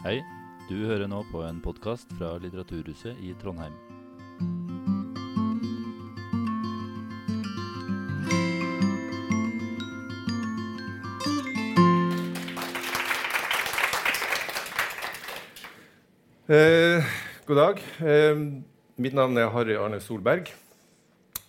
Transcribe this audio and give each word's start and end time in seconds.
Hei, 0.00 0.22
du 0.64 0.86
hører 0.88 1.10
nå 1.12 1.18
på 1.28 1.42
en 1.44 1.58
podkast 1.60 2.08
fra 2.16 2.30
Litteraturhuset 2.40 3.18
i 3.20 3.34
Trondheim. 3.36 3.74
Eh, 16.48 17.10
god 17.44 17.60
dag. 17.60 17.84
Eh, 18.00 18.40
mitt 18.96 19.12
navn 19.12 19.36
er 19.36 19.52
Harry 19.52 19.76
Arne 19.76 20.00
Solberg. 20.00 20.48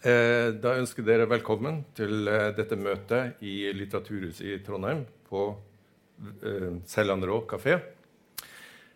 Eh, 0.04 0.52
da 0.60 0.76
ønsker 0.76 1.08
dere 1.08 1.30
velkommen 1.32 1.86
til 1.96 2.28
eh, 2.28 2.52
dette 2.60 2.76
møtet 2.76 3.40
i 3.48 3.72
Litteraturhuset 3.80 4.44
i 4.44 4.60
Trondheim 4.68 5.08
på 5.32 5.48
eh, 6.44 6.70
Selland 6.84 7.32
Rå 7.32 7.46
kafé. 7.48 7.80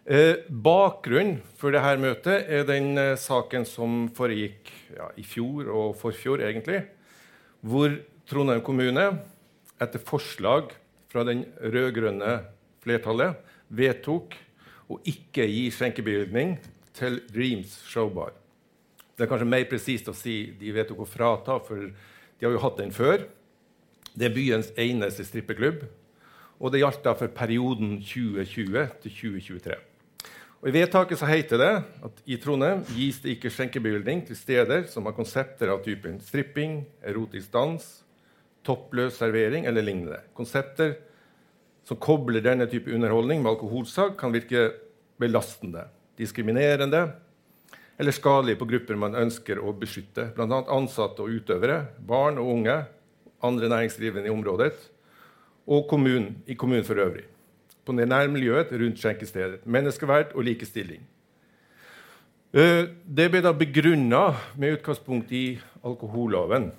Eh, 0.05 0.43
bakgrunnen 0.45 1.39
for 1.57 1.73
dette 1.73 1.97
møtet 1.97 2.49
er 2.53 2.65
den 2.67 2.91
eh, 3.01 3.15
saken 3.17 3.63
som 3.65 4.03
foregikk 4.13 4.67
ja, 4.93 5.07
i 5.17 5.23
fjor 5.25 5.65
og 5.73 5.95
forfjor, 5.97 6.43
egentlig, 6.45 6.83
hvor 7.65 7.89
Trondheim 8.29 8.61
kommune, 8.61 9.05
etter 9.81 10.03
forslag 10.05 10.75
fra 11.09 11.23
den 11.25 11.41
rød-grønne 11.57 12.35
flertallet, 12.85 13.39
vedtok 13.73 14.37
å 14.93 14.99
ikke 15.09 15.47
gi 15.49 15.63
skjenkebevilgning 15.73 16.53
til 16.93 17.17
Dreams 17.33 17.73
Showbar. 17.89 18.37
Det 19.17 19.25
er 19.25 19.31
kanskje 19.31 19.49
mer 19.49 19.65
presist 19.71 20.13
å 20.13 20.13
si 20.13 20.51
de 20.59 20.75
vedtok 20.75 21.01
å 21.01 21.09
frata, 21.09 21.57
for 21.65 21.81
de 21.81 22.45
har 22.45 22.53
jo 22.53 22.61
hatt 22.61 22.77
den 22.77 22.93
før. 22.93 23.25
Det 24.13 24.29
er 24.29 24.37
byens 24.37 24.69
eneste 24.77 25.25
strippeklubb, 25.25 25.81
og 26.61 26.69
det 26.69 26.85
gjaldt 26.85 27.03
da 27.09 27.17
for 27.17 27.33
perioden 27.41 27.97
2020 28.05 28.97
til 29.01 29.19
2023. 29.41 29.81
Og 30.65 30.71
I 30.71 30.79
vedtaket 30.79 31.19
så 31.21 31.27
heter 31.29 31.59
det 31.61 31.73
at 32.07 32.21
i 32.25 32.39
Trondheim 32.41 32.79
gis 32.89 33.19
det 33.21 33.35
ikke 33.35 33.51
skjenkebevilgning 33.53 34.23
til 34.25 34.37
steder 34.39 34.87
som 34.89 35.05
har 35.05 35.13
konsepter 35.13 35.69
av 35.69 35.83
typen 35.85 36.15
stripping, 36.25 36.79
erotisk 37.05 37.51
dans, 37.53 37.83
toppløs 38.65 39.19
servering 39.21 39.67
eller 39.69 39.85
lignende. 39.85 40.23
Konsepter 40.33 40.95
som 41.85 41.99
kobler 42.01 42.41
denne 42.41 42.65
type 42.65 42.89
underholdning 42.89 43.43
med 43.43 43.51
alkoholsalg, 43.51 44.15
kan 44.17 44.33
virke 44.33 44.71
belastende, 45.21 45.85
diskriminerende 46.17 47.03
eller 48.01 48.17
skadelig 48.17 48.57
på 48.57 48.65
grupper 48.73 48.97
man 48.97 49.21
ønsker 49.21 49.61
å 49.61 49.69
beskytte, 49.77 50.31
bl.a. 50.33 50.63
ansatte 50.65 51.21
og 51.21 51.29
utøvere, 51.29 51.77
barn 52.09 52.41
og 52.41 52.49
unge, 52.57 52.79
andre 53.45 53.69
næringsdrivende 53.69 54.33
i 54.33 54.33
området 54.33 54.73
og 55.69 55.85
kommunen, 55.93 56.39
i 56.49 56.57
kommunen 56.57 56.89
for 56.89 57.05
øvrig. 57.05 57.27
På 57.85 57.93
det 57.93 58.07
nærmiljøet 58.09 58.71
rundt 58.73 58.97
skjenkestedet. 58.97 59.65
Menneskeverd 59.65 60.33
og 60.33 60.43
likestilling. 60.43 61.03
Eh, 62.55 62.87
Det 63.15 63.29
ble 63.31 63.41
da 63.43 63.51
begrunna 63.53 64.35
med 64.57 64.77
utgangspunkt 64.79 65.31
i 65.31 65.59
alkoholloven. 65.83 66.71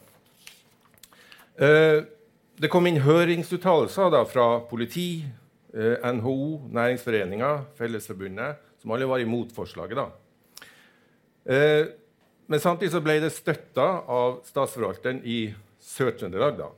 Eh, 1.58 2.02
det 2.58 2.70
kom 2.70 2.86
inn 2.86 3.02
høringsuttalelser 3.04 4.24
fra 4.26 4.60
politi, 4.70 5.24
eh, 5.74 5.96
NHO, 6.12 6.68
Næringsforeninga, 6.72 7.64
Fellesforbundet, 7.76 8.56
som 8.80 8.90
alle 8.90 9.06
var 9.06 9.18
imot 9.18 9.52
forslaget. 9.52 9.96
da. 9.96 10.06
Men 12.48 12.60
samtidig 12.60 12.90
så 12.90 13.00
ble 13.00 13.20
det 13.20 13.32
støtta 13.32 14.02
av 14.08 14.40
statsforvalteren 14.44 15.20
i 15.24 15.54
Sør-Trøndelag. 15.80 16.58
da. 16.58 16.68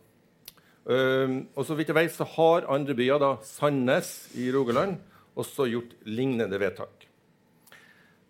Og 0.88 1.64
så 1.68 1.74
vidt 1.76 1.90
jeg 1.90 1.98
vet, 1.98 2.14
så 2.14 2.24
har 2.24 2.68
andre 2.72 2.94
byer, 2.96 3.20
da, 3.20 3.34
Sandnes 3.44 4.30
i 4.40 4.46
Rogaland, 4.54 4.94
også 5.38 5.66
gjort 5.68 5.90
lignende 6.08 6.56
vedtak. 6.60 7.04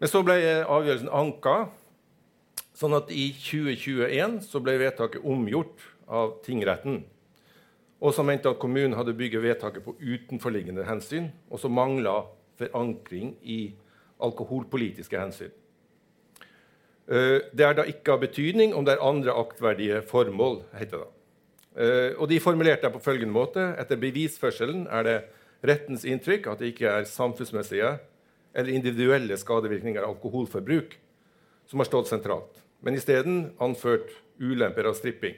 Men 0.02 0.10
så 0.10 0.24
ble 0.26 0.34
avgjørelsen 0.64 1.12
anka, 1.14 1.54
sånn 2.74 2.96
at 2.98 3.12
i 3.14 3.28
2021 3.38 4.40
så 4.46 4.62
ble 4.62 4.74
vedtaket 4.82 5.22
omgjort 5.22 5.86
av 6.10 6.34
tingretten 6.42 7.04
og 7.98 8.14
som 8.14 8.28
mente 8.30 8.50
at 8.50 8.60
kommunen 8.62 8.94
hadde 8.94 9.16
bygget 9.18 9.42
vedtaket 9.42 9.84
på 9.84 9.96
utenforliggende 9.98 10.86
hensyn, 10.86 11.32
og 11.50 11.58
som 11.58 11.74
mangla 11.74 12.20
forankring 12.58 13.34
i 13.42 13.74
alkoholpolitiske 14.22 15.18
hensyn. 15.18 15.54
Eh, 17.08 17.38
det 17.50 17.66
er 17.66 17.74
da 17.74 17.86
ikke 17.88 18.14
av 18.14 18.22
betydning 18.22 18.74
om 18.74 18.86
det 18.86 18.96
er 18.96 19.06
andre 19.06 19.34
aktverdige 19.34 20.02
formål, 20.06 20.62
heter 20.78 21.02
det. 21.02 21.12
Eh, 21.78 22.12
og 22.18 22.26
de 22.30 22.40
formulerte 22.42 22.86
det 22.86 22.92
på 22.94 23.02
følgende 23.04 23.34
måte.: 23.34 23.72
Etter 23.78 24.00
bevisførselen 24.00 24.86
er 24.90 25.06
det 25.06 25.18
rettens 25.62 26.04
inntrykk 26.04 26.46
at 26.50 26.62
det 26.62 26.72
ikke 26.74 26.90
er 26.90 27.10
samfunnsmessige 27.10 27.96
eller 28.54 28.72
individuelle 28.74 29.36
skadevirkninger 29.38 30.02
av 30.02 30.16
alkoholforbruk 30.16 30.96
som 31.68 31.78
har 31.78 31.86
stått 31.86 32.08
sentralt, 32.10 32.62
men 32.82 32.96
isteden 32.96 33.52
anført 33.60 34.10
ulemper 34.40 34.88
av 34.88 34.96
stripping 34.96 35.36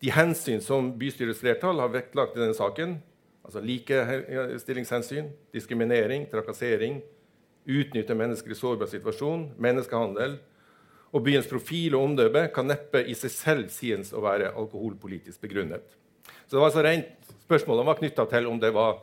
de 0.00 0.10
hensyn 0.14 0.60
som 0.62 0.92
bystyrets 0.98 1.40
flertall 1.42 1.80
har 1.82 1.90
vektlagt 1.90 2.36
i 2.36 2.42
denne 2.42 2.56
saken, 2.56 2.98
altså 3.42 3.62
likestillingshensyn, 3.64 5.32
diskriminering, 5.54 6.28
trakassering, 6.30 7.00
utnytte 7.68 8.16
mennesker 8.16 8.54
i 8.54 8.58
sårbar 8.58 8.90
situasjon, 8.92 9.48
menneskehandel 9.60 10.38
og 11.12 11.24
byens 11.24 11.48
profil 11.48 11.96
og 11.96 12.10
omdømme, 12.10 12.48
kan 12.54 12.68
neppe 12.68 13.02
i 13.08 13.14
seg 13.16 13.32
selv 13.32 13.70
sies 13.72 14.12
å 14.12 14.22
være 14.24 14.52
alkoholpolitisk 14.52 15.40
begrunnet. 15.46 15.86
Så 16.46 16.56
det 16.56 16.60
var 16.60 16.70
altså 16.70 16.84
rent, 16.84 17.14
Spørsmålet 17.48 17.86
var 17.88 17.96
knytta 17.96 18.24
til 18.28 18.46
om 18.50 18.58
det 18.60 18.68
var 18.76 18.98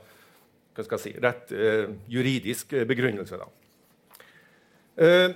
si, 1.02 1.16
rett 1.18 1.50
eh, 1.50 1.88
juridisk 2.14 2.76
begrunnelse. 2.86 3.40
da. 3.42 3.48
Eh, 5.02 5.34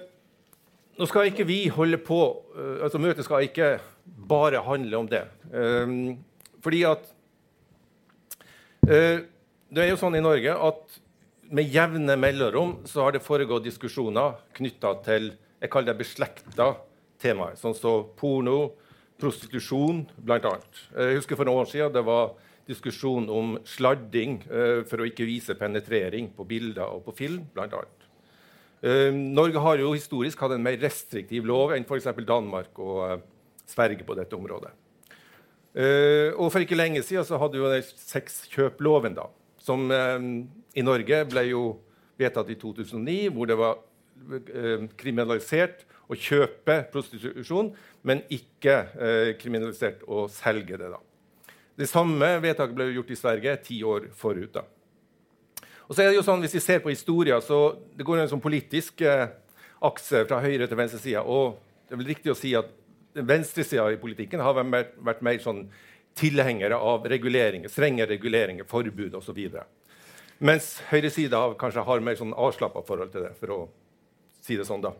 nå 1.00 1.08
skal 1.10 1.32
ikke 1.32 1.48
vi 1.50 1.64
holde 1.74 1.98
på, 1.98 2.20
eh, 2.54 2.84
altså 2.86 3.02
Møtet 3.02 3.26
skal 3.26 3.48
ikke 3.48 3.80
bare 4.30 4.62
handle 4.62 4.98
om 4.98 5.10
det. 5.10 5.24
Um, 5.50 6.20
fordi 6.62 6.84
at 6.84 7.06
uh, 8.86 9.20
Det 9.70 9.84
er 9.84 9.90
jo 9.92 10.00
sånn 10.02 10.18
i 10.18 10.22
Norge 10.24 10.54
at 10.54 10.96
med 11.54 11.70
jevne 11.70 12.16
mellomrom 12.18 12.80
så 12.90 13.04
har 13.06 13.14
det 13.14 13.22
foregått 13.22 13.68
diskusjoner 13.68 14.40
knytta 14.58 14.96
til 15.06 15.32
jeg 15.60 15.72
kaller 15.72 15.92
det 15.92 16.00
beslekta 16.00 16.74
temaer, 17.20 17.58
sånn 17.60 17.76
som 17.76 18.08
porno, 18.20 18.72
prostitusjon, 19.20 20.06
bl.a. 20.24 20.54
Jeg 20.96 21.20
husker 21.20 21.40
for 21.40 21.50
noen 21.50 21.66
år 21.66 21.72
siden 21.72 21.96
det 21.96 22.04
var 22.08 22.38
diskusjon 22.70 23.26
om 23.34 23.56
sladding 23.68 24.40
uh, 24.48 24.82
for 24.88 25.02
å 25.02 25.08
ikke 25.10 25.28
vise 25.28 25.58
penetrering 25.58 26.30
på 26.36 26.46
bilder 26.48 26.86
og 26.86 27.04
på 27.08 27.16
film, 27.24 27.48
bl.a. 27.56 27.82
Uh, 28.80 29.10
Norge 29.12 29.64
har 29.64 29.82
jo 29.82 29.96
historisk 29.96 30.40
hatt 30.46 30.56
en 30.56 30.64
mer 30.64 30.78
restriktiv 30.80 31.48
lov 31.50 31.74
enn 31.76 31.88
f.eks. 31.88 32.12
Danmark 32.28 32.80
og 32.80 33.02
uh, 33.04 33.18
Sverige 33.70 34.06
på 34.08 34.18
dette 34.18 34.38
området. 34.38 34.72
Og 35.80 36.48
For 36.50 36.66
ikke 36.66 36.76
lenge 36.76 37.04
siden 37.06 37.22
så 37.24 37.38
hadde 37.38 37.60
vi 37.62 37.82
sexkjøploven, 37.86 39.14
da, 39.14 39.28
som 39.62 39.84
i 39.94 40.82
Norge 40.82 41.20
ble 41.30 41.44
jo 41.46 41.62
vedtatt 42.18 42.50
i 42.50 42.58
2009, 42.58 43.30
hvor 43.36 43.48
det 43.48 43.58
var 43.60 43.78
kriminalisert 45.00 45.86
å 46.10 46.18
kjøpe 46.18 46.82
prostitusjon, 46.94 47.72
men 48.04 48.24
ikke 48.34 48.80
kriminalisert 49.42 50.02
å 50.08 50.28
selge 50.32 50.80
det. 50.80 50.90
da. 50.90 51.00
Det 51.80 51.88
samme 51.88 52.34
vedtaket 52.44 52.76
ble 52.76 52.90
gjort 52.92 53.14
i 53.14 53.18
Sverige 53.20 53.56
ti 53.64 53.80
år 53.84 54.10
forut. 54.18 54.52
da. 54.54 54.66
Og 55.88 55.96
så 55.96 56.04
er 56.04 56.10
det 56.10 56.20
jo 56.20 56.26
sånn, 56.26 56.42
Hvis 56.42 56.54
vi 56.54 56.60
ser 56.60 56.80
på 56.80 56.90
historien, 56.90 57.42
så 57.42 57.78
det 57.96 58.06
går 58.06 58.20
en 58.20 58.30
sånn 58.30 58.42
politisk 58.42 59.02
akse 59.82 60.26
fra 60.28 60.42
høyre 60.42 60.68
til 60.68 60.78
venstre 60.78 61.00
side. 61.00 61.24
Og 61.24 61.58
det 61.88 61.96
er 61.96 62.02
vel 62.02 62.12
riktig 62.12 62.32
å 62.32 62.38
si 62.38 62.54
at 62.56 62.70
venstresida 63.14 63.88
i 63.92 63.98
politikken 63.98 64.40
har 64.44 64.54
vært, 64.54 64.94
vært 65.02 65.22
mer 65.26 65.40
sånn 65.40 65.64
tilhengere 66.20 66.76
av 66.76 67.06
reguleringer, 67.10 67.72
strenge 67.72 68.06
reguleringer, 68.06 68.68
forbud 68.68 69.16
osv. 69.16 69.40
Mens 70.40 70.82
høyresida 70.92 71.42
kanskje 71.60 71.86
har 71.88 72.04
mer 72.04 72.20
sånn 72.20 72.36
avslappa 72.36 72.84
forhold 72.86 73.12
til 73.12 73.26
det, 73.26 73.34
for 73.40 73.56
å 73.56 73.60
si 74.44 74.58
det 74.60 74.68
sånn. 74.68 74.84
da. 74.84 74.94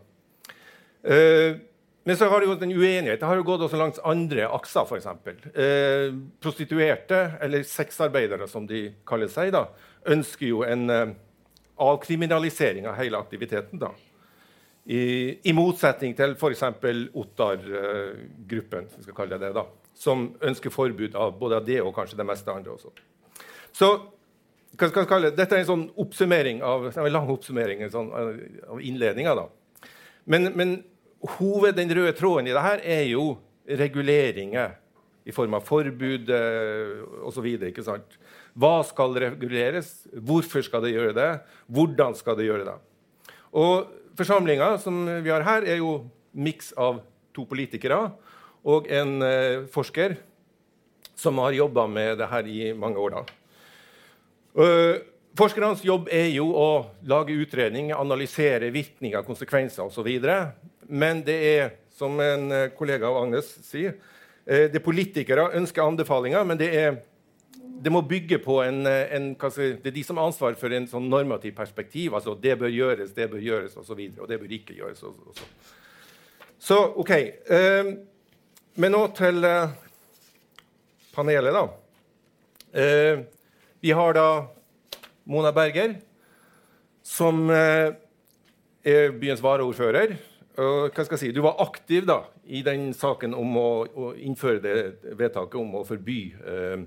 Uh, 1.04 1.58
men 2.08 2.16
så 2.16 2.30
har 2.32 2.40
det 2.40 2.48
jo 2.48 2.56
en 2.56 2.72
uenighet. 2.72 3.20
Det 3.20 3.28
har 3.28 3.38
jo 3.38 3.46
gått 3.46 3.62
også 3.66 3.78
langs 3.78 4.00
andre 4.08 4.48
akser, 4.48 4.88
f.eks. 4.88 5.08
Uh, 5.52 6.16
prostituerte, 6.40 7.18
eller 7.44 7.64
sexarbeidere, 7.68 8.48
som 8.48 8.66
de 8.68 8.86
kaller 9.08 9.28
seg, 9.32 9.52
da, 9.54 9.66
ønsker 10.08 10.48
jo 10.48 10.62
en 10.64 10.86
uh, 10.90 11.12
avkriminalisering 11.80 12.88
av 12.88 12.96
hele 13.00 13.20
aktiviteten. 13.20 13.80
da. 13.82 13.92
I, 14.90 15.02
I, 15.44 15.52
motsetning 15.52 16.16
til 16.16 16.32
f.eks. 16.34 16.64
Ottar-gruppen, 17.20 18.88
som 19.94 20.24
ønsker 20.40 20.72
forbud 20.72 21.14
av 21.20 21.36
både 21.38 21.60
det 21.68 21.82
og 21.84 21.92
kanskje 21.94 22.18
det 22.18 22.26
meste 22.26 22.52
andre 22.52 22.72
også. 22.74 22.90
Så 23.76 23.90
hva 24.80 24.88
skal 24.90 25.08
kalle 25.08 25.30
det? 25.30 25.38
Dette 25.38 25.56
er 25.56 25.62
en 25.62 25.70
sånn 25.70 25.86
oppsummering 26.00 26.62
av, 26.66 26.88
en 26.90 27.12
lang 27.12 27.28
oppsummering 27.32 27.84
sånn, 27.92 28.10
av 28.14 28.80
innledninga. 28.80 29.34
Men, 30.30 30.52
men 30.56 30.76
hoved, 31.36 31.76
den 31.76 31.92
røde 31.96 32.14
tråden 32.16 32.48
i 32.48 32.54
dette 32.56 32.80
er 32.88 33.04
jo 33.10 33.34
reguleringer 33.68 34.76
i 35.28 35.34
form 35.36 35.54
av 35.58 35.66
forbud 35.68 36.30
eh, 36.32 37.02
osv. 37.28 37.48
Hva 38.58 38.74
skal 38.88 39.18
reguleres? 39.26 39.92
Hvorfor 40.16 40.64
skal 40.66 40.86
det 40.86 40.94
gjøre 40.94 41.16
det? 41.16 41.30
Hvordan 41.70 42.16
skal 42.18 42.38
det 42.40 42.48
gjøre 42.48 42.66
det? 42.72 42.78
Og 43.52 43.96
Forsamlinga 44.18 44.74
som 44.82 45.04
vi 45.24 45.30
har 45.32 45.44
her, 45.46 45.64
er 45.64 45.78
jo 45.80 46.02
miks 46.36 46.74
av 46.76 46.98
to 47.32 47.46
politikere 47.48 48.10
og 48.68 48.88
en 48.92 49.22
eh, 49.24 49.66
forsker 49.72 50.18
som 51.16 51.38
har 51.40 51.56
jobba 51.56 51.86
med 51.88 52.18
det 52.20 52.28
her 52.28 52.48
i 52.48 52.72
mange 52.76 53.00
år. 53.00 53.20
da. 53.20 53.39
Uh, 54.54 54.98
forskernes 55.38 55.84
jobb 55.86 56.08
er 56.10 56.26
jo 56.34 56.48
å 56.58 56.70
lage 57.06 57.36
utredning, 57.38 57.92
analysere 57.94 58.72
virkninger, 58.74 59.22
konsekvenser 59.26 59.86
osv. 59.86 60.08
Men 60.90 61.22
det 61.26 61.36
er, 61.52 61.76
som 61.94 62.16
en 62.24 62.48
eh, 62.50 62.70
kollega 62.74 63.06
av 63.06 63.20
Agnes 63.20 63.46
sier, 63.62 63.94
uh, 64.48 64.66
det 64.72 64.82
politikere 64.82 65.52
ønsker 65.60 65.84
anbefalinger, 65.84 66.42
men 66.48 66.58
det, 66.58 66.70
er, 66.74 66.98
det 67.54 67.92
må 67.94 68.02
bygge 68.02 68.40
på 68.42 68.58
en, 68.64 68.82
en 68.88 69.30
si, 69.54 69.70
Det 69.78 69.92
er 69.92 69.98
de 70.00 70.06
som 70.08 70.18
har 70.18 70.32
ansvar 70.32 70.58
for 70.58 70.74
en 70.74 70.88
sånn 70.90 71.06
normativ 71.12 71.54
perspektiv. 71.54 72.16
altså 72.18 72.34
Det 72.34 72.58
bør 72.58 72.74
gjøres, 72.74 73.14
det 73.14 73.30
bør 73.30 73.46
gjøres 73.46 73.76
osv. 73.76 73.84
Og, 73.84 73.86
så 73.86 74.00
videre, 74.02 74.24
og 74.24 74.32
det 74.32 74.40
bør 74.42 74.56
ikke 74.58 74.78
gjøres. 74.80 75.04
Og, 75.06 75.14
og 75.30 75.38
så. 75.38 75.50
så 76.58 76.80
OK. 76.98 77.14
Men 78.80 78.92
nå 78.96 79.06
til 79.14 79.46
panelet, 81.14 81.54
da. 81.54 81.68
Vi 83.80 83.90
har 83.96 84.12
da 84.12 84.46
Mona 85.24 85.52
Berger, 85.56 85.94
som 87.02 87.46
eh, 87.50 87.94
er 88.84 89.14
byens 89.16 89.40
varaordfører. 89.40 90.18
Og, 90.60 90.90
hva 90.92 91.04
skal 91.06 91.14
jeg 91.16 91.22
si, 91.22 91.30
Du 91.32 91.40
var 91.46 91.62
aktiv 91.64 92.04
da, 92.08 92.18
i 92.44 92.60
den 92.66 92.90
saken 92.92 93.32
om 93.32 93.56
å, 93.56 93.70
å 93.88 94.10
innføre 94.20 94.60
det 94.60 94.74
vedtaket 95.16 95.56
om 95.62 95.78
å 95.80 95.84
forby, 95.88 96.18
eh, 96.44 96.82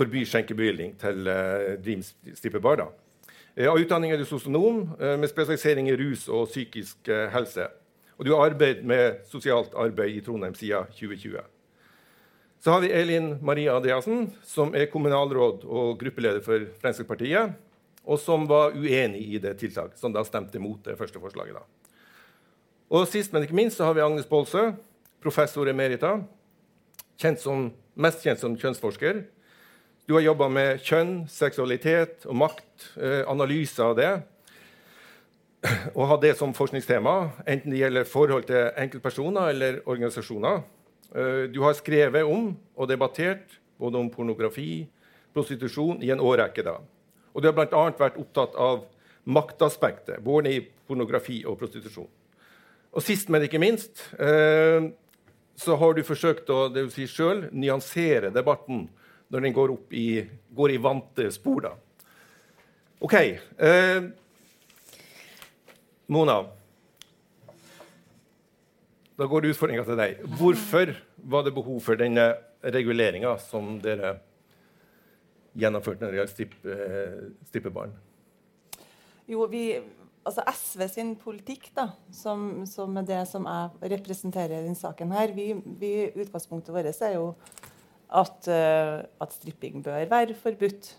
forby 0.00 0.24
skjenkebevilgning 0.26 0.96
til 0.98 1.30
eh, 1.30 1.76
Dream 1.78 2.02
strippebar. 2.02 2.88
Eh, 3.54 3.70
av 3.70 3.78
utdanning 3.78 4.10
er 4.10 4.18
du 4.18 4.26
sosionom 4.26 4.88
eh, 4.98 5.14
med 5.14 5.30
spesialisering 5.30 5.92
i 5.92 5.96
rus 6.00 6.26
og 6.26 6.50
psykisk 6.50 7.06
eh, 7.06 7.28
helse. 7.30 7.70
Og 8.18 8.26
du 8.26 8.34
har 8.34 8.50
arbeidet 8.50 8.82
med 8.82 9.22
sosialt 9.30 9.78
arbeid 9.78 10.18
i 10.18 10.26
Trondheim 10.26 10.58
siden 10.58 10.90
2020. 10.98 11.46
Så 12.60 12.70
har 12.70 12.80
vi 12.80 12.92
Elin 12.92 13.38
Maria 13.40 13.76
Andreassen, 13.76 14.26
som 14.44 14.74
er 14.76 14.90
kommunalråd 14.92 15.62
og 15.64 15.94
gruppeleder 16.00 16.42
for 16.44 16.66
Fremskrittspartiet, 16.82 17.54
og 18.04 18.18
som 18.20 18.44
var 18.48 18.74
uenig 18.76 19.22
i 19.32 19.38
det 19.40 19.54
tiltaket, 19.62 19.96
som 20.00 20.12
da 20.12 20.20
stemte 20.28 20.60
mot 20.60 20.82
det 20.84 20.98
første 20.98 21.20
forslaget. 21.22 21.56
da. 21.56 21.62
Og 22.90 23.06
Sist, 23.08 23.32
men 23.32 23.46
ikke 23.46 23.56
minst, 23.56 23.78
så 23.78 23.86
har 23.88 23.96
vi 23.96 24.04
Agnes 24.04 24.28
Baalsø, 24.28 24.72
professor 25.22 25.68
emerita, 25.72 26.18
kjent 27.20 27.40
som, 27.40 27.70
mest 27.94 28.24
kjent 28.24 28.42
som 28.42 28.56
kjønnsforsker. 28.58 29.22
Du 30.08 30.16
har 30.18 30.24
jobba 30.24 30.48
med 30.52 30.82
kjønn, 30.84 31.14
seksualitet 31.30 32.26
og 32.26 32.36
makt, 32.42 32.90
eh, 33.00 33.22
analyse 33.30 33.80
av 33.80 33.96
det, 33.96 34.10
og 35.96 36.06
har 36.08 36.20
det 36.20 36.34
som 36.36 36.52
forskningstema, 36.56 37.30
enten 37.46 37.72
det 37.72 37.80
gjelder 37.80 38.04
forhold 38.04 38.44
til 38.48 38.68
enkeltpersoner 38.76 39.48
eller 39.54 39.80
organisasjoner. 39.86 40.60
Eh, 41.14 41.50
du 41.50 41.60
har 41.64 41.74
skrevet 41.74 42.26
om 42.26 42.52
og 42.76 42.88
debattert 42.88 43.58
både 43.80 43.98
om 43.98 44.10
pornografi 44.12 44.86
prostitusjon 45.34 46.02
i 46.02 46.10
en 46.10 46.22
årrekke. 46.22 46.62
da. 46.62 46.78
Og 47.34 47.42
du 47.42 47.48
har 47.48 47.54
bl.a. 47.54 47.84
vært 47.98 48.18
opptatt 48.18 48.54
av 48.58 48.84
maktaspektet, 49.24 50.22
både 50.22 50.54
i 50.54 50.60
pornografi 50.86 51.42
og 51.46 51.58
prostitusjon. 51.58 52.08
Og 52.90 53.02
sist, 53.02 53.28
men 53.30 53.44
ikke 53.46 53.60
minst, 53.62 54.02
eh, 54.18 54.90
så 55.56 55.76
har 55.76 55.94
du 55.94 56.02
forsøkt 56.02 56.50
å 56.50 56.68
det 56.72 56.86
vil 56.86 56.94
si 56.94 57.06
selv, 57.06 57.52
nyansere 57.52 58.32
debatten 58.34 58.88
når 59.30 59.44
den 59.46 59.54
går, 59.54 59.70
opp 59.70 59.92
i, 59.92 60.24
går 60.50 60.74
i 60.74 60.80
vante 60.82 61.30
spor. 61.30 61.60
da. 61.60 61.74
OK. 63.00 63.14
Eh, 63.14 64.02
Mona. 66.08 66.59
Da 69.20 69.26
går 69.28 69.50
utfordringa 69.50 69.84
til 69.84 69.98
deg. 70.00 70.20
Hvorfor 70.40 70.94
var 71.28 71.44
det 71.44 71.52
behov 71.52 71.80
for 71.84 71.98
denne 72.00 72.30
reguleringa 72.64 73.34
som 73.44 73.74
dere 73.82 74.14
gjennomførte 75.60 76.06
når 76.06 76.14
det 76.14 76.20
gjaldt 76.20 76.32
stripp, 76.32 76.54
eh, 76.64 77.18
strippebarn? 77.50 77.92
Jo, 79.28 79.44
vi, 79.50 79.76
altså 80.24 80.44
SV 80.48 80.84
sin 80.88 81.10
politikk, 81.20 81.68
da, 81.76 81.90
som, 82.16 82.64
som 82.66 82.96
er 82.96 83.10
det 83.10 83.18
som 83.28 83.44
jeg 83.44 83.90
representerer 83.92 84.56
i 84.56 84.62
denne 84.64 84.78
saken 84.78 85.12
her, 85.12 85.34
vi, 85.36 85.50
vi, 85.82 85.92
Utgangspunktet 86.14 86.72
vårt 86.72 86.88
er 86.88 87.18
jo 87.18 87.34
at, 88.08 88.48
uh, 88.48 89.04
at 89.04 89.36
stripping 89.36 89.84
bør 89.84 90.08
være 90.10 90.38
forbudt. 90.38 90.94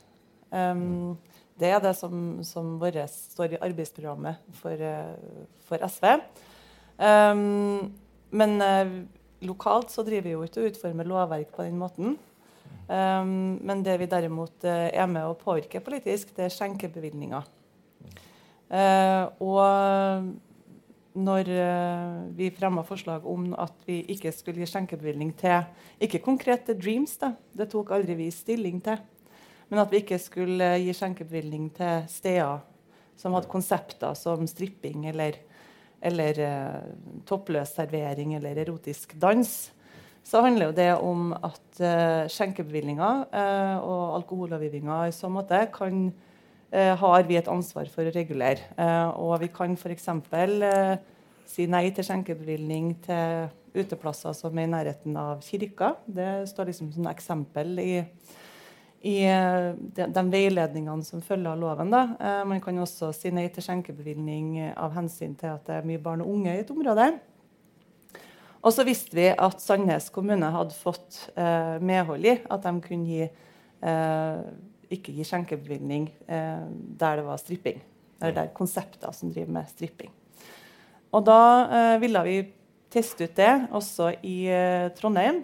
Um, 0.53 1.17
det 1.59 1.73
er 1.73 1.81
det 1.83 1.95
som, 1.97 2.39
som 2.45 2.77
vårt 2.79 3.01
står 3.09 3.57
i 3.57 3.63
arbeidsprogrammet 3.65 4.39
for, 4.61 4.77
uh, 4.77 5.43
for 5.65 5.89
SV. 5.89 6.07
Um, 7.01 7.91
men 8.31 8.61
eh, 8.63 8.91
lokalt 9.47 9.91
så 9.91 10.03
driver 10.07 10.27
vi 10.27 10.35
jo 10.35 10.43
ikke 10.45 10.61
og 10.63 10.69
utformer 10.71 11.09
lovverk 11.09 11.55
på 11.55 11.65
den 11.65 11.79
måten. 11.81 12.19
Um, 12.91 13.57
men 13.63 13.83
det 13.85 13.97
vi 14.01 14.09
derimot 14.11 14.65
eh, 14.67 14.89
er 14.91 15.07
med 15.07 15.23
å 15.23 15.37
påvirke 15.39 15.79
politisk, 15.83 16.33
det 16.35 16.47
er 16.47 16.55
skjenkebevilgninger. 16.55 17.45
Uh, 18.71 19.27
og 19.43 20.31
når 21.11 21.49
uh, 21.51 22.19
vi 22.35 22.49
fremma 22.55 22.83
forslag 22.87 23.25
om 23.27 23.49
at 23.59 23.75
vi 23.87 23.99
ikke 24.13 24.31
skulle 24.35 24.63
gi 24.63 24.69
skjenkebevilgning 24.71 25.33
til 25.39 25.65
Ikke 25.99 26.21
konkret 26.23 26.63
til 26.67 26.79
Dreams, 26.79 27.17
da, 27.19 27.33
det 27.51 27.67
tok 27.71 27.91
aldri 27.95 28.15
vi 28.19 28.29
stilling 28.31 28.79
til. 28.83 28.99
Men 29.71 29.83
at 29.83 29.91
vi 29.91 30.01
ikke 30.03 30.19
skulle 30.19 30.73
gi 30.83 30.95
skjenkebevilgning 30.95 31.69
til 31.75 32.07
steder 32.11 32.63
som 33.19 33.35
hadde 33.35 33.51
konsepter 33.51 34.15
som 34.17 34.47
stripping 34.49 35.05
eller 35.11 35.37
eller 36.01 36.41
eh, 36.41 36.89
toppløs 37.29 37.75
servering 37.77 38.35
eller 38.37 38.57
erotisk 38.63 39.13
dans, 39.21 39.51
så 40.23 40.41
handler 40.45 40.69
jo 40.69 40.75
det 40.77 40.89
om 41.01 41.31
at 41.33 41.81
eh, 41.81 42.27
skjenkebevilgninger 42.31 43.23
eh, 43.33 43.77
og 43.79 44.17
alkohollovgivninga 44.19 45.05
i 45.09 45.15
så 45.15 45.31
måte 45.33 45.63
kan 45.73 46.03
eh, 46.71 46.93
har 46.97 47.25
vi 47.29 47.39
et 47.39 47.49
ansvar 47.51 47.89
for 47.93 48.05
å 48.05 48.13
regulere. 48.13 48.69
Eh, 48.77 49.09
og 49.17 49.39
vi 49.41 49.49
kan 49.53 49.73
f.eks. 49.77 50.07
Eh, 50.11 50.93
si 51.51 51.65
nei 51.67 51.87
til 51.91 52.05
skjenkebevilgning 52.07 52.93
til 53.03 53.49
uteplasser 53.81 54.35
som 54.37 54.57
er 54.59 54.67
i 54.67 54.71
nærheten 54.71 55.17
av 55.19 55.41
kirka. 55.43 55.95
Det 56.05 56.47
står 56.51 56.69
liksom 56.69 56.93
som 56.95 57.09
eksempel 57.11 57.81
i 57.81 57.91
i 59.01 59.17
eh, 59.25 59.71
de, 59.77 60.05
de, 60.13 60.23
veiledningene 60.29 61.05
som 61.05 61.23
følger 61.25 61.55
av 61.55 61.61
loven. 61.61 61.91
Da. 61.93 62.03
Eh, 62.21 62.43
man 62.49 62.61
kan 62.61 62.77
også 62.83 63.09
si 63.17 63.31
nei 63.33 63.47
til 63.53 63.65
skjenkebevilgning 63.65 64.73
av 64.75 64.93
hensyn 64.97 65.33
til 65.39 65.55
at 65.55 65.65
det 65.67 65.79
er 65.79 65.87
mye 65.89 66.01
barn 66.01 66.21
og 66.21 66.33
unge 66.35 66.53
i 66.53 66.61
et 66.61 66.73
område. 66.73 67.11
Og 68.61 68.73
så 68.75 68.85
visste 68.85 69.17
vi 69.17 69.29
at 69.31 69.61
Sandnes 69.61 70.11
kommune 70.13 70.51
hadde 70.53 70.77
fått 70.77 71.17
eh, 71.33 71.77
medhold 71.81 72.27
i 72.29 72.35
at 72.37 72.67
de 72.67 72.73
kunne 72.85 73.09
gi, 73.09 73.25
eh, 73.25 74.43
ikke 74.93 75.15
gi 75.17 75.25
skjenkebevilgning 75.25 76.05
eh, 76.29 76.67
der 77.01 77.17
det 77.17 77.25
var 77.25 77.41
stripping. 77.41 77.81
Eller 78.21 78.37
der 78.37 78.53
konsepter 78.53 79.15
som 79.17 79.33
driver 79.33 79.57
med 79.57 79.71
stripping. 79.73 80.13
Og 81.11 81.25
da 81.25 81.41
eh, 81.65 81.95
ville 82.03 82.23
vi 82.27 82.37
teste 82.93 83.25
ut 83.25 83.35
det 83.39 83.51
også 83.73 84.11
i 84.27 84.37
Trondheim. 84.97 85.41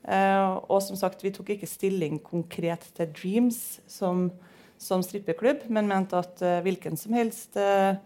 Uh, 0.00 0.56
og 0.72 0.80
som 0.80 0.96
sagt, 0.96 1.20
vi 1.20 1.32
tok 1.34 1.52
ikke 1.52 1.68
stilling 1.68 2.16
konkret 2.24 2.86
til 2.96 3.10
Dreams 3.12 3.80
som, 3.90 4.30
som 4.80 5.04
strippeklubb, 5.04 5.66
men 5.68 5.90
mente 5.90 6.16
at 6.16 6.40
uh, 6.40 6.56
hvilken 6.64 6.96
som 6.96 7.12
helst 7.18 7.58
uh, 7.60 8.00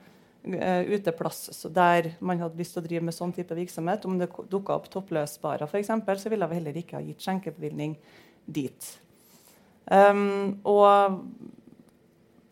uteplass 0.44 1.62
der 1.72 2.10
man 2.18 2.42
hadde 2.42 2.58
lyst 2.58 2.74
til 2.74 2.82
å 2.82 2.88
drive 2.88 3.06
med 3.06 3.16
sånn 3.16 3.32
type 3.32 3.54
virksomhet, 3.56 4.04
om 4.10 4.18
det 4.18 4.28
dukka 4.50 4.74
opp 4.74 4.90
toppløsbarer 4.92 5.70
f.eks., 5.70 5.94
så 6.20 6.34
ville 6.34 6.50
vi 6.50 6.58
heller 6.58 6.82
ikke 6.82 6.98
ha 6.98 7.06
gitt 7.06 7.22
skjenkebevilgning 7.22 7.94
dit. 8.44 8.90
Um, 9.86 10.58
og, 10.66 11.22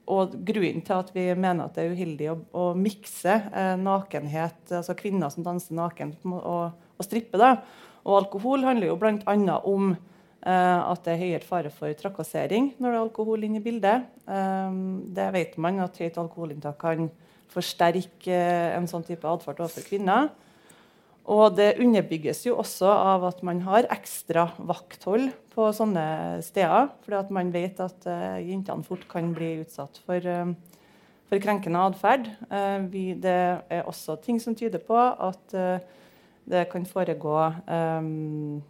og, 0.06 0.34
grunnen 0.46 0.86
til 0.86 0.96
at 1.02 1.10
vi 1.12 1.26
mener 1.34 1.66
at 1.66 1.76
det 1.76 1.84
er 1.84 1.96
uheldig 1.96 2.30
å, 2.30 2.40
å 2.62 2.66
mikse 2.78 3.40
nakenhet, 3.82 4.62
altså 4.70 4.96
kvinner 4.96 5.34
som 5.34 5.44
danser 5.44 5.76
naken, 5.76 6.14
og, 6.30 6.70
og 6.72 7.08
strippe, 7.08 7.40
da, 7.42 7.56
og 8.02 8.18
alkohol 8.24 8.64
handler 8.66 8.90
jo 8.90 8.98
bl.a. 8.98 9.58
om 9.68 9.92
eh, 9.92 10.80
at 10.82 11.04
det 11.06 11.14
er 11.14 11.20
høyere 11.22 11.46
fare 11.46 11.72
for 11.74 11.94
trakassering 11.98 12.72
når 12.78 12.88
det 12.88 12.96
er 12.96 13.04
alkohol 13.04 13.46
inne 13.46 13.60
i 13.60 13.64
bildet. 13.64 14.08
Um, 14.26 15.04
det 15.14 15.28
vet 15.36 15.58
man 15.62 15.82
at 15.84 16.00
høyt 16.02 16.18
alkoholinntak 16.18 16.80
kan 16.82 17.10
forsterke 17.52 18.38
en 18.72 18.88
sånn 18.90 19.06
type 19.06 19.28
atferd 19.28 19.60
overfor 19.62 19.86
kvinner. 19.86 20.32
Og 21.30 21.54
det 21.54 21.76
underbygges 21.78 22.40
jo 22.48 22.56
også 22.58 22.88
av 22.90 23.28
at 23.28 23.44
man 23.46 23.60
har 23.62 23.86
ekstra 23.94 24.48
vakthold 24.58 25.28
på 25.54 25.68
sånne 25.76 26.42
steder. 26.42 26.90
Fordi 27.04 27.20
at 27.20 27.32
man 27.34 27.52
vet 27.54 27.78
at 27.84 28.08
uh, 28.10 28.42
jentene 28.42 28.86
fort 28.86 29.06
kan 29.10 29.30
bli 29.36 29.60
utsatt 29.62 30.02
for, 30.02 30.18
uh, 30.26 30.50
for 31.30 31.44
krenkende 31.44 31.86
atferd. 31.92 32.26
Uh, 32.50 32.90
det 32.90 33.38
er 33.62 33.86
også 33.86 34.18
ting 34.24 34.42
som 34.42 34.58
tyder 34.58 34.82
på 34.82 34.98
at 34.98 35.60
det 36.48 36.66
kan 36.72 36.86
foregå 36.88 37.36
um, 37.68 38.60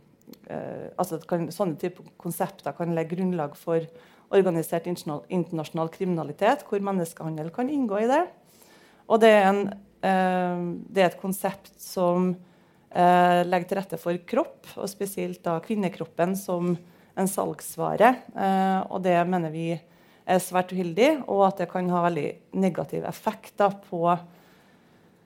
uh, 0.51 0.87
altså 1.01 1.19
kan, 1.29 1.49
Sånne 1.55 1.79
typer 1.81 2.07
konsepter 2.21 2.75
kan 2.77 2.95
legge 2.97 3.17
grunnlag 3.17 3.57
for 3.59 3.85
organisert 4.33 4.87
internasjonal 4.89 5.91
kriminalitet, 5.93 6.65
hvor 6.69 6.85
menneskehandel 6.85 7.51
kan 7.53 7.69
inngå 7.73 8.01
i 8.01 8.09
det. 8.09 8.23
Og 9.09 9.21
det 9.21 9.33
er, 9.35 9.51
en, 9.51 9.67
uh, 10.05 10.65
det 10.89 11.05
er 11.05 11.11
et 11.11 11.21
konsept 11.21 11.75
som 11.81 12.33
uh, 12.33 13.41
legger 13.49 13.69
til 13.69 13.81
rette 13.81 14.01
for 14.01 14.25
kropp, 14.29 14.73
og 14.77 14.89
spesielt 14.89 15.43
da 15.45 15.59
kvinnekroppen 15.65 16.37
som 16.39 16.75
en 17.19 17.29
salgsvare. 17.29 18.15
Eh, 18.33 18.81
og 18.89 19.03
det 19.05 19.17
mener 19.29 19.53
vi 19.53 19.71
er 19.73 20.43
svært 20.43 20.73
uheldig, 20.75 21.25
og 21.27 21.47
at 21.49 21.63
det 21.63 21.71
kan 21.73 21.91
ha 21.93 22.05
veldig 22.07 22.29
negativ 22.63 23.07
effekt 23.09 23.57
da, 23.61 23.71
på 23.73 24.05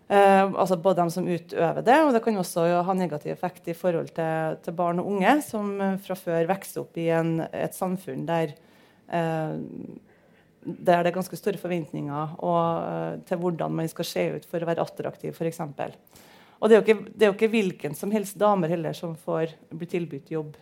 Eh, 0.07 0.43
altså 0.55 0.77
både 0.79 1.01
dem 1.01 1.09
som 1.11 1.27
utøver 1.27 1.83
det, 1.83 1.97
og 2.05 2.13
det 2.15 2.21
kan 2.23 2.37
også 2.39 2.67
ha 2.87 2.95
negativ 2.95 3.33
effekt 3.33 3.67
i 3.67 3.75
forhold 3.75 4.13
til, 4.15 4.59
til 4.63 4.77
barn 4.79 5.03
og 5.03 5.09
unge, 5.11 5.33
som 5.43 5.73
eh, 5.83 5.97
fra 5.99 6.15
før 6.15 6.47
vokser 6.47 6.85
opp 6.85 7.01
i 7.03 7.09
en, 7.11 7.41
et 7.51 7.75
samfunn 7.75 8.23
der, 8.29 8.53
eh, 9.11 9.57
der 10.63 11.03
det 11.03 11.11
er 11.11 11.17
ganske 11.17 11.39
store 11.39 11.59
forventninger 11.59 12.39
og, 12.39 13.27
til 13.27 13.43
hvordan 13.43 13.75
man 13.75 13.91
skal 13.91 14.07
se 14.07 14.27
ut 14.37 14.47
for 14.47 14.63
å 14.63 14.71
være 14.71 14.87
attraktiv, 14.87 15.35
f.eks. 15.35 15.61
Og 16.57 16.71
det 16.71 16.79
er, 16.79 16.87
ikke, 16.87 17.11
det 17.11 17.27
er, 17.27 17.33
jo 17.33 17.37
ikke, 17.37 17.53
hvilken 17.53 17.99
som 17.99 18.15
helst 18.15 18.39
damer 18.39 18.71
heller 18.73 18.95
som 18.97 19.19
får 19.19 19.59
bli 19.75 19.91
tilbudt 19.91 20.31
jobb 20.33 20.55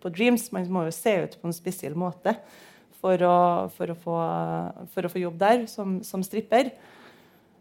på 0.00 0.10
Dreams. 0.14 0.48
Man 0.54 0.70
må 0.72 0.86
jo 0.86 0.94
se 0.94 1.18
ut 1.26 1.36
på 1.40 1.50
en 1.50 1.56
spesiell 1.56 1.98
måte 1.98 2.38
for 3.02 3.20
å, 3.26 3.36
for 3.74 3.92
å, 3.92 3.98
få, 4.06 4.18
for 4.94 5.06
å 5.06 5.12
få, 5.12 5.20
jobb 5.26 5.36
der 5.42 5.66
som, 5.70 5.98
som 6.06 6.22
stripper. 6.24 6.72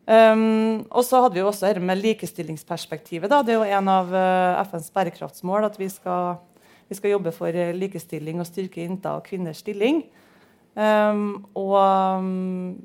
Um, 0.04 0.84
og 0.92 1.06
så 1.08 1.22
hadde 1.24 1.38
vi 1.38 1.40
jo 1.40 1.48
også 1.48 1.70
dette 1.70 1.84
med 1.84 2.02
likestillingsperspektivet. 2.02 3.30
Da. 3.32 3.40
Det 3.40 3.54
er 3.54 3.62
jo 3.62 3.78
en 3.78 3.92
av 3.92 4.10
uh, 4.12 4.64
FNs 4.68 4.90
bærekraftsmål 4.92 5.70
at 5.70 5.78
vi 5.80 5.88
skal, 5.92 6.42
vi 6.90 6.98
skal, 6.98 7.14
jobbe 7.14 7.32
for 7.36 7.56
eh, 7.56 7.72
likestilling 7.78 8.42
og 8.44 8.50
styrke 8.50 8.84
jenter 8.84 9.16
og 9.16 9.24
kvinners 9.30 9.62
stilling. 9.64 10.04
Um, 10.76 11.46
og, 11.56 11.78
um, 12.20 12.82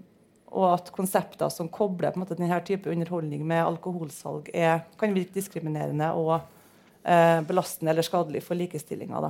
og, 0.52 0.66
at 0.76 0.92
konsepter 0.94 1.50
som 1.50 1.70
kobler 1.72 2.12
på 2.12 2.20
en 2.20 2.22
måte, 2.22 2.36
denne 2.38 2.60
type 2.68 2.90
underholdning 2.92 3.42
med 3.48 3.64
alkoholsalg, 3.64 4.52
er, 4.54 4.84
kan 5.00 5.16
virke 5.16 5.34
diskriminerende 5.40 6.12
og 6.14 6.36
uh, 6.38 7.40
belastende 7.48 7.96
eller 7.96 8.06
skadelig 8.06 8.44
for 8.46 8.60
likestillinga. 8.60 9.24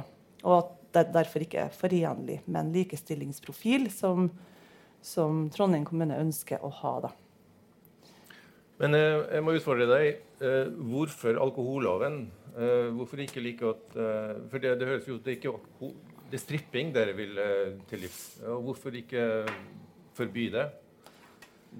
Og 0.44 0.58
at 0.58 0.74
det 0.98 1.06
derfor 1.14 1.44
ikke 1.44 1.64
er 1.64 1.72
forenlig 1.72 2.42
med 2.44 2.60
en 2.60 2.74
likestillingsprofil 2.76 3.88
som, 3.94 4.28
som 5.04 5.46
Trondheim 5.54 5.88
kommune 5.88 6.20
ønsker 6.20 6.60
å 6.64 6.72
ha. 6.82 6.94
da. 7.06 7.14
Men 8.78 8.94
eh, 8.94 9.22
jeg 9.34 9.44
må 9.44 9.54
utfordre 9.58 9.86
deg. 9.90 10.20
Eh, 10.38 10.68
hvorfor 10.90 11.38
alkoholloven? 11.42 12.20
Eh, 12.54 12.90
hvorfor 12.94 13.22
ikke 13.22 13.42
like 13.42 13.62
godt 13.62 13.96
For 14.50 14.58
det, 14.62 14.76
det, 14.80 14.86
høres 14.86 15.08
jo 15.08 15.18
ut 15.18 15.24
det 15.24 15.38
ikke 15.38 15.56
det 16.28 16.36
er 16.36 16.42
stripping 16.42 16.90
dere 16.92 17.14
vil 17.16 17.38
til 17.88 18.02
livs. 18.04 18.36
Hvorfor 18.44 18.92
ikke 18.98 19.22
forby 20.12 20.50
det? 20.52 20.66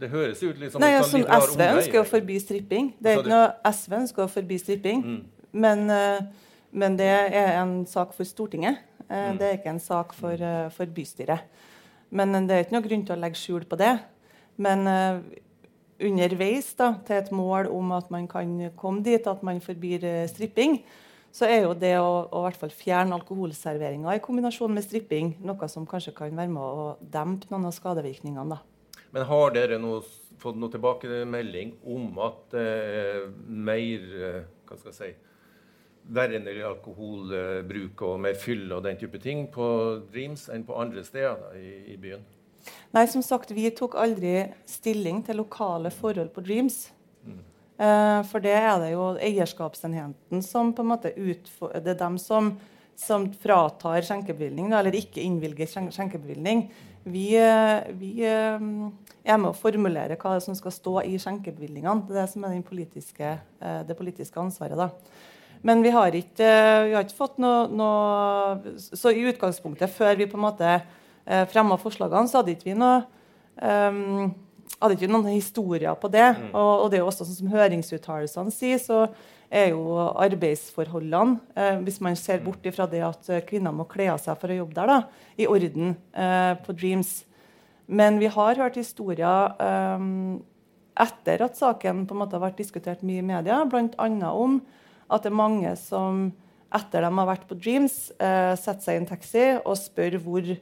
Det 0.00 0.09
høres 0.09 0.40
ut 0.40 0.57
litt 0.57 0.73
som 0.73 0.81
Nei, 0.81 0.95
altså, 0.97 1.21
SV 1.21 1.64
ønsker 1.67 2.00
å 2.00 2.07
forby 2.09 2.38
stripping. 2.40 2.88
Det 2.97 3.11
er 3.11 3.21
ikke 3.21 3.33
noe 3.33 3.75
SV 3.75 3.97
ønsker 3.99 4.25
å 4.25 4.31
forby 4.33 4.57
stripping. 4.62 5.02
Mm. 5.05 5.50
Men, 5.52 5.85
men, 6.73 6.97
det 6.97 7.11
er 7.12 7.59
en 7.59 7.83
sak 7.88 8.17
for 8.17 8.28
Stortinget. 8.28 8.81
Mm. 9.05 9.37
Det 9.37 9.50
er 9.50 9.59
ikke 9.59 9.75
en 9.75 9.83
sak 9.85 10.17
for, 10.17 10.47
for 10.76 10.97
bystyret. 10.97 11.45
Men 12.09 12.33
det 12.49 12.57
er 12.57 12.64
ikke 12.64 12.78
noe 12.78 12.88
grunn 12.88 13.05
til 13.05 13.19
å 13.19 13.21
legge 13.21 13.43
skjul 13.43 13.69
på 13.69 13.81
det. 13.81 13.93
Men 14.57 14.88
underveis 15.99 16.71
da, 16.78 16.93
til 17.07 17.19
et 17.19 17.31
mål 17.35 17.69
om 17.75 17.93
at 17.97 18.11
man 18.14 18.28
kan 18.31 18.55
komme 18.78 19.02
dit 19.07 19.26
at 19.26 19.43
man 19.47 19.61
forbyr 19.62 20.07
eh, 20.07 20.25
stripping, 20.31 20.78
så 21.35 21.49
er 21.49 21.67
jo 21.67 21.75
det 21.76 21.95
å, 22.00 22.25
å 22.33 22.43
hvert 22.47 22.59
fall 22.61 22.73
fjerne 22.73 23.17
alkoholserveringa 23.19 24.14
i 24.17 24.23
kombinasjon 24.25 24.73
med 24.75 24.87
stripping 24.87 25.35
noe 25.45 25.69
som 25.71 25.87
kanskje 25.88 26.14
kan 26.17 26.33
være 26.33 26.52
med 26.55 26.62
å 26.62 26.88
dempe 27.00 27.50
noen 27.52 27.69
av 27.69 27.76
skadevirkningene. 27.76 28.57
da. 28.57 28.62
Men 29.14 29.28
har 29.28 29.55
dere 29.57 29.78
noe, 29.81 30.02
fått 30.40 30.59
noe 30.61 30.73
tilbakemelding 30.73 31.76
om 31.88 32.21
at 32.25 32.57
eh, 32.59 33.25
er 33.25 33.28
mer 33.49 34.12
eh, 34.19 34.43
hva 34.69 34.78
skal 34.78 34.93
jeg 34.93 34.99
si, 34.99 35.12
verre 36.09 36.40
alkoholbruk 36.64 38.02
og 38.07 38.21
mer 38.25 38.37
fyll 38.40 38.71
og 38.73 38.85
den 38.87 38.97
type 39.00 39.21
ting 39.21 39.47
på 39.52 39.67
Dreams 40.09 40.47
enn 40.52 40.64
på 40.64 40.76
andre 40.81 41.05
steder 41.05 41.37
da, 41.43 41.52
i, 41.59 41.93
i 41.93 41.97
byen? 42.00 42.25
Nei, 42.94 43.04
som 43.10 43.25
sagt, 43.25 43.52
vi 43.54 43.68
tok 43.75 43.98
aldri 44.00 44.46
stilling 44.68 45.22
til 45.26 45.40
lokale 45.42 45.92
forhold 45.94 46.32
på 46.34 46.44
Dreams. 46.46 46.88
Mm. 47.26 47.38
Eh, 47.78 48.18
for 48.30 48.44
det 48.44 48.56
er 48.56 48.75
det 48.82 48.92
jo 48.94 49.12
eierskapsenheten 49.16 50.42
som 50.44 50.72
på 50.72 50.84
en 50.84 50.92
måte 50.94 51.14
utfor, 51.14 51.75
Det 51.80 51.94
er 51.94 52.02
dem 52.04 52.18
som, 52.18 52.54
som 52.96 53.28
fratar 53.32 54.02
skjenkebevilgning, 54.02 54.72
eller 54.72 54.96
ikke 54.96 55.22
innvilger 55.22 55.90
skjenkebevilgning. 55.92 56.68
Vi, 57.08 57.37
eh, 57.37 57.92
vi, 57.94 58.25
eh, 58.25 58.60
er 59.25 59.38
med 59.38 59.50
å 59.50 59.56
formulere 59.56 60.16
hva 60.16 60.40
som 60.42 60.54
skal 60.54 60.72
stå 60.75 60.94
i 61.06 61.16
skjenkebevilgningene. 61.20 62.06
Det 62.06 62.16
er 62.16 62.22
det 62.22 62.30
som 62.32 62.44
er 62.44 62.62
politiske, 62.62 63.38
eh, 63.60 63.82
det 63.84 63.96
politiske 63.96 64.40
ansvaret. 64.40 64.76
da. 64.76 64.90
Men 65.62 65.82
vi 65.82 65.90
har 65.90 66.10
ikke, 66.12 66.87
vi 66.87 66.94
har 66.94 67.04
ikke 67.04 67.18
fått 67.18 67.38
noe, 67.38 67.66
noe, 67.68 68.76
Så 68.76 69.10
i 69.10 69.26
utgangspunktet, 69.32 69.90
før 69.90 70.16
vi 70.16 70.26
på 70.26 70.34
en 70.34 70.46
måte 70.46 70.82
eh, 71.28 71.44
fremma 71.52 71.78
forslagene, 71.80 72.30
så 72.30 72.40
hadde 72.40 72.56
ikke 72.56 72.70
vi 72.73 72.76
noe 72.78 73.02
um, 73.61 74.30
hadde 74.78 74.94
ikke 74.97 75.11
noen 75.11 75.30
historier 75.32 75.97
på 75.99 76.11
det. 76.12 76.26
Mm. 76.37 76.50
Og, 76.52 76.73
og, 76.85 76.87
det 76.90 76.99
er 76.99 77.04
jo 77.04 77.11
også 77.11 77.26
sånn 77.26 77.40
som 77.40 77.52
høringsuttalelsene 77.52 78.54
sier, 78.54 78.80
så 78.82 79.06
er 79.49 79.73
jo 79.73 79.97
arbeidsforholdene, 80.20 81.38
eh, 81.56 81.78
hvis 81.87 82.02
man 82.04 82.18
ser 82.20 82.42
bort 82.44 82.66
fra 82.75 82.87
det 82.90 83.00
at 83.06 83.30
kvinner 83.49 83.73
må 83.75 83.88
kle 83.88 84.11
av 84.12 84.20
seg 84.20 84.37
for 84.40 84.52
å 84.52 84.58
jobbe 84.61 84.76
der, 84.76 84.92
da, 84.92 85.25
i 85.40 85.49
orden 85.49 85.94
eh, 86.12 86.52
på 86.64 86.76
Dreams. 86.76 87.14
Men 87.88 88.20
vi 88.20 88.28
har 88.28 88.61
hørt 88.61 88.76
historier 88.76 89.54
eh, 89.64 90.04
etter 91.00 91.47
at 91.47 91.56
saken 91.58 92.04
på 92.06 92.16
en 92.16 92.20
måte 92.20 92.37
har 92.37 92.44
vært 92.44 92.61
diskutert 92.61 93.04
mye 93.06 93.23
i 93.23 93.28
media, 93.30 93.62
bl.a. 93.64 94.08
om 94.35 94.61
at 95.08 95.25
det 95.25 95.32
er 95.32 95.40
mange 95.40 95.73
som 95.80 96.28
etter 96.75 97.00
de 97.00 97.12
har 97.16 97.28
vært 97.30 97.47
på 97.49 97.56
Dreams, 97.56 98.11
eh, 98.20 98.52
setter 98.61 98.85
seg 98.85 98.99
i 98.99 99.00
en 99.00 99.08
taxi 99.08 99.47
og 99.62 99.78
spør 99.80 100.18
hvor 100.20 100.44
eh, 100.52 100.61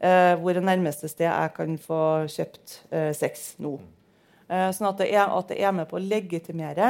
hvor 0.00 0.56
det 0.56 0.64
nærmeste 0.64 1.10
sted 1.12 1.26
jeg 1.28 1.52
kan 1.52 1.74
få 1.80 2.02
kjøpt 2.32 2.76
eh, 2.88 3.10
sex 3.16 3.54
nå. 3.60 3.74
Eh, 4.50 4.70
sånn 4.74 4.88
at 4.88 5.02
det, 5.02 5.10
er, 5.12 5.28
at 5.30 5.52
det, 5.52 5.60
er, 5.62 5.74
med 5.76 5.86
på 5.90 5.98
å 5.98 6.02
legitimere 6.02 6.88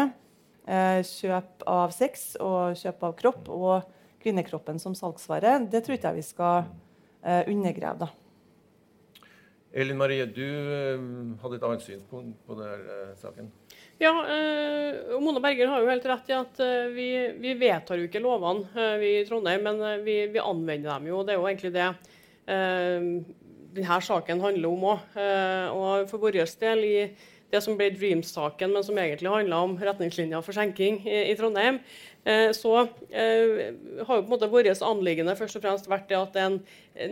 eh, 0.65 1.01
kjøp 1.05 1.67
av 1.69 1.93
sex 1.93 2.33
og 2.41 2.79
kjøp 2.81 3.03
av 3.09 3.17
kropp 3.19 3.51
og 3.53 3.91
kvinnekroppen 4.23 4.81
som 4.81 4.97
salgsvare. 4.97 5.59
Det 5.69 5.83
tror 5.85 5.99
ikke 5.99 6.13
jeg 6.13 6.21
vi 6.23 6.29
skal 6.29 6.63
eh, 6.63 7.43
undergrave. 7.51 8.07
da. 8.07 8.09
Elin 9.71 9.99
Marie, 10.01 10.25
du 10.25 10.47
eh, 10.47 11.03
hadde 11.43 11.59
et 11.59 11.67
annet 11.69 11.85
syn 11.85 12.01
på, 12.09 12.23
på 12.47 12.57
denne 12.59 13.01
saken. 13.21 13.51
Ja, 14.01 14.15
og 15.13 15.21
Mona 15.21 15.43
Berger 15.45 15.69
har 15.69 15.83
jo 15.83 15.91
helt 15.91 16.07
rett 16.09 16.31
i 16.33 16.39
at 16.39 16.63
eh, 16.65 16.87
vi, 16.95 17.11
vi, 17.43 17.53
vedtar 17.61 18.01
jo 18.01 18.09
ikke 18.09 18.23
lovene 18.25 18.71
eh, 18.73 18.97
vi 19.03 19.13
i 19.19 19.27
Trondheim, 19.29 19.67
men 19.67 20.07
vi, 20.07 20.23
vi, 20.33 20.41
anvender 20.41 20.95
dem 20.95 21.11
jo. 21.11 21.21
Det 21.21 21.35
er 21.35 21.43
jo 21.43 21.51
egentlig 21.51 21.75
det 21.77 21.91
Eh, 21.91 22.10
denne 23.75 24.01
saken 24.03 24.43
handler 24.43 24.71
om 24.71 24.89
òg. 24.95 25.11
Eh, 25.19 25.67
og 25.75 26.09
for 26.11 26.23
vår 26.23 26.41
del, 26.61 26.85
i 26.85 27.11
det 27.51 27.63
som 27.65 27.75
ble 27.79 27.91
Dreams-saken, 27.95 28.71
men 28.71 28.85
som 28.87 28.99
egentlig 28.99 29.31
handla 29.31 29.65
om 29.65 29.75
retningslinjer 29.81 30.43
for 30.47 30.55
skjenking 30.55 31.01
i, 31.03 31.35
Trondheim, 31.39 31.81
eh, 32.23 32.53
så 32.55 32.85
eh, 33.11 33.73
har 34.07 34.21
jo 34.21 34.23
på 34.23 34.29
en 34.29 34.31
måte 34.31 34.51
vårt 34.53 34.85
anliggende 34.87 35.35
først 35.39 35.59
og 35.59 35.65
fremst 35.65 35.91
vært 35.91 36.07
det 36.13 36.19
at 36.21 36.39
en 36.39 36.61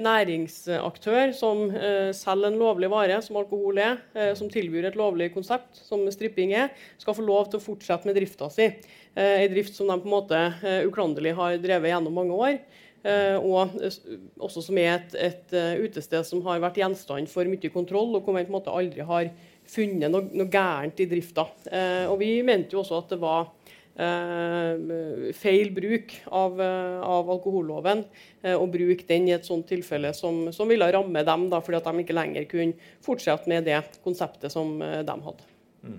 næringsaktør 0.05 1.35
som 1.35 1.65
eh, 1.73 2.13
selger 2.15 2.53
en 2.53 2.61
lovlig 2.61 2.91
vare, 2.93 3.19
som 3.25 3.41
alkohol 3.41 3.83
er, 3.83 3.99
eh, 4.15 4.31
som 4.39 4.51
tilbyr 4.53 4.93
et 4.93 5.01
lovlig 5.01 5.33
konsept, 5.35 5.83
som 5.89 6.07
stripping 6.15 6.55
er, 6.55 6.71
skal 7.03 7.19
få 7.19 7.27
lov 7.27 7.51
til 7.51 7.59
å 7.59 7.67
fortsette 7.67 8.07
med 8.07 8.19
drifta 8.21 8.51
si. 8.55 8.71
En 9.19 9.51
drift 9.51 9.75
som 9.75 9.89
de 9.91 9.97
på 9.99 10.07
en 10.07 10.13
måte 10.13 10.39
uklanderlig 10.87 11.33
har 11.35 11.57
drevet 11.59 11.91
gjennom 11.91 12.15
mange 12.15 12.37
år. 12.39 12.61
Eh, 13.07 13.37
og 13.39 13.77
også 14.43 14.63
som 14.67 14.79
er 14.81 14.97
et, 14.97 15.15
et, 15.15 15.53
eh, 15.55 15.85
utested 15.87 16.27
som 16.27 16.43
har 16.49 16.59
vært 16.63 16.81
gjenstand 16.81 17.31
for 17.31 17.47
mye 17.47 17.71
kontroll, 17.71 18.17
og 18.17 18.25
hvor 18.25 18.35
man 18.35 18.47
på 18.47 18.51
en 18.51 18.59
måte 18.59 18.75
aldri 18.75 19.07
har 19.07 19.31
funnet 19.69 20.11
noe, 20.11 20.27
noe 20.33 20.51
gærent 20.51 20.99
i 21.05 21.07
drifta. 21.11 21.47
Eh, 21.71 22.07
og 22.11 22.19
vi 22.23 22.33
mente 22.47 22.75
jo 22.75 22.83
også 22.83 23.03
at 23.03 23.15
det 23.15 23.23
var 23.23 23.55
feil 25.35 25.73
bruk 25.75 26.13
av, 26.31 26.61
av 26.63 27.31
alkoholloven 27.35 28.05
å 28.47 28.69
bruke 28.71 29.03
den 29.09 29.25
i 29.27 29.33
et 29.35 29.49
sånt 29.49 29.67
tilfelle 29.67 30.13
som, 30.15 30.53
som 30.55 30.71
ville 30.71 30.87
ramme 30.95 31.25
dem, 31.27 31.49
da, 31.51 31.59
fordi 31.59 31.81
at 31.81 31.89
de 31.89 32.05
ikke 32.05 32.15
lenger 32.15 32.47
kunne 32.47 32.93
fortsette 33.03 33.51
med 33.51 33.67
det 33.67 33.81
konseptet 34.05 34.55
som 34.55 34.77
de 34.79 35.17
hadde. 35.25 35.49
Mm. 35.83 35.99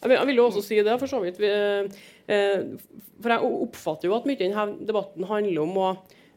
Jeg, 0.00 0.08
vil, 0.08 0.16
jeg 0.16 0.30
vil 0.32 0.42
jo 0.42 0.48
også 0.48 0.64
si 0.66 0.80
det, 0.82 0.98
for 0.98 1.14
så 1.14 1.22
vidt. 1.22 1.38
Vi, 1.38 1.52
Eh, 1.54 1.90
for 2.26 3.32
jeg 3.34 3.54
oppfatter 3.66 4.08
jo 4.08 4.16
at 4.16 4.28
mye 4.28 4.38
av 4.38 4.44
denne 4.44 4.86
debatten 4.88 5.26
handler 5.28 5.64
om 5.64 5.80
å 5.80 5.88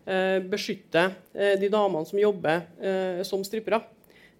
eh, 0.07 0.39
beskytte 0.43 1.05
eh, 1.33 1.55
de 1.61 1.69
damene 1.71 2.07
som 2.09 2.19
jobber 2.19 3.23
som 3.27 3.45
strippere. 3.47 3.83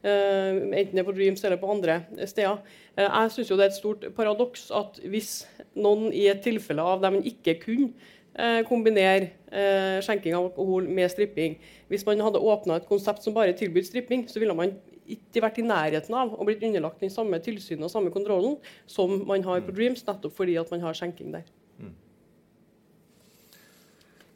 enten 0.07 0.93
det 0.93 1.01
er 1.01 1.07
på 1.07 1.15
Dreams 1.15 1.43
eller 1.43 1.57
på 1.57 1.71
andre 1.71 2.01
steder. 2.25 2.59
jeg 2.95 3.31
syns 3.31 3.47
det 3.47 3.59
er 3.59 3.71
et 3.71 3.79
stort 3.79 4.05
paradoks 4.15 4.69
at 4.71 4.99
hvis 5.03 5.47
noen 5.75 6.13
i 6.13 6.27
et 6.27 6.43
tilfelle 6.43 6.81
av 6.81 7.01
dem 7.01 7.19
ikke 7.25 7.57
kunne 7.63 7.93
eh, 8.37 8.61
kombinere 8.67 9.31
eh, 9.51 9.97
skjenking 10.05 10.35
av 10.35 10.49
alkohol 10.49 10.87
med 10.89 11.11
stripping. 11.11 11.57
Hvis 11.91 12.05
man 12.05 12.21
hadde 12.23 12.41
åpna 12.41 12.77
et 12.77 12.89
konsept 12.89 13.25
som 13.25 13.35
bare 13.35 13.55
tilbød 13.57 13.87
stripping, 13.87 14.27
så 14.29 14.41
ville 14.41 14.55
man 14.57 14.75
ikke 15.15 15.43
vært 15.43 15.61
i 15.61 15.65
nærheten 15.67 16.15
av 16.17 16.33
å 16.35 16.47
blitt 16.47 16.65
underlagt 16.67 17.03
den 17.03 17.13
samme 17.13 17.39
tilsynet 17.43 17.87
og 17.87 17.93
samme 17.93 18.11
kontrollen 18.13 18.57
som 18.89 19.13
man 19.27 19.45
har 19.45 19.63
på 19.63 19.75
Dreams, 19.75 20.03
nettopp 20.07 20.35
fordi 20.35 20.57
at 20.59 20.71
man 20.73 20.83
har 20.83 20.97
skjenking 20.97 21.31
der. 21.35 21.47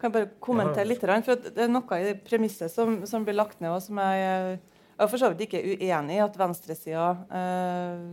Kan 0.02 0.10
jeg 0.10 0.16
bare 0.16 0.32
kommentere 0.42 0.88
litt? 0.90 1.04
For 1.04 1.38
det 1.38 1.62
er 1.62 1.70
noe 1.70 1.98
i 2.02 2.06
det 2.08 2.16
premisset 2.26 2.74
som, 2.74 3.04
som 3.06 3.26
blir 3.26 3.38
lagt 3.38 3.60
ned, 3.62 3.70
og 3.70 3.84
som 3.86 4.00
jeg, 4.02 4.58
jeg 4.98 5.04
er 5.06 5.12
for 5.12 5.22
så 5.22 5.30
vidt 5.30 5.44
ikke 5.46 5.62
uenig 5.62 6.16
i 6.18 6.24
at 6.24 6.40
venstresida 6.42 7.10
eh, 7.38 8.08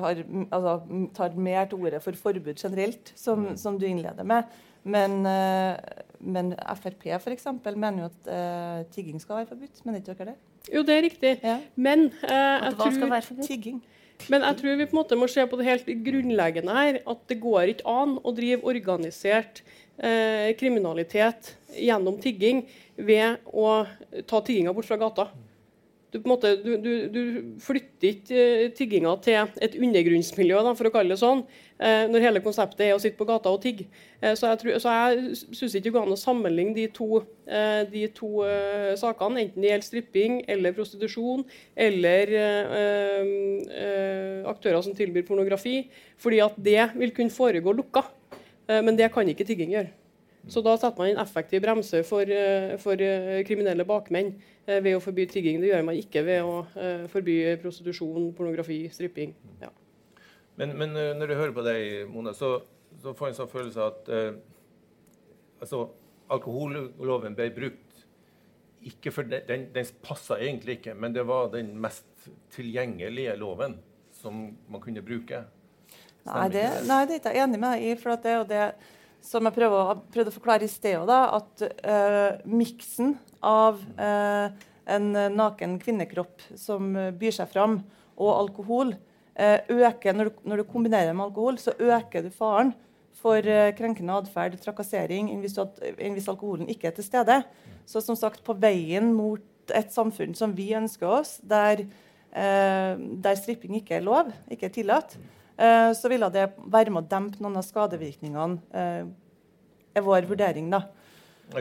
har, 0.00 0.22
altså, 0.56 0.72
tar 1.18 1.36
mer 1.36 1.68
til 1.68 1.84
orde 1.84 2.00
for 2.00 2.16
forbud 2.16 2.56
generelt, 2.56 3.12
som, 3.12 3.44
mm. 3.50 3.58
som 3.60 3.76
du 3.76 3.84
innleder 3.90 4.24
med. 4.24 4.48
Men, 4.86 5.18
eh, 5.26 6.02
men 6.20 6.52
Frp 6.78 7.08
for 7.22 7.34
eksempel, 7.34 7.76
mener 7.78 8.06
jo 8.06 8.10
at 8.12 8.30
uh, 8.30 8.84
tigging 8.94 9.18
skal 9.22 9.42
være 9.42 9.50
forbudt. 9.50 9.82
Mener 9.84 10.00
ikke 10.00 10.14
dere 10.14 10.32
det? 10.32 10.36
Jo, 10.72 10.82
det 10.86 10.94
er 10.94 11.04
riktig. 11.06 11.32
Ja. 11.42 11.58
Men 11.74 12.08
eh, 12.26 12.32
jeg 12.32 12.72
hva 12.72 12.72
tror, 12.78 12.94
skal 12.96 13.12
være? 13.12 13.46
Tigging. 13.46 13.80
Men 14.32 14.46
jeg 14.46 14.58
tror 14.60 14.78
vi 14.78 14.86
på 14.86 14.96
en 14.96 15.00
måte 15.00 15.18
må 15.18 15.28
se 15.30 15.44
på 15.46 15.58
det 15.60 15.66
helt 15.68 15.90
grunnleggende 16.06 16.76
her. 16.78 17.00
At 17.06 17.26
det 17.30 17.38
går 17.42 17.74
ikke 17.74 17.90
an 17.90 18.16
å 18.22 18.32
drive 18.34 18.66
organisert 18.66 19.62
eh, 19.98 20.54
kriminalitet 20.58 21.52
gjennom 21.76 22.18
tigging 22.22 22.64
ved 22.96 23.42
å 23.52 23.82
ta 24.26 24.40
tigginga 24.40 24.74
bort 24.74 24.88
fra 24.88 24.98
gata. 25.00 25.28
Du, 26.16 26.28
måte, 26.30 26.54
du, 26.62 26.72
du, 26.80 26.90
du 27.12 27.20
flytter 27.62 28.08
ikke 28.14 28.42
uh, 28.42 28.72
tigginga 28.76 29.12
til 29.24 29.62
et 29.62 29.76
undergrunnsmiljø, 29.76 30.62
da, 30.66 30.72
for 30.78 30.88
å 30.88 30.92
kalle 30.94 31.14
det 31.14 31.20
sånn, 31.20 31.44
uh, 31.82 32.04
når 32.10 32.24
hele 32.24 32.42
konseptet 32.44 32.88
er 32.88 32.96
å 32.96 33.00
sitte 33.02 33.18
på 33.20 33.28
gata 33.28 33.52
og 33.52 33.60
tigge. 33.62 33.86
Uh, 34.22 34.32
så 34.38 34.54
jeg, 34.54 34.80
så 34.82 34.96
jeg 34.96 35.38
syns 35.60 35.76
ikke 35.76 35.90
det 35.90 35.94
går 35.98 36.08
an 36.08 36.16
å 36.16 36.20
sammenligne 36.20 36.76
de 36.76 36.88
to, 36.96 37.22
de 37.92 38.08
to 38.10 38.42
sakene, 38.98 39.44
enten 39.44 39.62
det 39.62 39.68
gjelder 39.68 39.86
stripping 39.86 40.38
eller 40.50 40.74
prostitusjon 40.74 41.44
eller 41.78 42.32
aktører 44.50 44.82
som 44.82 44.96
tilbyr 44.98 45.22
pornografi, 45.28 45.76
fordi 46.18 46.40
at 46.42 46.58
det 46.58 46.88
vil 46.98 47.14
kunne 47.14 47.34
foregå 47.34 47.76
lukka. 47.76 48.02
Eh, 48.68 48.82
men 48.82 48.98
det 48.98 49.12
kan 49.14 49.28
ikke 49.28 49.46
tigging 49.46 49.74
gjøre. 49.76 49.92
Så 50.48 50.62
da 50.62 50.76
setter 50.78 51.02
man 51.02 51.10
en 51.10 51.22
effektiv 51.22 51.64
bremse 51.64 52.02
for, 52.06 52.22
eh, 52.30 52.76
for 52.78 53.00
eh, 53.02 53.40
kriminelle 53.48 53.86
bakmenn 53.88 54.34
ved 54.66 54.96
å 54.96 55.02
forby 55.02 55.26
tigging. 55.30 55.60
Det 55.62 55.70
gjør 55.70 55.84
man 55.86 55.98
ikke 55.98 56.24
ved 56.26 56.42
å 56.42 56.54
forby 57.12 57.36
prostitusjon, 57.62 58.32
pornografi, 58.34 58.80
stripping. 58.90 59.30
Ja. 59.62 59.70
Men, 60.58 60.72
men, 60.78 60.94
når 61.20 61.30
du 61.30 61.34
hører 61.36 61.54
på 61.54 61.62
deg, 61.66 62.08
Mona, 62.10 62.32
så, 62.34 62.56
så 63.02 63.12
får 63.14 63.28
jeg 63.28 63.34
en 63.34 63.38
sånn 63.40 63.52
følelse 63.52 63.82
av 63.82 63.92
at 63.92 64.10
eh, 64.16 64.38
altså, 65.60 65.82
alkoholloven 66.32 67.36
ble 67.36 67.50
brukt 67.54 68.04
ikke 68.86 69.12
for 69.12 69.28
den, 69.28 69.44
den, 69.48 69.68
den 69.74 69.92
passa 70.02 70.38
egentlig 70.38 70.78
ikke, 70.78 70.94
men 70.94 71.14
det 71.14 71.26
var 71.26 71.50
den 71.52 71.74
mest 71.82 72.06
tilgjengelige 72.54 73.34
loven 73.38 73.76
som 74.14 74.46
man 74.70 74.82
kunne 74.82 75.02
bruke. 75.04 75.42
Nei 76.26 76.46
det, 76.50 76.64
nei, 76.88 77.02
det 77.06 77.16
er 77.16 77.20
ikke 77.20 77.34
jeg 77.36 77.44
enig 77.44 77.60
med 77.62 77.74
deg 77.76 77.84
i. 77.86 77.96
for 78.00 78.22
det 78.22 78.30
er 78.32 78.38
jo 78.40 78.46
det 78.50 78.62
som 79.26 79.46
jeg 79.46 79.56
prøvde, 79.56 79.98
prøvde 80.14 80.30
å 80.30 80.36
forklare 80.36 80.66
i 80.66 80.70
sted 80.70 80.96
òg, 81.00 81.10
at 81.10 81.66
uh, 81.66 82.38
miksen 82.46 83.16
av 83.44 83.82
uh, 83.98 84.48
en 84.86 85.08
naken 85.34 85.76
kvinnekropp 85.82 86.44
som 86.58 86.94
byr 87.18 87.34
seg 87.34 87.50
fram, 87.50 87.80
og 88.16 88.32
alkohol, 88.32 88.94
uh, 89.36 89.58
øker 89.66 90.16
når 90.16 90.30
du, 90.30 90.42
når 90.46 90.62
du, 90.62 90.66
kombinerer 90.70 91.16
med 91.16 91.26
alkohol, 91.28 91.58
så 91.60 91.74
øker 91.74 92.26
du 92.26 92.30
faren 92.34 92.74
for 93.16 93.42
krenkende 93.74 94.14
atferd, 94.20 94.54
trakassering, 94.60 95.30
hvis, 95.40 95.56
hvis 95.96 96.28
alkoholen 96.30 96.68
ikke 96.70 96.90
er 96.90 96.94
til 96.94 97.06
stede. 97.06 97.38
Så 97.88 98.02
som 98.04 98.14
sagt, 98.18 98.42
på 98.44 98.54
veien 98.60 99.08
mot 99.16 99.72
et 99.74 99.88
samfunn 99.90 100.36
som 100.36 100.52
vi 100.54 100.68
ønsker 100.76 101.08
oss, 101.08 101.32
der, 101.40 101.82
der 102.30 103.40
stripping 103.40 103.80
ikke 103.80 103.96
er 103.96 104.04
lov, 104.04 104.30
ikke 104.52 104.68
er 104.68 104.74
tillatt, 104.76 105.16
Eh, 105.16 105.45
så 105.56 106.10
ville 106.12 106.28
det 106.32 106.50
være 106.68 106.92
med 106.92 107.06
å 107.06 107.08
dempe 107.08 107.40
noen 107.40 107.56
av 107.56 107.64
skadevirkningene. 107.64 108.58
Eh, 108.76 109.06
er 109.96 110.04
vår 110.04 110.28
vurdering, 110.28 110.68
da. 110.72 110.82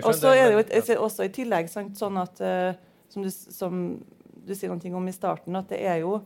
Og 0.01 0.11
så 0.17 0.33
er 0.33 0.49
det 0.49 0.55
jo 0.55 0.63
et, 0.65 0.91
også 0.97 1.27
i 1.27 1.31
tillegg 1.33 1.69
sånn 1.71 2.19
at 2.19 2.41
eh, 2.43 2.75
som 3.13 3.23
du, 3.23 3.29
som 3.31 3.81
du, 4.45 4.53
sier 4.57 4.73
noe 4.73 4.97
om 4.97 5.07
i 5.07 5.15
starten, 5.15 5.55
at 5.55 5.69
det 5.71 5.79
er 5.85 6.01
jo, 6.01 6.19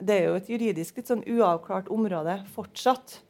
det 0.00 0.18
er 0.18 0.28
jo 0.28 0.36
et 0.40 0.50
juridisk 0.50 0.98
litt 0.98 1.10
sånn 1.10 1.24
uavklart 1.24 1.90
område 1.92 2.40
fortsatt. 2.54 3.20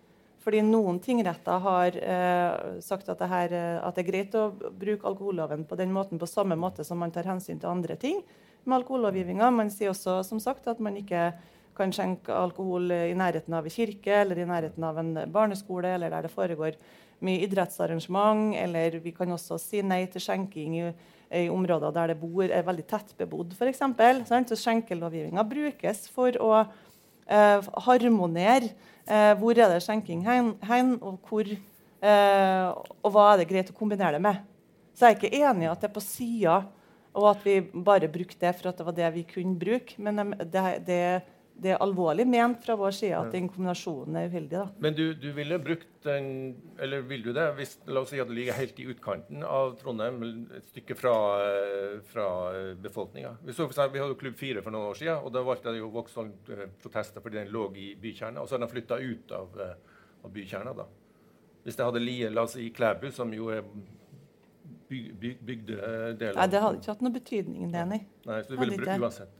Fordi 0.40 0.62
noen 0.64 0.96
tingretter 1.04 1.60
har 1.60 1.96
eh, 2.00 2.78
sagt 2.82 3.10
at 3.12 3.20
det, 3.20 3.28
her, 3.28 3.54
at 3.84 3.94
det, 3.94 4.06
er 4.06 4.08
greit 4.08 4.36
å 4.38 4.48
bruke 4.56 5.06
alkoholloven 5.06 5.66
på 5.68 5.76
den 5.76 5.92
måten, 5.92 6.18
på 6.18 6.28
samme 6.30 6.56
måte 6.56 6.86
som 6.86 6.98
man 7.02 7.12
tar 7.12 7.28
hensyn 7.28 7.60
til 7.60 7.68
andre 7.68 7.98
ting 8.00 8.22
med 8.64 8.78
alkohollovgivninga. 8.80 9.50
Man 9.52 9.72
sier 9.72 9.92
også 9.92 10.22
som 10.24 10.40
sagt, 10.40 10.66
at 10.72 10.80
man 10.80 10.96
ikke 10.96 11.28
kan 11.80 11.92
skjenke 11.94 12.34
alkohol 12.36 12.92
i 12.92 13.16
nærheten 13.16 13.56
av 13.56 13.66
en 13.66 13.74
kirke 13.74 14.20
eller 14.22 14.38
i 14.38 14.48
nærheten 14.48 14.84
av 14.86 15.00
en 15.00 15.14
barneskole, 15.32 15.96
eller 15.96 16.12
der 16.12 16.28
det 16.28 16.34
foregår 16.34 16.76
mye 17.24 17.46
idrettsarrangement. 17.46 18.54
Eller 18.60 19.00
vi 19.00 19.14
kan 19.16 19.32
også 19.32 19.58
si 19.60 19.82
nei 19.86 20.04
til 20.12 20.24
skjenking 20.24 20.76
i, 20.80 20.90
i 21.42 21.48
områder 21.52 21.94
der 21.96 22.12
det 22.12 22.20
bor, 22.20 22.44
er 22.46 22.66
veldig 22.66 22.86
tett 22.90 23.14
bebodd, 23.18 23.56
f.eks. 23.56 23.82
Så 24.50 24.60
skjenkelovgivninga 24.64 25.46
brukes 25.48 26.06
for 26.12 26.36
å 26.42 26.52
eh, 26.60 27.70
harmonere 27.86 28.72
eh, 29.06 29.32
hvor 29.38 29.58
er 29.58 29.74
det 29.74 29.82
skjenking 29.84 30.24
hen, 30.26 30.54
hen 30.66 30.96
og, 30.98 31.20
hvor, 31.28 31.48
eh, 31.48 32.66
og 33.00 33.14
hva 33.14 33.32
er 33.32 33.42
det 33.42 33.50
greit 33.52 33.72
å 33.72 33.78
kombinere 33.78 34.18
det 34.18 34.24
med. 34.26 34.44
Så 34.94 35.06
jeg 35.06 35.16
er 35.16 35.20
ikke 35.20 35.48
enig 35.48 35.66
i 35.66 35.70
at 35.70 35.80
det 35.80 35.88
er 35.88 35.96
på 35.96 36.04
sida, 36.04 36.60
og 37.16 37.26
at 37.32 37.44
vi 37.46 37.60
bare 37.74 38.10
brukte 38.10 38.38
det 38.42 38.52
for 38.58 38.70
at 38.70 38.78
det 38.78 38.86
var 38.86 38.94
det 38.94 39.08
vi 39.14 39.22
kunne 39.26 39.58
bruke. 39.58 39.96
Men 40.02 40.34
det, 40.38 40.64
det, 40.86 41.00
det 41.60 41.74
er 41.74 41.82
alvorlig 41.84 42.24
ment 42.28 42.62
fra 42.64 42.74
vår 42.78 42.94
side 42.96 43.16
at 43.18 43.34
den 43.34 43.48
kombinasjonen 43.50 44.16
er 44.16 44.30
uheldig. 44.30 44.52
Da. 44.54 44.62
Men 44.80 44.96
du, 44.96 45.02
du, 45.18 45.28
ville 45.36 45.58
brukt 45.62 45.88
den, 46.06 46.30
eller 46.80 47.04
vil 47.08 47.24
du 47.26 47.32
det, 47.36 47.46
hvis 47.58 47.74
la 47.90 48.00
oss 48.00 48.12
si 48.14 48.20
at 48.22 48.30
det 48.30 48.36
ligger 48.38 48.56
helt 48.56 48.80
i 48.80 48.86
utkanten 48.92 49.44
av 49.46 49.74
Trondheim, 49.80 50.22
et 50.56 50.70
stykke 50.72 50.96
fra, 50.98 51.14
fra 52.12 52.26
befolkninga? 52.80 53.34
Vi, 53.44 53.52
vi 53.56 54.02
hadde 54.02 54.18
Klubb 54.22 54.40
4 54.40 54.64
for 54.64 54.74
noen 54.74 54.90
år 54.94 55.00
siden, 55.02 55.20
og 55.20 55.34
da 55.36 55.44
valgte 55.46 55.74
det 55.74 55.82
jo 55.82 55.92
Vauxhall 55.92 56.32
eh, 56.54 56.66
protester 56.80 57.24
fordi 57.24 57.42
den 57.42 57.52
lå 57.52 57.68
i 57.76 57.92
bykjerna. 58.00 58.40
Og 58.40 58.48
så 58.48 58.56
har 58.56 58.64
de 58.64 58.72
flytta 58.72 59.00
ut 59.04 59.36
av, 59.36 59.60
eh, 59.60 60.04
av 60.24 60.34
bykjerna. 60.34 60.76
da. 60.80 60.88
Hvis 61.64 61.76
det 61.76 61.88
hadde 61.90 62.04
ligget 62.04 62.32
la 62.32 62.46
oss 62.48 62.56
si, 62.56 62.68
i 62.70 62.72
Klæbu, 62.74 63.10
som 63.12 63.32
jo 63.36 63.50
er 63.52 63.66
byg, 64.88 65.12
byg, 65.20 65.44
bygdedelen 65.46 66.40
Nei, 66.40 66.48
Det 66.48 66.64
hadde 66.64 66.80
ikke 66.80 66.94
hatt 66.94 67.04
noe 67.04 67.14
betydning, 67.14 67.68
det, 67.74 67.84
nei. 67.92 68.00
nei 68.26 68.40
så 68.46 68.54
du 68.54 68.58
ville 68.62 68.80
brukt 68.80 69.04
uansett? 69.04 69.36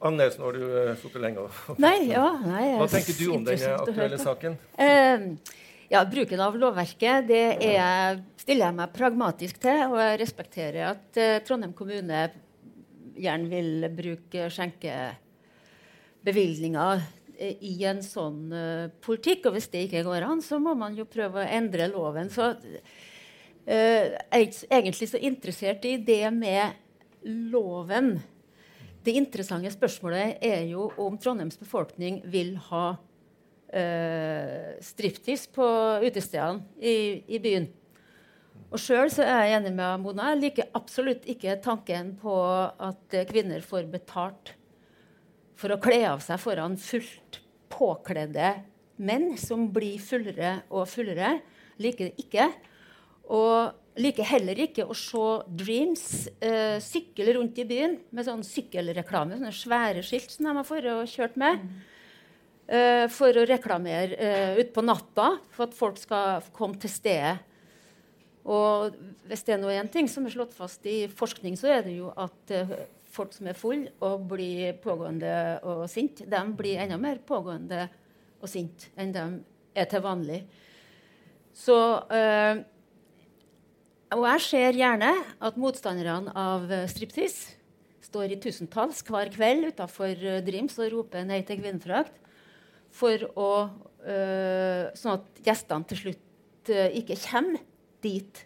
Agnes, 0.00 0.38
nå 0.38 0.44
har 0.46 0.52
du 0.56 0.62
uh, 0.64 0.94
sittet 0.96 1.20
lenge. 1.20 1.42
Nei, 1.84 2.08
ja, 2.08 2.38
nei, 2.40 2.72
Hva 2.80 2.86
tenker 2.88 3.12
du 3.18 3.26
om 3.34 3.42
denne 3.44 3.74
aktuelle 3.76 4.18
saken? 4.20 4.54
Uh, 4.80 5.36
ja, 5.92 6.04
Bruken 6.08 6.40
av 6.40 6.56
lovverket 6.56 7.28
det 7.28 7.58
er, 7.66 8.16
stiller 8.40 8.66
jeg 8.70 8.76
meg 8.78 8.94
pragmatisk 8.96 9.60
til. 9.60 9.82
Og 9.90 9.98
jeg 10.00 10.20
respekterer 10.22 10.88
at 10.94 11.04
uh, 11.20 11.42
Trondheim 11.44 11.74
kommune 11.76 12.32
gjerne 13.20 13.48
vil 13.52 13.84
bruke 13.92 14.48
skjenkebevilgninger 14.56 16.96
uh, 16.96 17.04
i 17.44 17.84
en 17.92 18.00
sånn 18.04 18.52
politikk. 19.04 19.44
Og 19.50 19.54
hvis 19.58 19.68
det 19.68 19.84
ikke 19.90 20.06
går 20.08 20.22
an, 20.30 20.40
så 20.44 20.56
må 20.64 20.72
man 20.80 20.96
jo 20.96 21.04
prøve 21.08 21.40
å 21.44 21.50
endre 21.60 21.92
loven. 21.92 22.28
Så 22.32 22.54
jeg 23.70 24.16
er 24.32 24.48
egentlig 24.80 25.08
så 25.12 25.18
interessert 25.20 25.84
i 25.86 26.00
det 26.00 26.30
med 26.32 26.72
loven 27.52 28.16
det 29.04 29.16
interessante 29.16 29.70
spørsmålet 29.72 30.42
er 30.44 30.66
jo 30.68 30.90
om 31.00 31.16
Trondheims 31.20 31.58
befolkning 31.60 32.20
vil 32.28 32.54
ha 32.68 32.84
uh, 32.94 34.70
striptease 34.84 35.48
på 35.54 35.66
utestedene 36.04 36.66
i, 36.76 37.24
i, 37.24 37.40
byen. 37.40 37.68
Og 38.70 38.78
Sjøl 38.78 39.08
er 39.24 39.46
jeg 39.48 39.56
enig 39.56 39.72
med 39.74 40.02
Mona. 40.04 40.30
Jeg 40.34 40.42
liker 40.44 40.72
absolutt 40.78 41.24
ikke 41.30 41.56
tanken 41.64 42.14
på 42.20 42.34
at 42.70 43.16
kvinner 43.30 43.64
får 43.66 43.88
betalt 43.90 44.54
for 45.58 45.74
å 45.74 45.80
kle 45.82 46.02
av 46.08 46.22
seg 46.24 46.40
foran 46.40 46.76
fullt 46.80 47.40
påkledde 47.72 48.52
menn 49.00 49.32
som 49.40 49.66
blir 49.72 50.00
fullere 50.02 50.60
og 50.68 50.88
fullere. 50.90 51.38
Liker 51.80 52.10
det 52.10 52.24
ikke. 52.26 52.50
Og 53.32 53.79
liker 53.98 54.26
heller 54.28 54.58
ikke 54.62 54.86
å 54.86 54.94
se 54.96 55.24
Dreams 55.50 56.04
uh, 56.44 56.78
sykle 56.84 57.34
rundt 57.36 57.58
i 57.58 57.66
byen 57.66 57.96
med 58.14 58.26
sånn 58.26 58.44
sykkelreklame. 58.46 59.38
Sånne 59.38 59.54
svære 59.56 60.04
skilt 60.06 60.30
som 60.30 60.46
de 60.46 60.54
har 60.60 60.68
for 60.68 60.90
kjørt 61.10 61.38
med. 61.40 61.64
Uh, 62.70 63.06
for 63.10 63.34
å 63.34 63.46
reklamere 63.50 64.14
uh, 64.14 64.60
utpå 64.62 64.84
natta 64.86 65.32
for 65.50 65.66
at 65.66 65.74
folk 65.74 65.98
skal 65.98 66.44
komme 66.54 66.78
til 66.78 66.92
stedet. 66.92 67.40
Og 68.50 68.94
hvis 69.28 69.42
det 69.44 69.56
er 69.56 69.60
noe 69.60 69.74
en 69.76 69.90
ting 69.90 70.08
som 70.08 70.24
er 70.24 70.32
slått 70.32 70.54
fast 70.56 70.86
i 70.88 71.04
forskning, 71.10 71.58
så 71.60 71.74
er 71.74 71.84
det 71.84 71.98
jo 71.98 72.12
at 72.14 72.54
uh, 72.54 72.76
folk 73.10 73.34
som 73.34 73.50
er 73.50 73.58
fulle 73.58 73.90
og 74.06 74.26
blir 74.30 74.76
pågående 74.82 75.32
og 75.66 75.84
sinte, 75.90 76.28
de 76.30 76.42
blir 76.56 76.80
enda 76.80 76.98
mer 77.00 77.18
pågående 77.26 77.88
og 78.40 78.48
sinte 78.48 78.92
enn 78.96 79.12
de 79.14 79.24
er 79.74 79.88
til 79.90 80.04
vanlig. 80.04 80.44
Så 81.58 81.76
uh, 82.06 82.62
Og 84.10 84.24
jeg 84.26 84.42
ser 84.42 84.74
gjerne 84.74 85.10
at 85.38 85.58
motstanderne 85.60 86.32
av 86.34 86.64
striptease 86.90 87.54
står 88.02 88.34
i 88.34 88.38
tusentalls 88.42 89.04
hver 89.06 89.30
kveld 89.30 89.68
utafor 89.70 90.18
Drims 90.42 90.78
og 90.82 90.90
roper 90.96 91.22
nei 91.28 91.44
til 91.46 91.60
kvinnefrakt', 91.60 92.16
For 92.90 93.22
uh, 93.38 94.90
Sånn 94.98 95.14
at 95.14 95.42
gjestene 95.46 95.86
til 95.86 96.00
slutt 96.00 96.70
øh, 96.74 96.88
ikke 96.98 97.18
kommer 97.22 97.60
dit. 98.02 98.40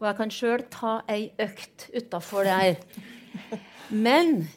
Og 0.00 0.08
jeg 0.08 0.16
kan 0.18 0.32
sjøl 0.34 0.64
ta 0.72 0.92
ei 1.08 1.30
økt 1.40 1.86
utafor 1.96 2.44
der. 2.44 2.80
Men 3.88 4.48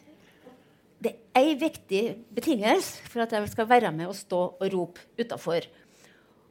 det 1.03 1.13
er 1.13 1.45
ei 1.45 1.55
viktig 1.59 2.03
betingelse 2.33 3.07
for 3.07 3.23
at 3.23 3.31
jeg 3.35 3.51
skal 3.53 3.69
være 3.69 3.91
med 3.95 4.09
og 4.09 4.17
stå 4.17 4.41
og 4.57 4.67
rope 4.73 5.03
utafor. 5.19 5.67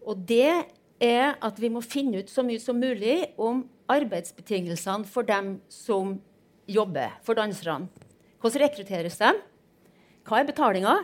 Og 0.07 0.25
det 0.29 0.65
er 1.03 1.35
at 1.43 1.59
vi 1.59 1.71
må 1.73 1.83
finne 1.83 2.23
ut 2.23 2.31
så 2.31 2.45
mye 2.47 2.63
som 2.63 2.79
mulig 2.79 3.33
om 3.41 3.65
arbeidsbetingelsene 3.91 5.09
for 5.11 5.27
dem 5.27 5.57
som 5.73 6.17
jobber, 6.71 7.19
for 7.27 7.39
danserne. 7.39 7.91
Hvordan 8.43 8.65
rekrutteres 8.65 9.19
de? 9.21 9.33
Hva 10.27 10.41
er 10.41 10.49
betalinga? 10.49 10.97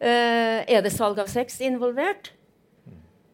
Uh, 0.00 0.60
er 0.64 0.80
det 0.84 0.92
salg 0.94 1.20
av 1.20 1.28
sex 1.28 1.58
involvert? 1.64 2.32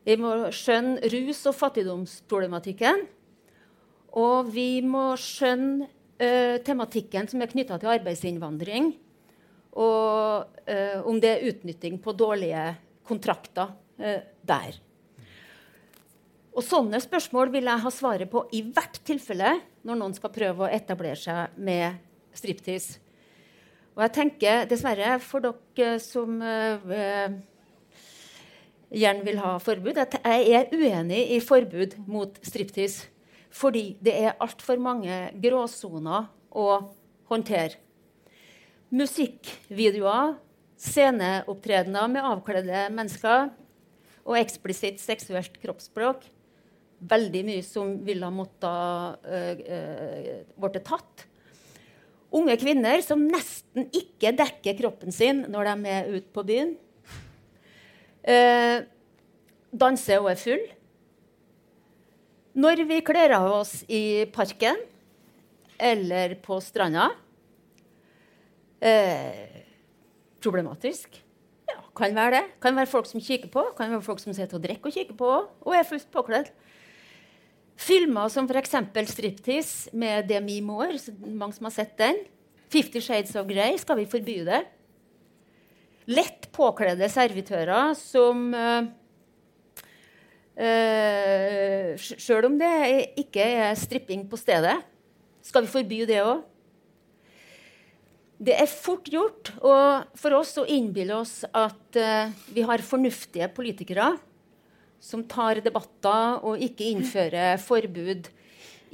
Vi 0.07 0.17
må 0.19 0.33
skjønne 0.55 1.11
rus- 1.11 1.45
og 1.47 1.55
fattigdomsproblematikken. 1.59 3.05
Og 4.19 4.51
vi 4.55 4.81
må 4.87 5.13
skjønne 5.21 5.87
uh, 5.87 6.57
tematikken 6.67 7.31
som 7.31 7.43
er 7.43 7.51
knytta 7.51 7.79
til 7.83 7.93
arbeidsinnvandring. 7.95 8.93
Og 9.79 10.47
uh, 10.67 10.99
om 11.07 11.23
det 11.23 11.33
er 11.37 11.47
utnytting 11.53 12.01
på 12.03 12.15
dårlige 12.19 12.73
kontrakter 13.07 13.75
der. 13.97 14.75
Og 16.57 16.65
Sånne 16.65 16.97
spørsmål 17.05 17.51
vil 17.53 17.67
jeg 17.69 17.83
ha 17.83 17.91
svaret 17.93 18.31
på 18.33 18.47
i 18.57 18.63
hvert 18.65 18.97
tilfelle 19.05 19.59
når 19.85 19.99
noen 20.01 20.15
skal 20.17 20.33
prøve 20.33 20.65
å 20.65 20.71
etablere 20.73 21.19
seg 21.21 21.59
med 21.61 21.99
striptease. 22.37 22.97
Og 23.97 24.01
jeg 24.05 24.13
tenker 24.17 24.65
dessverre 24.69 25.19
for 25.25 25.45
dere 25.45 25.99
som 26.01 26.41
uh, 26.41 27.37
gjerne 28.89 29.25
vil 29.25 29.41
ha 29.41 29.55
forbud, 29.61 30.01
at 30.01 30.17
jeg 30.17 30.49
er 30.57 30.73
uenig 30.73 31.23
i 31.37 31.41
forbud 31.45 31.97
mot 32.09 32.37
striptease. 32.45 33.09
Fordi 33.57 33.95
det 34.05 34.15
er 34.21 34.37
altfor 34.41 34.81
mange 34.81 35.31
gråsoner 35.41 36.27
å 36.57 36.67
håndtere. 37.31 37.81
Musikkvideoer, 38.93 40.37
sceneopptredener 40.77 42.13
med 42.13 42.29
avkledde 42.29 42.87
mennesker 42.93 43.49
og 44.27 44.41
eksplisitt 44.41 45.01
seksuelt 45.01 45.57
kroppsspråk. 45.63 46.27
Veldig 46.97 47.43
mye 47.45 47.65
som 47.67 47.93
ville 48.07 48.25
ha 48.25 48.33
måttet 48.33 49.27
uh, 49.29 49.53
uh, 49.61 50.31
blitt 50.65 50.87
tatt. 50.87 51.27
Unge 52.37 52.57
kvinner 52.61 53.03
som 53.05 53.21
nesten 53.29 53.87
ikke 53.95 54.33
dekker 54.37 54.79
kroppen 54.81 55.15
sin 55.15 55.45
når 55.53 55.71
de 55.71 55.93
er 55.93 56.11
ute 56.17 56.33
på 56.33 56.45
byen. 56.49 56.75
Uh, 58.27 58.83
danser 59.77 60.25
og 60.25 60.33
er 60.33 60.41
full. 60.41 60.65
Når 62.57 62.87
vi 62.89 63.03
kler 63.05 63.37
av 63.37 63.51
oss 63.59 63.83
i 63.93 64.25
parken 64.33 64.79
eller 65.77 66.35
på 66.41 66.57
stranda 66.65 67.11
eh, 68.81 69.63
Problematisk. 70.41 71.19
Ja, 71.67 71.81
kan 71.97 72.15
være 72.15 72.37
det. 72.37 72.43
Kan 72.63 72.77
være 72.77 72.89
folk 72.89 73.09
som 73.11 73.21
kikker 73.21 73.51
på, 73.53 73.65
kan 73.77 73.91
være 73.91 74.05
folk 74.05 74.21
som 74.23 74.35
sitter 74.37 74.57
og 74.57 74.65
drikker 74.65 74.89
og 74.89 74.95
kikker 74.95 75.17
på 75.19 75.31
og 75.35 75.75
er 75.75 75.87
fullt 75.89 76.09
påkledd. 76.15 76.51
Filmer 77.77 78.31
som 78.33 78.49
f.eks. 78.49 78.73
striptease 79.13 79.93
med 79.93 80.29
Demi 80.31 80.63
Moore, 80.65 80.97
mange 81.29 81.59
som 81.59 81.69
har 81.69 81.75
sett 81.75 81.97
den. 82.01 82.23
Fifty 82.73 83.03
Shades 83.05 83.37
of 83.37 83.47
Grey, 83.47 83.77
skal 83.79 84.01
vi 84.01 84.09
forby 84.09 84.41
det? 84.47 84.63
Lett 86.09 86.49
påkledde 86.55 87.09
servitører 87.11 87.93
som 87.99 88.49
uh, 88.55 88.89
uh, 90.57 91.93
Sjøl 91.99 92.49
om 92.49 92.59
det 92.59 92.75
ikke 93.21 93.45
er 93.45 93.79
stripping 93.79 94.25
på 94.31 94.39
stedet, 94.41 94.79
skal 95.45 95.67
vi 95.67 95.73
forby 95.75 96.05
det 96.09 96.23
òg? 96.25 96.45
Det 98.37 98.53
er 98.53 98.69
fort 98.69 99.07
gjort 99.09 99.49
for 99.61 100.37
oss 100.37 100.57
å 100.61 100.67
innbille 100.69 101.17
oss 101.17 101.39
at 101.49 101.99
uh, 102.01 102.33
vi 102.53 102.65
har 102.69 102.85
fornuftige 102.85 103.49
politikere 103.57 104.11
som 105.07 105.23
tar 105.31 105.63
debatter 105.63 106.43
og 106.43 106.63
ikke 106.63 106.89
innfører 106.91 107.61
forbud 107.63 108.27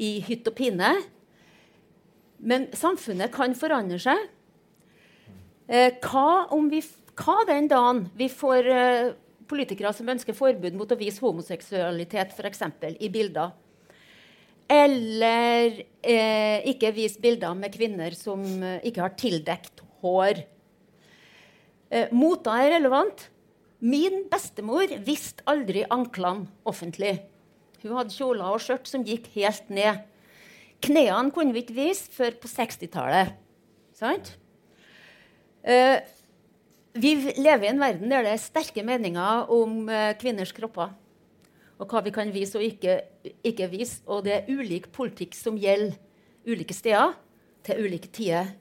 i 0.03 0.18
hytt 0.27 0.48
og 0.51 0.57
pine. 0.59 0.92
Men 2.42 2.68
samfunnet 2.77 3.33
kan 3.33 3.57
forandre 3.57 4.01
seg. 4.03 4.29
Eh, 5.72 5.94
hva, 6.05 6.51
vi, 6.68 6.83
hva, 7.16 7.38
den 7.48 7.70
dagen 7.70 8.05
vi 8.18 8.29
får 8.29 8.68
eh, 8.68 9.12
politikere 9.48 9.92
som 9.96 10.11
ønsker 10.12 10.37
forbud 10.37 10.77
mot 10.77 10.90
å 10.92 10.98
vise 11.01 11.22
homoseksualitet 11.22 12.35
f.eks. 12.37 12.64
i 12.98 13.11
bilder? 13.12 13.55
Eller 14.72 15.83
eh, 16.01 16.61
ikke 16.72 16.92
vise 16.96 17.20
bilder 17.22 17.57
med 17.57 17.72
kvinner 17.75 18.16
som 18.16 18.42
eh, 18.42 18.81
ikke 18.88 19.07
har 19.07 19.16
tildekt 19.16 19.85
hår. 20.03 20.44
Eh, 21.92 22.12
Mota 22.16 22.59
er 22.61 22.77
relevant. 22.77 23.29
Min 23.83 24.29
bestemor 24.31 24.92
visste 25.03 25.42
aldri 25.51 25.83
anklene 25.90 26.47
offentlig. 26.68 27.16
Hun 27.83 27.97
hadde 27.99 28.14
kjoler 28.14 28.55
og 28.55 28.62
skjørt 28.62 28.87
som 28.87 29.03
gikk 29.03 29.27
helt 29.35 29.73
ned. 29.75 30.05
Knærne 30.83 31.35
kunne 31.35 31.55
vi 31.55 31.64
ikke 31.64 31.75
vise 31.75 32.07
før 32.14 32.37
på 32.38 32.51
60-tallet. 32.51 33.35
Sant? 33.99 34.37
Uh, 35.66 35.99
vi 36.95 37.14
lever 37.38 37.66
i 37.66 37.71
en 37.73 37.83
verden 37.83 38.11
der 38.11 38.27
det 38.27 38.37
er 38.37 38.42
sterke 38.42 38.87
meninger 38.87 39.51
om 39.51 39.85
uh, 39.90 40.14
kvinners 40.18 40.55
kropper. 40.55 40.95
Og 41.83 41.90
hva 41.90 42.03
vi 42.07 42.14
kan 42.14 42.31
vise 42.31 42.59
og 42.59 42.66
ikke, 42.66 43.01
ikke 43.42 43.71
vise. 43.73 43.99
Og 44.07 44.23
det 44.29 44.37
er 44.37 44.51
ulik 44.51 44.92
politikk 44.95 45.35
som 45.35 45.59
gjelder 45.59 45.99
ulike 46.47 46.75
steder 46.75 47.16
til 47.66 47.83
ulike 47.83 48.11
tider. 48.14 48.55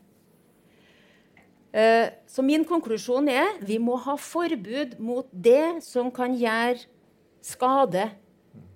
Eh, 1.72 2.10
så 2.28 2.44
min 2.44 2.66
konklusjon 2.68 3.30
er 3.32 3.62
vi 3.64 3.78
må 3.80 3.96
ha 4.04 4.18
forbud 4.20 4.98
mot 5.00 5.30
det 5.32 5.80
som 5.86 6.10
kan 6.12 6.36
gjøre 6.36 6.84
skade 7.42 8.10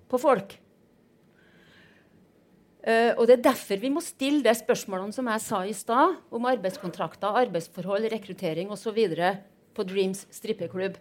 på 0.08 0.20
folk. 0.20 0.56
Uh, 2.86 3.18
og 3.18 3.26
Det 3.26 3.34
er 3.34 3.46
derfor 3.48 3.80
vi 3.82 3.90
må 3.90 3.98
stille 3.98 4.44
de 4.46 4.52
spørsmålene 4.54 5.10
som 5.10 5.26
jeg 5.26 5.42
sa 5.42 5.58
i 5.66 5.74
stad, 5.74 6.20
om 6.30 6.44
arbeidskontrakter, 6.46 7.34
arbeidsforhold, 7.34 8.06
rekruttering 8.12 8.70
osv. 8.70 9.00
på 9.74 9.82
Dreams 9.82 10.22
strippeklubb. 10.30 10.94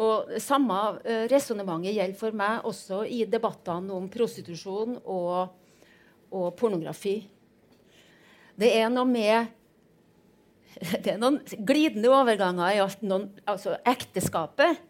Og 0.00 0.40
Samme 0.40 0.78
uh, 1.04 1.26
resonnementet 1.28 1.98
gjelder 1.98 2.16
for 2.16 2.32
meg 2.32 2.64
også 2.64 3.02
i 3.04 3.26
debattene 3.28 3.92
om 3.92 4.08
prostitusjon 4.08 4.96
og, 5.04 5.52
og 6.32 6.48
pornografi. 6.56 7.28
Det 8.56 8.72
er 8.80 8.88
noe 8.88 9.04
med 9.04 9.52
det 11.04 11.14
er 11.14 11.20
noen 11.20 11.40
glidende 11.66 12.12
overganger 12.12 12.76
i 12.76 12.82
alt. 12.82 13.02
Noen, 13.06 13.28
altså, 13.50 13.76
ekteskapet 13.88 14.80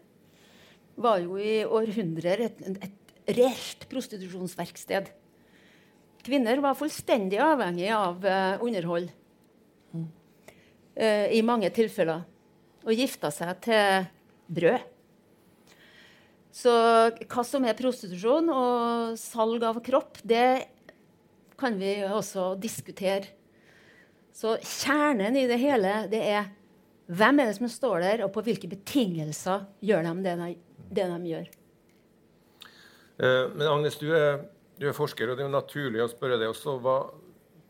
var 1.01 1.21
jo 1.23 1.39
i 1.41 1.61
århundrer 1.65 2.45
et, 2.47 2.61
et 2.85 3.35
reelt 3.37 3.87
prostitusjonsverksted. 3.91 5.09
Kvinner 6.21 6.61
var 6.61 6.77
fullstendig 6.77 7.39
avhengig 7.41 7.89
av 7.95 8.21
uh, 8.21 8.61
underhold 8.61 9.09
uh, 9.95 11.27
i 11.33 11.41
mange 11.45 11.71
tilfeller. 11.73 12.27
Og 12.85 12.97
gifta 12.97 13.29
seg 13.33 13.57
til 13.65 14.07
brød. 14.51 14.87
Så 16.51 16.71
hva 17.31 17.43
som 17.47 17.63
er 17.63 17.77
prostitusjon 17.79 18.49
og 18.51 19.13
salg 19.19 19.63
av 19.63 19.79
kropp, 19.85 20.19
det 20.27 20.67
kan 21.61 21.77
vi 21.79 22.01
også 22.03 22.51
diskutere 22.59 23.29
så 24.33 24.55
kjernen 24.63 25.35
i 25.37 25.47
det 25.49 25.59
hele 25.61 26.05
det 26.11 26.21
er 26.31 26.49
hvem 27.11 27.41
er 27.41 27.49
det 27.49 27.57
som 27.57 27.67
står 27.71 28.03
der, 28.03 28.21
og 28.25 28.31
på 28.35 28.43
hvilke 28.45 28.69
betingelser 28.71 29.65
gjør 29.83 30.05
de 30.07 30.13
det 30.23 30.35
de, 30.39 30.53
det 30.95 31.07
de 31.11 31.31
gjør. 31.31 31.49
Eh, 33.21 33.47
men 33.55 33.67
Agnes, 33.67 33.97
du 33.99 34.13
er, 34.15 34.45
du 34.79 34.87
er, 34.87 34.95
forsker, 34.95 35.29
og 35.29 35.35
det 35.35 35.43
er 35.43 35.49
jo 35.49 35.57
naturlig 35.57 36.03
å 36.03 36.11
spørre 36.11 36.39
deg 36.39 36.53
også 36.53 36.77
hva, 36.81 36.95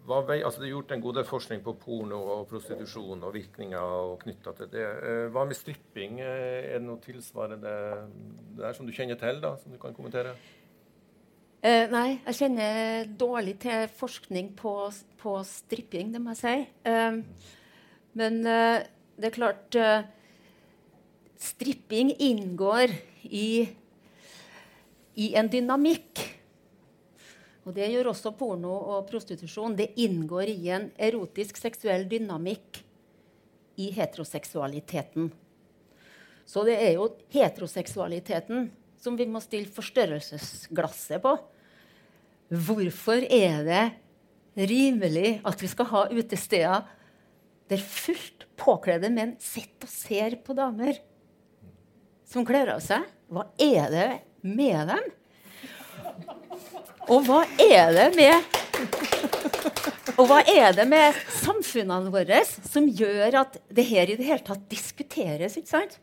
hva 0.06 0.22
vei, 0.28 0.40
altså 0.46 0.62
Det 0.62 0.70
er 0.70 0.76
gjort 0.76 0.94
en 0.94 1.04
god 1.04 1.18
del 1.20 1.28
forskning 1.28 1.66
på 1.66 1.74
porno 1.82 2.22
og 2.36 2.46
prostitusjon 2.52 3.26
og 3.26 3.34
virkninger 3.34 4.16
knytta 4.22 4.54
til 4.60 4.72
det. 4.76 4.88
Eh, 5.10 5.26
hva 5.34 5.48
med 5.50 5.58
stripping? 5.58 6.22
Eh, 6.22 6.74
er 6.76 6.78
det 6.78 6.86
noe 6.86 7.02
tilsvarende 7.02 7.76
der 8.62 8.78
som 8.78 8.86
du 8.86 8.94
kjenner 8.94 9.18
til, 9.20 9.42
da, 9.42 9.56
som 9.64 9.74
du 9.74 9.82
kan 9.82 9.98
kommentere? 9.98 10.38
Uh, 11.62 11.86
nei, 11.94 12.08
jeg 12.26 12.38
kjenner 12.40 13.10
dårlig 13.22 13.60
til 13.62 13.86
forskning 14.00 14.54
på, 14.58 14.74
på 15.22 15.36
stripping, 15.46 16.10
det 16.14 16.22
må 16.24 16.34
jeg 16.34 16.42
si. 16.42 16.56
Uh, 16.90 17.22
men 18.18 18.42
uh, 18.48 18.82
det 19.22 19.30
er 19.30 19.38
klart 19.38 19.78
Stripping 21.42 22.12
inngår 22.22 22.92
i 23.26 23.66
i 25.20 25.34
en 25.36 25.50
dynamikk. 25.52 26.22
Og 27.66 27.76
det 27.76 27.92
gjør 27.92 28.12
også 28.14 28.34
porno 28.38 28.74
og 28.96 29.06
prostitusjon. 29.10 29.76
Det 29.78 29.92
inngår 30.02 30.50
i 30.50 30.72
en 30.74 30.90
erotisk 30.98 31.60
seksuell 31.62 32.08
dynamikk 32.10 32.82
i 33.82 33.92
heteroseksualiteten. 33.94 35.30
Så 36.46 36.64
det 36.68 36.78
er 36.82 36.96
jo 36.98 37.12
heteroseksualiteten 37.32 38.70
som 39.02 39.18
vi 39.18 39.28
må 39.30 39.42
stille 39.44 39.70
forstørrelsesglasset 39.72 41.22
på. 41.24 41.36
Hvorfor 42.52 43.24
er 43.32 43.62
det 43.64 43.84
rimelig 44.68 45.38
at 45.48 45.62
vi 45.64 45.70
skal 45.72 45.88
ha 45.88 46.02
utesteder 46.12 46.90
der 47.72 47.80
fullt 47.80 48.44
påkledde 48.60 49.08
menn 49.14 49.38
sitter 49.40 49.88
og 49.88 49.94
ser 49.94 50.36
på 50.44 50.56
damer 50.58 51.00
som 52.28 52.44
kler 52.48 52.74
av 52.76 52.84
seg? 52.84 53.08
Hva 53.32 53.48
er 53.56 53.88
det 53.94 54.10
med 54.44 54.92
dem? 54.92 55.08
Og 57.08 57.24
hva 57.28 57.46
er 57.56 57.96
det 57.96 58.10
med 58.20 58.52
og 60.20 60.28
hva 60.28 60.42
er 60.44 60.76
det 60.76 60.84
med 60.90 61.18
samfunnene 61.40 62.12
våre 62.14 62.42
som 62.46 62.86
gjør 62.86 63.38
at 63.46 63.56
det 63.72 63.86
her 63.88 64.12
i 64.12 64.18
det 64.20 64.28
hele 64.28 64.44
tatt 64.46 64.68
diskuteres? 64.70 65.56
ikke 65.58 65.72
sant? 65.72 65.96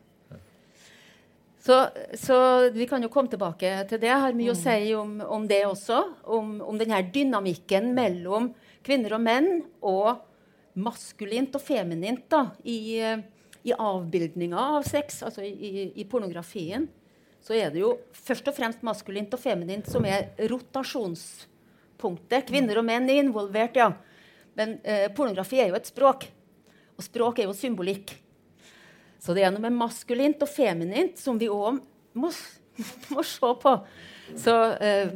Så, 1.69 1.87
så, 2.13 2.69
vi 2.69 2.87
kan 2.87 3.03
jo 3.03 3.11
komme 3.13 3.29
tilbake 3.29 3.69
til 3.85 3.99
det. 4.01 4.07
Jeg 4.09 4.21
har 4.23 4.33
mye 4.33 4.53
å 4.55 4.57
si 4.57 4.87
om, 4.97 5.11
om 5.21 5.43
det 5.45 5.59
også. 5.67 5.99
Om, 6.25 6.55
om 6.65 6.79
denne 6.81 6.97
dynamikken 7.13 7.91
mellom 7.93 8.47
kvinner 8.81 9.13
og 9.13 9.21
menn, 9.21 9.49
og 9.85 10.17
maskulint 10.81 11.53
og 11.53 11.61
feminint 11.61 12.23
da, 12.33 12.39
i, 12.65 12.97
i 13.61 13.75
avbildninga 13.75 14.63
av 14.79 14.87
sex, 14.89 15.19
altså 15.27 15.45
i, 15.45 15.91
i, 15.93 16.07
pornografien. 16.09 16.87
Så 17.45 17.53
er 17.53 17.69
det 17.69 17.83
jo 17.83 17.91
først 18.17 18.49
og 18.49 18.57
fremst 18.57 18.81
maskulint 18.89 19.37
og 19.37 19.43
feminint 19.43 19.93
som 19.93 20.09
er 20.09 20.31
rotasjonspunktet. 20.49 22.47
Kvinner 22.49 22.81
og 22.81 22.87
menn 22.89 23.05
er 23.13 23.21
involvert, 23.21 23.77
ja. 23.77 23.91
Men 24.57 24.79
eh, 24.81 25.05
pornografi 25.13 25.61
er 25.61 25.69
jo 25.69 25.77
et 25.77 25.93
språk. 25.93 26.25
Og 26.97 27.05
språk 27.05 27.43
er 27.43 27.45
jo 27.45 27.53
symbolikk. 27.53 28.17
Så 29.19 29.35
det 29.35 29.43
er 29.43 29.51
noe 29.53 29.63
med 29.63 29.75
maskulint 29.75 30.41
og 30.43 30.51
feminint 30.51 31.19
som 31.19 31.39
vi 31.39 31.49
òg 31.51 31.81
må, 32.19 32.31
må, 33.13 33.25
se 33.27 33.51
på. 33.63 33.75
Så 34.39 34.55
eh, 34.79 35.11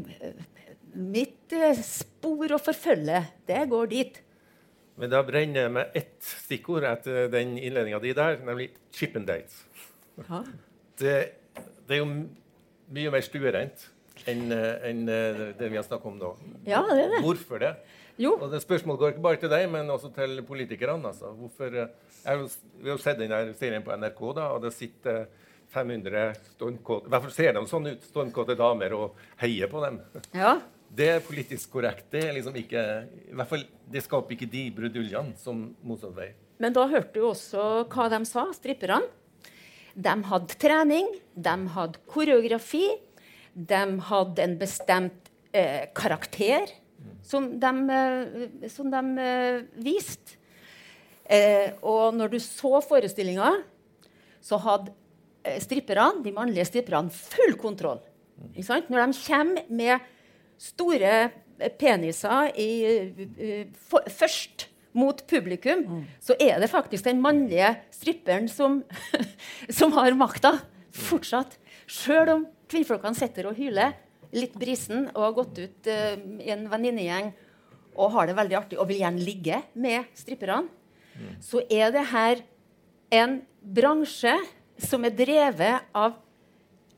mitt 0.93 1.55
eh, 1.55 1.79
spor 1.85 2.55
å 2.55 2.61
forfølge, 2.61 3.23
det 3.47 3.63
går 3.71 3.89
dit. 3.93 4.19
Men 4.99 5.09
da 5.09 5.23
brenner 5.25 5.65
jeg 5.65 5.73
med 5.73 5.95
ett 5.97 6.19
stikkord 6.43 6.85
etter 6.85 7.31
den 7.33 7.55
innledninga 7.57 7.99
di 8.03 8.13
der, 8.13 8.37
nemlig 8.45 8.73
'Chippendates'. 8.91 9.63
Ja. 10.27 10.43
Det, 10.93 11.13
det, 11.87 11.95
er 11.95 12.03
jo 12.03 12.05
mye 12.93 13.11
mer 13.11 13.23
stuereint 13.25 13.87
enn 14.29 14.51
en, 14.53 14.99
eh, 15.09 15.39
det 15.57 15.69
vi 15.71 15.79
har 15.79 15.85
snakket 15.87 16.05
om 16.11 16.19
nå. 16.21 16.29
Ja, 16.69 16.83
det 16.85 17.07
er 17.07 17.09
det. 17.15 17.21
Hvorfor 17.25 17.57
det? 17.63 17.71
Jo. 18.21 18.35
Og 18.37 18.51
det 18.51 18.61
Spørsmålet 18.61 18.99
går 18.99 19.13
ikke 19.13 19.25
bare 19.25 19.39
til 19.41 19.51
deg, 19.51 19.65
men 19.73 19.89
også 19.89 20.11
til 20.13 20.43
politikerne. 20.45 21.09
Altså. 21.09 21.31
Hvorfor, 21.37 21.79
eh, 21.81 22.19
jeg, 22.25 22.51
vi 22.83 22.91
har 22.91 23.01
sett 23.01 23.21
denne 23.21 23.39
serien 23.57 23.85
på 23.85 23.95
NRK, 23.97 24.21
da, 24.37 24.51
og 24.53 24.61
det 24.65 24.73
sitter 24.75 25.25
500 25.73 26.35
stormkåte 26.53 27.09
Hvorfor 27.09 27.33
ser 27.33 27.55
de 27.55 27.63
sånn 27.69 27.89
ut, 27.89 28.05
stormkåte 28.11 28.57
damer, 28.59 28.93
og 28.97 29.19
heier 29.41 29.71
på 29.71 29.83
dem. 29.85 29.99
Ja. 30.43 30.59
Det 30.93 31.07
er 31.09 31.23
politisk 31.25 31.71
korrekt. 31.73 32.05
Det, 32.13 32.19
er 32.21 32.35
liksom 32.35 32.53
ikke, 32.59 32.81
i 33.31 33.33
hvert 33.33 33.49
fall, 33.49 33.63
det 33.89 34.03
skaper 34.05 34.35
ikke 34.35 34.45
de 34.51 34.67
bruduljene 34.75 35.33
som 35.41 35.63
motsatt 35.81 36.13
vei. 36.13 36.27
Men 36.61 36.75
da 36.75 36.83
hørte 36.91 37.17
du 37.17 37.23
også 37.31 37.63
hva 37.89 38.05
de 38.13 38.19
sa, 38.29 38.43
stripperne. 38.53 39.01
De 39.93 40.13
hadde 40.29 40.57
trening, 40.61 41.09
de 41.33 41.55
hadde 41.73 42.01
koreografi, 42.13 42.85
de 43.53 43.81
hadde 44.05 44.45
en 44.45 44.53
bestemt 44.61 45.33
eh, 45.49 45.89
karakter 45.97 46.69
som 47.23 47.47
de, 47.59 47.73
eh, 47.89 48.69
som 48.69 48.89
de 48.91 49.03
eh, 49.23 49.61
viste. 49.83 50.39
Eh, 51.23 51.71
og 51.81 52.15
når 52.17 52.33
du 52.33 52.39
så 52.43 52.81
forestillinga, 52.83 53.53
så 54.43 54.59
hadde 54.59 54.91
eh, 55.43 55.59
stripperne, 55.63 56.23
de 56.25 56.35
mannlige 56.35 56.67
stripperne 56.67 57.13
full 57.13 57.55
kontroll. 57.59 58.03
Når 58.57 58.99
de 58.99 59.23
kommer 59.23 59.71
med 59.71 60.11
store 60.59 61.13
peniser 61.79 62.51
i, 62.59 62.69
for, 63.87 64.03
først 64.09 64.67
mot 64.97 65.23
publikum, 65.29 65.85
mm. 65.87 66.01
så 66.21 66.35
er 66.41 66.59
det 66.61 66.69
faktisk 66.69 67.07
den 67.07 67.21
mannlige 67.23 67.71
stripperen 67.93 68.49
som, 68.51 68.81
som 69.79 69.95
har 69.95 70.17
makta. 70.17 70.57
Fortsatt. 70.93 71.55
Sjøl 71.89 72.29
om 72.29 72.43
kvinnfolkene 72.69 73.17
sitter 73.17 73.47
og 73.49 73.57
hyler 73.57 73.95
litt 74.33 74.55
brisen 74.59 75.07
og 75.13 75.21
har 75.27 75.35
gått 75.37 75.61
ut 75.61 75.89
uh, 75.91 76.15
i 76.41 76.51
en 76.53 76.65
venninnegjeng 76.71 77.31
og 77.93 78.13
har 78.15 78.29
det 78.29 78.37
veldig 78.37 78.57
artig 78.57 78.79
og 78.81 78.89
vil 78.89 79.03
gjerne 79.03 79.21
ligge 79.21 79.59
med 79.77 80.09
stripperne, 80.17 80.65
mm. 81.13 81.35
så 81.45 81.61
er 81.69 81.93
det 81.93 82.05
her 82.09 82.41
en 83.13 83.37
bransje 83.61 84.33
som 84.81 85.05
er 85.05 85.13
drevet 85.13 85.93
av 85.93 86.17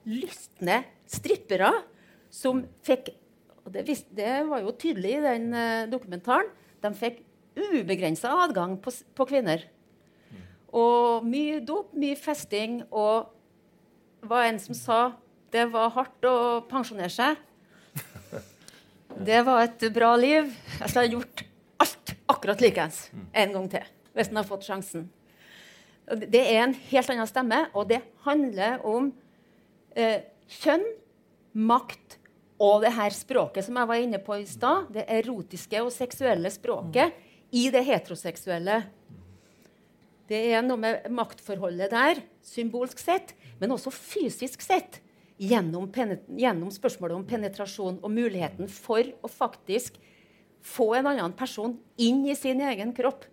lystne 0.08 0.84
strippere 1.10 1.74
som 2.32 2.64
fikk 2.86 3.12
og 3.66 3.74
det, 3.74 3.88
det 4.14 4.34
var 4.46 4.62
jo 4.62 4.76
tydelig 4.78 5.16
i 5.18 5.24
den 5.24 5.48
uh, 5.50 5.88
dokumentaren. 5.90 6.52
De 6.86 6.92
fikk 6.94 7.24
ubegrensa 7.58 8.30
adgang 8.44 8.76
på, 8.78 8.94
på 9.18 9.26
kvinner. 9.26 9.64
Og 10.76 11.26
mye 11.26 11.62
dop, 11.66 11.94
mye 11.98 12.18
festing, 12.20 12.84
og 12.92 13.32
var 14.26 14.50
en 14.50 14.60
som 14.62 14.78
sa 14.78 15.00
det 15.56 15.70
var 15.72 15.94
hardt 15.96 16.26
å 16.28 16.38
pensjonere 16.68 17.12
seg. 17.14 17.38
Det 19.16 19.38
var 19.48 19.64
et 19.64 19.84
bra 19.96 20.10
liv. 20.20 20.50
Jeg 20.82 20.90
skulle 20.90 21.04
ha 21.06 21.12
gjort 21.14 21.44
alt 21.86 22.12
akkurat 22.34 22.64
likeens 22.64 23.06
en 23.32 23.54
gang 23.56 23.70
til. 23.72 23.86
hvis 24.16 24.30
en 24.32 24.40
har 24.40 24.48
fått 24.48 24.68
sjansen. 24.68 25.06
Det 26.08 26.40
er 26.40 26.62
en 26.64 26.76
helt 26.90 27.10
annen 27.12 27.28
stemme, 27.28 27.66
og 27.76 27.88
det 27.90 28.02
handler 28.24 28.84
om 28.88 29.10
eh, 29.96 30.24
kjønn, 30.62 30.86
makt 31.56 32.18
og 32.60 32.84
det 32.84 32.94
her 32.96 33.16
språket 33.16 33.66
som 33.66 33.80
jeg 33.80 33.90
var 33.90 34.04
inne 34.04 34.20
på 34.24 34.38
i 34.40 34.46
stad. 34.48 34.92
Det 34.96 35.08
erotiske 35.18 35.82
og 35.84 35.92
seksuelle 35.96 36.52
språket 36.52 37.16
i 37.56 37.70
det 37.72 37.84
heteroseksuelle. 37.88 38.82
Det 40.28 40.42
er 40.52 40.64
noe 40.64 40.80
med 40.80 41.08
maktforholdet 41.12 41.92
der, 41.92 42.24
symbolsk 42.44 43.00
sett, 43.00 43.36
men 43.60 43.76
også 43.76 43.92
fysisk 43.96 44.64
sett 44.64 45.02
gjennom, 45.38 45.88
gjennom, 46.38 46.72
spørsmålet 46.72 47.18
om 47.18 47.26
penetrasjon 47.28 48.00
og 48.02 48.12
muligheten 48.12 48.70
for 48.72 49.04
å 49.22 49.32
faktisk 49.32 49.98
få 50.66 50.94
en 50.98 51.12
annen 51.12 51.36
person 51.38 51.76
inn 52.02 52.24
i 52.28 52.36
sin 52.38 52.62
egen 52.64 52.94
kropp. 52.96 53.26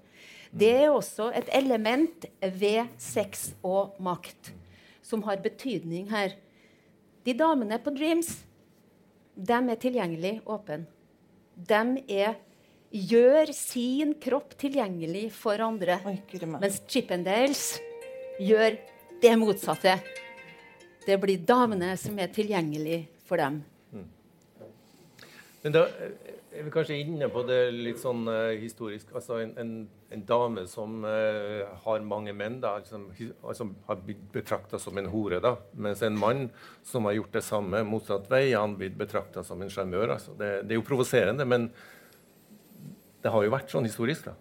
Det 0.53 0.73
er 0.83 0.91
også 0.93 1.31
et 1.33 1.49
element 1.57 2.27
ved 2.43 2.91
sex 3.01 3.53
og 3.65 3.97
makt 4.03 4.53
som 5.03 5.23
har 5.25 5.41
betydning 5.45 6.11
her. 6.13 6.35
De 7.25 7.35
damene 7.37 7.79
på 7.81 7.95
Dreams 7.95 8.35
de 9.33 9.57
er 9.57 9.79
tilgjengelig 9.81 10.35
åpne. 10.45 10.83
De 11.57 12.03
er, 12.13 12.37
gjør 12.93 13.53
sin 13.57 14.13
kropp 14.21 14.53
tilgjengelig 14.61 15.31
for 15.37 15.61
andre. 15.65 15.99
Mens 16.59 16.83
Chippendales 16.85 17.79
gjør 18.41 18.77
det 19.23 19.33
motsatte. 19.41 19.97
Det 21.07 21.19
blir 21.23 21.43
damene 21.47 21.95
som 22.01 22.19
er 22.23 22.31
tilgjengelig 22.35 23.05
for 23.27 23.41
dem. 23.41 23.63
Mm. 23.93 24.07
Men 25.63 25.75
da 25.75 25.87
er 26.53 26.67
vi 26.67 26.73
kanskje 26.73 26.99
inne 27.01 27.29
på 27.33 27.43
det 27.49 27.59
litt 27.73 28.01
sånn 28.03 28.27
uh, 28.29 28.53
historisk. 28.61 29.13
Altså 29.17 29.39
en, 29.43 29.53
en, 29.61 29.73
en 30.13 30.25
dame 30.29 30.67
som 30.71 31.01
uh, 31.07 31.65
har 31.85 32.05
mange 32.07 32.35
menn, 32.37 32.59
da, 32.63 32.75
som 32.87 33.09
altså, 33.41 33.69
har 33.89 34.01
blitt 34.05 34.23
betrakta 34.35 34.81
som 34.83 34.99
en 35.01 35.09
hore. 35.13 35.41
da, 35.45 35.57
Mens 35.73 36.05
en 36.05 36.19
mann 36.19 36.47
som 36.87 37.09
har 37.09 37.17
gjort 37.19 37.39
det 37.39 37.45
samme 37.47 37.83
motsatt 37.89 38.29
vei, 38.33 38.45
han 38.53 38.77
blitt 38.79 38.99
betrakta 39.01 39.45
som 39.47 39.63
en 39.65 39.73
sjarmør. 39.73 40.17
Altså. 40.19 40.37
Det, 40.39 40.55
det, 40.67 40.77
er 40.77 40.81
jo 40.83 40.87
provoserende, 40.87 41.49
men 41.49 41.71
det 43.23 43.33
har 43.33 43.47
jo 43.47 43.55
vært 43.55 43.73
sånn 43.73 43.89
historisk. 43.89 44.29
da. 44.29 44.37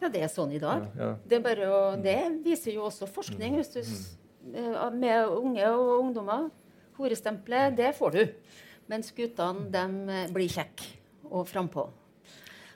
Ja, 0.00 0.12
det 0.12 0.22
er 0.24 0.30
sånn 0.30 0.52
i 0.54 0.60
dag. 0.62 0.86
Ja, 0.96 1.10
ja. 1.10 1.16
Det, 1.26 1.42
å, 1.66 1.82
det, 2.00 2.16
viser 2.44 2.76
jo 2.76 2.86
også 2.88 3.08
forskning. 3.10 3.58
hvis 3.60 3.74
du. 3.74 3.82
Eh, 3.82 4.25
med 4.52 5.32
unge 5.32 5.68
og 5.72 5.92
ungdommer. 6.00 6.48
Horestempelet, 6.96 7.76
det 7.76 7.92
får 7.96 8.16
du. 8.16 8.22
Mens 8.90 9.10
guttene 9.12 9.66
de 9.72 10.14
eh, 10.14 10.28
blir 10.32 10.50
kjekke 10.52 10.92
og 11.26 11.48
frampå. 11.50 11.88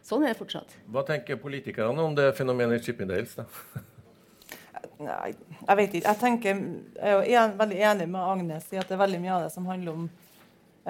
Sånn 0.05 0.25
er 0.25 0.33
det 0.33 0.41
fortsatt. 0.41 0.75
Hva 0.91 1.05
tenker 1.07 1.39
politikerne 1.39 2.03
om 2.03 2.17
det 2.17 2.33
fenomenet 2.39 2.85
Chippendales? 2.85 3.37
da? 3.39 3.47
Nei, 5.01 5.31
jeg 5.33 5.77
vet 5.79 5.95
ikke. 5.97 6.09
Jeg, 6.09 6.19
tenker, 6.21 6.65
jeg 7.25 7.37
er 7.41 7.55
veldig 7.57 7.79
enig 7.93 8.09
med 8.11 8.21
Agnes 8.21 8.67
i 8.75 8.81
at 8.81 8.89
det 8.91 8.97
er 8.97 9.05
veldig 9.05 9.21
mye 9.23 9.37
av 9.37 9.47
det 9.47 9.53
som 9.55 9.69
handler 9.71 9.95
om 9.95 10.09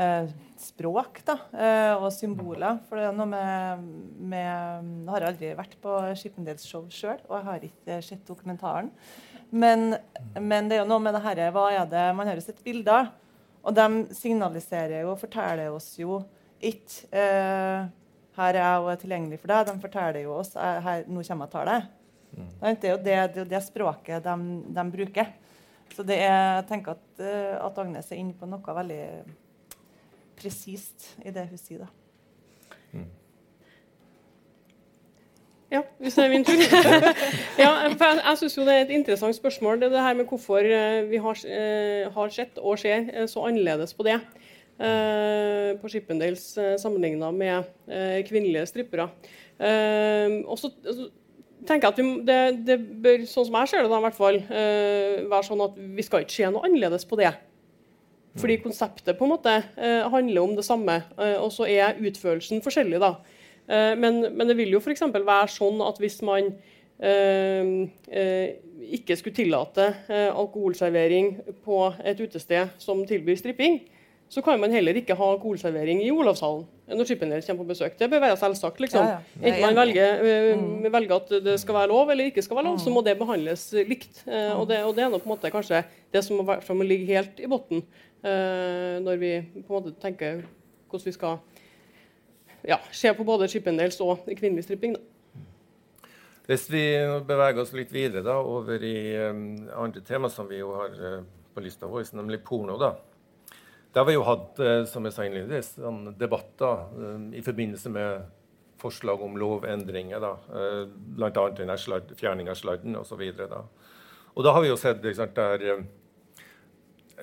eh, 0.00 0.32
språk 0.60 1.20
da, 1.26 1.36
eh, 1.54 1.92
og 1.94 2.08
symboler. 2.14 2.80
For 2.88 2.98
det 2.98 3.06
er 3.06 3.18
noe 3.18 3.28
med, 3.30 3.84
med 4.32 4.40
Jeg 4.48 5.12
har 5.12 5.26
aldri 5.28 5.52
vært 5.58 5.76
på 5.82 5.98
Chippendales 6.18 6.66
show 6.66 6.88
sjøl, 6.90 7.20
og 7.28 7.36
jeg 7.36 7.48
har 7.50 7.68
ikke 7.70 8.00
sett 8.08 8.24
dokumentaren. 8.26 8.90
Men, 9.50 9.96
men, 10.38 10.68
det 10.70 10.76
er 10.76 10.84
jo 10.84 10.90
noe 10.90 11.02
med 11.02 11.16
det 11.16 11.24
herre 11.24 11.48
hva 11.54 11.64
er 11.74 11.88
det, 11.90 12.04
Man 12.14 12.28
har 12.28 12.38
jo 12.38 12.44
sett 12.44 12.62
bilder, 12.62 13.08
Og 13.66 13.74
de 13.74 14.14
signaliserer 14.14 15.02
jo 15.02 15.14
og 15.14 15.20
forteller 15.20 15.74
oss 15.74 15.92
jo 15.98 16.20
ikke 16.60 17.08
eh, 17.16 17.88
her 18.36 18.56
er 18.56 18.60
jeg 18.60 18.82
og 18.82 18.90
er 18.92 19.00
tilgjengelig 19.00 19.38
for 19.40 19.52
deg. 19.52 19.66
De 19.68 19.82
forteller 19.82 20.24
jo 20.24 20.36
oss 20.38 20.54
eh, 20.56 20.80
her, 20.84 21.04
nå 21.08 21.24
kommer 21.26 21.46
jeg 21.46 21.50
og 21.50 21.54
tar 21.54 21.68
deg. 21.68 21.88
Mm. 22.30 22.50
Det, 22.60 22.88
er 22.88 22.92
jo 22.92 22.98
det, 23.04 23.18
det, 23.34 23.44
det 23.50 23.62
språket 23.66 24.24
de, 24.24 24.34
de, 24.70 24.84
bruker. 24.94 25.30
Så 25.92 26.04
det 26.06 26.20
er, 26.22 26.60
jeg 26.60 26.66
tenker 26.68 26.94
at, 26.94 27.06
uh, 27.18 27.56
at 27.66 27.80
Agnes 27.82 28.12
er 28.12 28.20
inne 28.20 28.36
på 28.38 28.46
noe 28.48 28.76
veldig 28.76 29.00
presist 30.38 31.08
i 31.26 31.32
det 31.34 31.48
hun 31.50 31.60
sier. 31.60 31.82
da. 31.82 32.76
Mm. 32.94 33.08
Ja, 35.70 35.84
hvis 36.02 36.16
det 36.18 36.24
er 36.24 36.32
min 36.32 36.44
tur. 36.44 36.58
ja, 37.62 37.70
for 37.94 38.08
jeg 38.08 38.22
jeg 38.24 38.38
syns 38.40 38.56
det 38.58 38.72
er 38.74 38.80
et 38.82 38.94
interessant 38.94 39.36
spørsmål 39.36 39.78
det, 39.78 39.92
det 39.92 40.02
her 40.02 40.16
med 40.18 40.26
hvorfor 40.26 40.66
eh, 40.66 41.04
vi 41.06 41.20
har, 41.22 41.44
uh, 41.46 42.10
har 42.16 42.32
sett 42.34 42.58
og 42.58 42.78
ser 42.78 43.06
så 43.30 43.46
annerledes 43.46 43.94
på 43.94 44.06
det. 44.06 44.18
På 44.80 45.88
Chippendales 45.92 46.42
uh, 46.58 46.74
sammenligna 46.80 47.30
med 47.30 47.64
kvinnelige 48.26 48.66
strippere. 48.66 49.10
og 50.46 50.58
så 50.58 50.70
altså, 50.86 51.10
tenker 51.68 51.88
jeg 51.88 51.92
at 51.92 51.98
vi, 51.98 52.22
det, 52.24 52.66
det, 52.66 52.78
bør, 53.02 53.26
sånn 53.28 53.46
som 53.46 53.58
jeg 53.60 53.68
ser 53.68 53.84
det, 53.84 53.90
da, 53.92 53.98
i 53.98 54.06
hvert 54.06 54.16
fall, 54.16 54.38
være 55.30 55.42
sånn 55.46 55.66
at 55.66 55.76
vi 55.76 56.02
skal 56.02 56.24
ikke 56.24 56.38
se 56.38 56.48
noe 56.50 56.64
annerledes 56.64 57.04
på 57.04 57.18
det. 57.20 57.34
Fordi 58.40 58.56
konseptet 58.64 59.18
på 59.18 59.26
en 59.26 59.34
måte 59.34 59.52
handler 59.76 60.40
om 60.40 60.56
det 60.56 60.64
samme, 60.64 61.02
og 61.42 61.52
så 61.52 61.68
er 61.68 62.00
utførelsen 62.00 62.64
forskjellig. 62.64 63.02
da. 63.04 63.18
Men, 63.70 64.16
men, 64.34 64.48
det 64.48 64.56
vil 64.58 64.72
jo 64.74 64.80
f.eks. 64.82 65.04
være 65.14 65.50
sånn 65.54 65.78
at 65.86 66.00
hvis 66.02 66.16
man 66.26 66.48
ikke 68.90 69.16
skulle 69.16 69.36
tillate 69.36 69.84
alkoholservering 70.10 71.30
på 71.62 71.78
et 72.02 72.18
utested 72.20 72.74
som 72.82 73.04
tilbyr 73.06 73.38
stripping, 73.38 73.78
så 74.30 74.42
kan 74.46 74.60
man 74.62 74.70
heller 74.70 74.94
ikke 74.94 75.14
ha 75.18 75.28
alkoholservering 75.34 76.04
i 76.04 76.10
Olavshallen 76.14 76.66
når 76.90 77.06
Chippendales 77.06 77.46
kommer 77.46 77.64
på 77.64 77.72
besøk. 77.72 77.96
Det 77.98 78.08
bør 78.10 78.22
være 78.22 78.36
selvsagt. 78.38 78.80
liksom. 78.82 79.06
Ja, 79.06 79.18
ja. 79.18 79.46
Enten 79.46 79.62
man 79.62 79.76
velger, 79.78 80.22
mm. 80.58 80.92
velger, 80.92 81.14
at 81.16 81.32
det 81.44 81.56
skal 81.62 81.74
være 81.74 81.90
lov 81.90 82.10
eller 82.10 82.30
ikke 82.30 82.42
skal 82.42 82.58
være 82.58 82.66
lov, 82.68 82.76
mm. 82.78 82.82
så 82.84 82.92
må 82.94 83.02
det 83.06 83.16
behandles 83.18 83.64
likt. 83.88 84.22
Uh, 84.26 84.60
og, 84.60 84.68
det, 84.70 84.82
og, 84.84 84.94
det, 84.96 85.04
er 85.04 85.14
på 85.14 85.22
en 85.22 85.32
måte 85.32 85.50
kanskje 85.50 85.82
det 86.14 86.22
som 86.26 86.38
må, 86.38 86.56
som 86.66 86.78
må 86.78 86.86
ligge 86.86 87.10
helt 87.10 87.42
i 87.42 87.50
bunnen 87.50 87.84
når 88.20 89.16
vi 89.16 89.28
på 89.40 89.62
en 89.62 89.76
måte 89.78 89.94
tenker 89.96 90.42
hvordan 90.90 91.06
vi 91.06 91.12
skal 91.14 91.38
ja, 92.70 92.78
se 92.94 93.10
på 93.14 93.26
både 93.26 93.48
Chippendales 93.50 93.98
og 94.04 94.28
kvinnelig 94.38 94.64
stripping. 94.66 94.94
Da. 94.94 95.02
Hvis 96.50 96.66
vi 96.70 96.82
beveger 97.26 97.62
oss 97.62 97.74
litt 97.74 97.92
videre 97.94 98.24
da, 98.26 98.40
over 98.42 98.82
i 98.82 98.96
um, 99.30 99.44
andre 99.84 100.02
tema 100.06 100.30
som 100.30 100.48
vi 100.50 100.60
jo 100.62 100.72
har 100.74 100.96
uh, 100.98 101.20
på 101.54 101.62
lista 101.62 101.90
vår, 101.90 102.08
nemlig 102.18 102.40
porno. 102.46 102.78
da. 102.78 102.94
Det 103.90 103.98
har 103.98 104.06
vi 104.06 104.14
jo 104.14 104.22
hatt 104.22 104.60
eh, 104.62 104.84
som 104.86 105.02
jeg 105.02 105.14
sa 105.16 105.24
innledningsvis, 105.26 105.80
debatter 106.18 106.92
um, 106.94 107.24
i 107.34 107.42
forbindelse 107.42 107.90
med 107.90 108.28
forslag 108.78 109.22
om 109.22 109.34
lovendringer, 109.34 110.22
da, 110.22 110.36
uh, 110.54 110.84
bl.a. 110.86 111.98
fjerning 112.14 112.52
av 112.52 112.58
sladden 112.58 112.94
osv. 113.00 113.24
Da. 113.40 113.64
Og 114.36 114.46
da 114.46 114.54
har 114.54 114.62
vi 114.62 114.70
jo 114.70 114.78
sett 114.78 115.02
sant, 115.18 115.34
der 115.34 115.82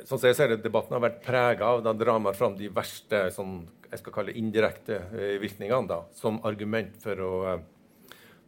sånn 0.05 0.19
som 0.19 0.27
jeg 0.27 0.37
ser 0.37 0.51
det, 0.51 0.59
Debatten 0.65 0.95
har 0.97 1.03
vært 1.03 1.23
prega 1.25 1.71
av 1.71 1.83
da 1.85 1.93
drar 1.95 2.19
man 2.21 2.35
fram 2.37 2.57
de 2.59 2.69
verste 2.73 3.27
sånn, 3.33 3.61
jeg 3.91 4.01
skal 4.01 4.13
kalle 4.15 4.35
indirekte 4.37 4.99
virkningene 5.41 5.87
da, 5.89 6.01
som 6.15 6.41
argument 6.47 6.95
for 7.03 7.23
å, 7.23 7.33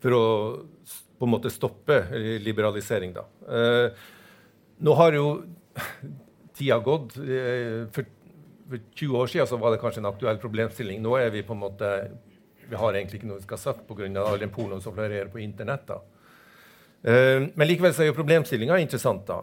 for 0.04 0.16
å 0.18 0.24
på 1.20 1.28
en 1.28 1.34
måte 1.34 1.52
stoppe 1.52 2.02
liberalisering. 2.44 3.14
Da. 3.16 3.26
nå 4.80 4.94
har 5.00 5.18
jo 5.18 5.26
tida 6.60 6.80
gått. 6.84 7.18
Eh, 7.18 7.88
for, 7.96 8.08
for 8.70 8.88
20 8.96 9.18
år 9.22 9.32
siden 9.34 9.50
så 9.50 9.60
var 9.60 9.74
det 9.74 9.82
kanskje 9.82 10.04
en 10.04 10.12
aktuell 10.12 10.40
problemstilling. 10.42 11.02
Nå 11.04 11.16
er 11.20 11.32
vi 11.34 11.46
på 11.46 11.56
en 11.56 11.64
måte 11.64 11.92
vi 12.70 12.78
har 12.78 12.94
egentlig 12.94 13.18
ikke 13.22 13.30
noe 13.32 13.40
vi 13.40 13.48
skal 13.48 13.58
ha 13.58 13.64
sagt 13.64 13.88
pga. 13.88 14.08
all 14.22 14.40
den 14.40 14.52
pornoen 14.54 14.82
som 14.82 14.94
florerer 14.94 15.32
på 15.34 15.42
internett. 15.42 15.88
da. 15.88 16.02
Men 17.02 17.66
likevel 17.66 17.96
så 17.96 18.04
er 18.04 18.12
jo 18.12 18.18
problemstillinga 18.20 18.78
interessant. 18.78 19.26
da. 19.26 19.40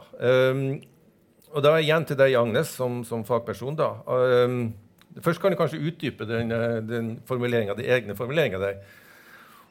Og 1.50 1.64
da 1.64 1.72
igjen 1.80 2.06
til 2.06 2.20
deg, 2.20 2.36
Agnes, 2.38 2.70
som, 2.70 3.00
som 3.02 3.24
fagperson. 3.26 3.74
da. 3.74 3.88
Først 5.24 5.40
kan 5.40 5.52
du 5.52 5.58
kanskje 5.58 5.80
utdype 5.80 6.26
den, 6.28 6.52
den 6.86 7.12
de 7.24 7.88
egne 7.88 8.16
formuleringa 8.16 8.60
der 8.60 8.80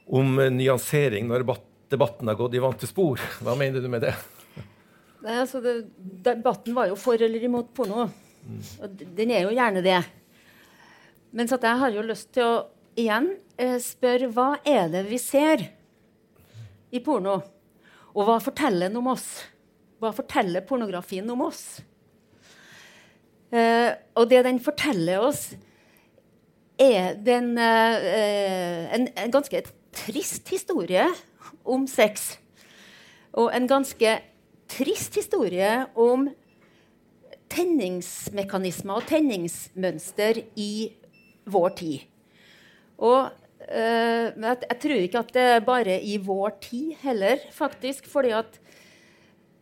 om 0.05 0.37
nyansering 0.37 1.27
når 1.29 1.45
debatten 1.89 2.29
har 2.29 2.37
gått 2.37 2.55
i 2.57 2.61
vante 2.61 2.87
spor. 2.89 3.21
Hva 3.43 3.55
mener 3.57 3.81
du 3.81 3.89
med 3.89 4.05
det? 4.05 4.13
Nei, 5.25 5.39
altså 5.41 5.61
det, 5.61 5.79
Debatten 5.97 6.75
var 6.77 6.91
jo 6.91 6.97
for 6.99 7.21
eller 7.21 7.43
imot 7.43 7.71
porno. 7.73 8.07
Mm. 8.45 8.61
Og 8.85 9.01
den 9.17 9.33
er 9.33 9.47
jo 9.47 9.55
gjerne 9.55 9.81
det. 9.85 9.99
Mens 11.35 11.53
at 11.55 11.65
jeg 11.65 11.81
har 11.81 11.95
jo 11.95 12.05
lyst 12.05 12.29
til 12.35 12.45
å 12.45 12.53
igjen 12.95 13.33
eh, 13.57 13.79
spørre 13.81 14.29
hva 14.31 14.51
er 14.63 14.87
det 14.93 15.03
vi 15.09 15.19
ser 15.19 15.65
i 16.93 17.01
porno? 17.03 17.39
Og 18.15 18.27
hva 18.27 18.37
forteller 18.43 18.87
den 18.87 19.01
om 19.01 19.09
oss? 19.11 19.27
Hva 19.99 20.13
forteller 20.15 20.63
pornografien 20.67 21.27
om 21.33 21.41
oss? 21.47 21.65
Eh, 23.53 23.91
og 24.15 24.29
det 24.29 24.43
den 24.45 24.59
forteller 24.59 25.21
oss, 25.21 25.53
er 26.79 27.15
den, 27.23 27.57
eh, 27.57 28.87
en, 28.95 29.07
en 29.15 29.31
ganske 29.31 29.61
trist 29.95 30.49
historie 30.51 31.05
om 31.65 31.87
sex. 31.87 32.35
Og 33.33 33.51
en 33.55 33.67
ganske 33.67 34.17
trist 34.71 35.15
historie 35.15 35.85
om 35.95 36.27
tenningsmekanismer 37.51 38.99
og 38.99 39.07
tenningsmønster 39.09 40.41
i 40.59 40.91
vår 41.45 41.75
tid. 41.79 42.05
Og 42.97 43.27
uh, 43.27 44.25
jeg, 44.31 44.57
jeg, 44.69 44.79
tror 44.81 45.03
ikke 45.03 45.21
at 45.21 45.33
det 45.35 45.45
er 45.51 45.67
bare 45.67 45.97
i 46.01 46.17
vår 46.23 46.57
tid 46.63 46.95
heller, 47.03 47.43
faktisk. 47.53 48.07
Fordi 48.09 48.33
at 48.35 48.59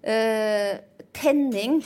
uh, 0.07 0.79
tenning 1.13 1.81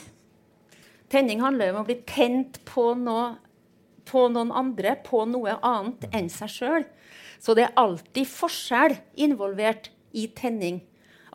Tenning 1.11 1.41
handler 1.43 1.71
om 1.71 1.81
å 1.81 1.87
bli 1.87 2.01
tent 2.07 2.59
på, 2.67 2.91
noe, 2.99 3.37
på 4.07 4.27
noen 4.33 4.51
andre, 4.51 4.97
på 5.05 5.23
noe 5.29 5.55
annet 5.63 6.07
enn 6.11 6.29
seg 6.31 6.51
sjøl. 6.51 6.87
Så 7.39 7.55
det 7.55 7.67
er 7.67 7.79
alltid 7.79 8.27
forskjell 8.27 8.97
involvert 9.23 9.91
i 10.17 10.25
tenning 10.35 10.81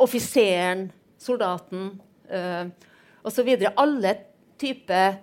offiseren, 0.00 0.86
soldaten 1.20 1.90
eh, 2.32 2.64
osv. 3.28 3.50
Alle 3.76 4.14
typer 4.58 5.20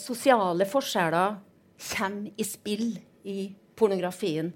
sosiale 0.00 0.66
forskjeller 0.68 1.38
kommer 1.80 2.32
i 2.36 2.44
spill 2.44 2.88
i 3.24 3.38
pornografien. 3.78 4.50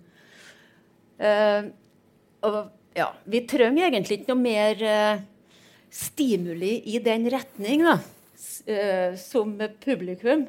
og 2.45 2.59
ja, 2.95 3.07
vi 3.25 3.41
trenger 3.49 3.87
egentlig 3.87 4.19
ikke 4.19 4.35
noe 4.35 4.43
mer 4.43 4.83
stimuli 5.95 6.83
i 6.95 6.99
den 6.99 7.29
retning 7.31 7.85
da, 7.87 7.99
uh, 8.67 9.17
som 9.19 9.55
publikum. 9.85 10.47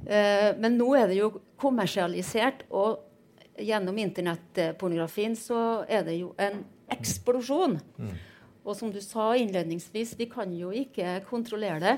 Uh, 0.00 0.50
men 0.56 0.78
nå 0.78 0.88
er 0.96 1.10
det 1.10 1.20
jo 1.20 1.34
kommersialisert, 1.60 2.64
og 2.72 3.02
gjennom 3.60 3.98
internettpornografien 4.00 5.36
så 5.36 5.84
er 5.84 6.06
det 6.06 6.16
jo 6.22 6.32
en 6.40 6.62
eksplosjon. 6.90 7.76
Mm. 8.00 8.14
Og 8.64 8.76
som 8.76 8.92
du 8.92 9.00
sa 9.04 9.34
innledningsvis, 9.36 10.14
vi 10.16 10.28
kan 10.30 10.52
jo 10.56 10.72
ikke 10.72 11.18
kontrollere 11.28 11.80
det. 11.84 11.94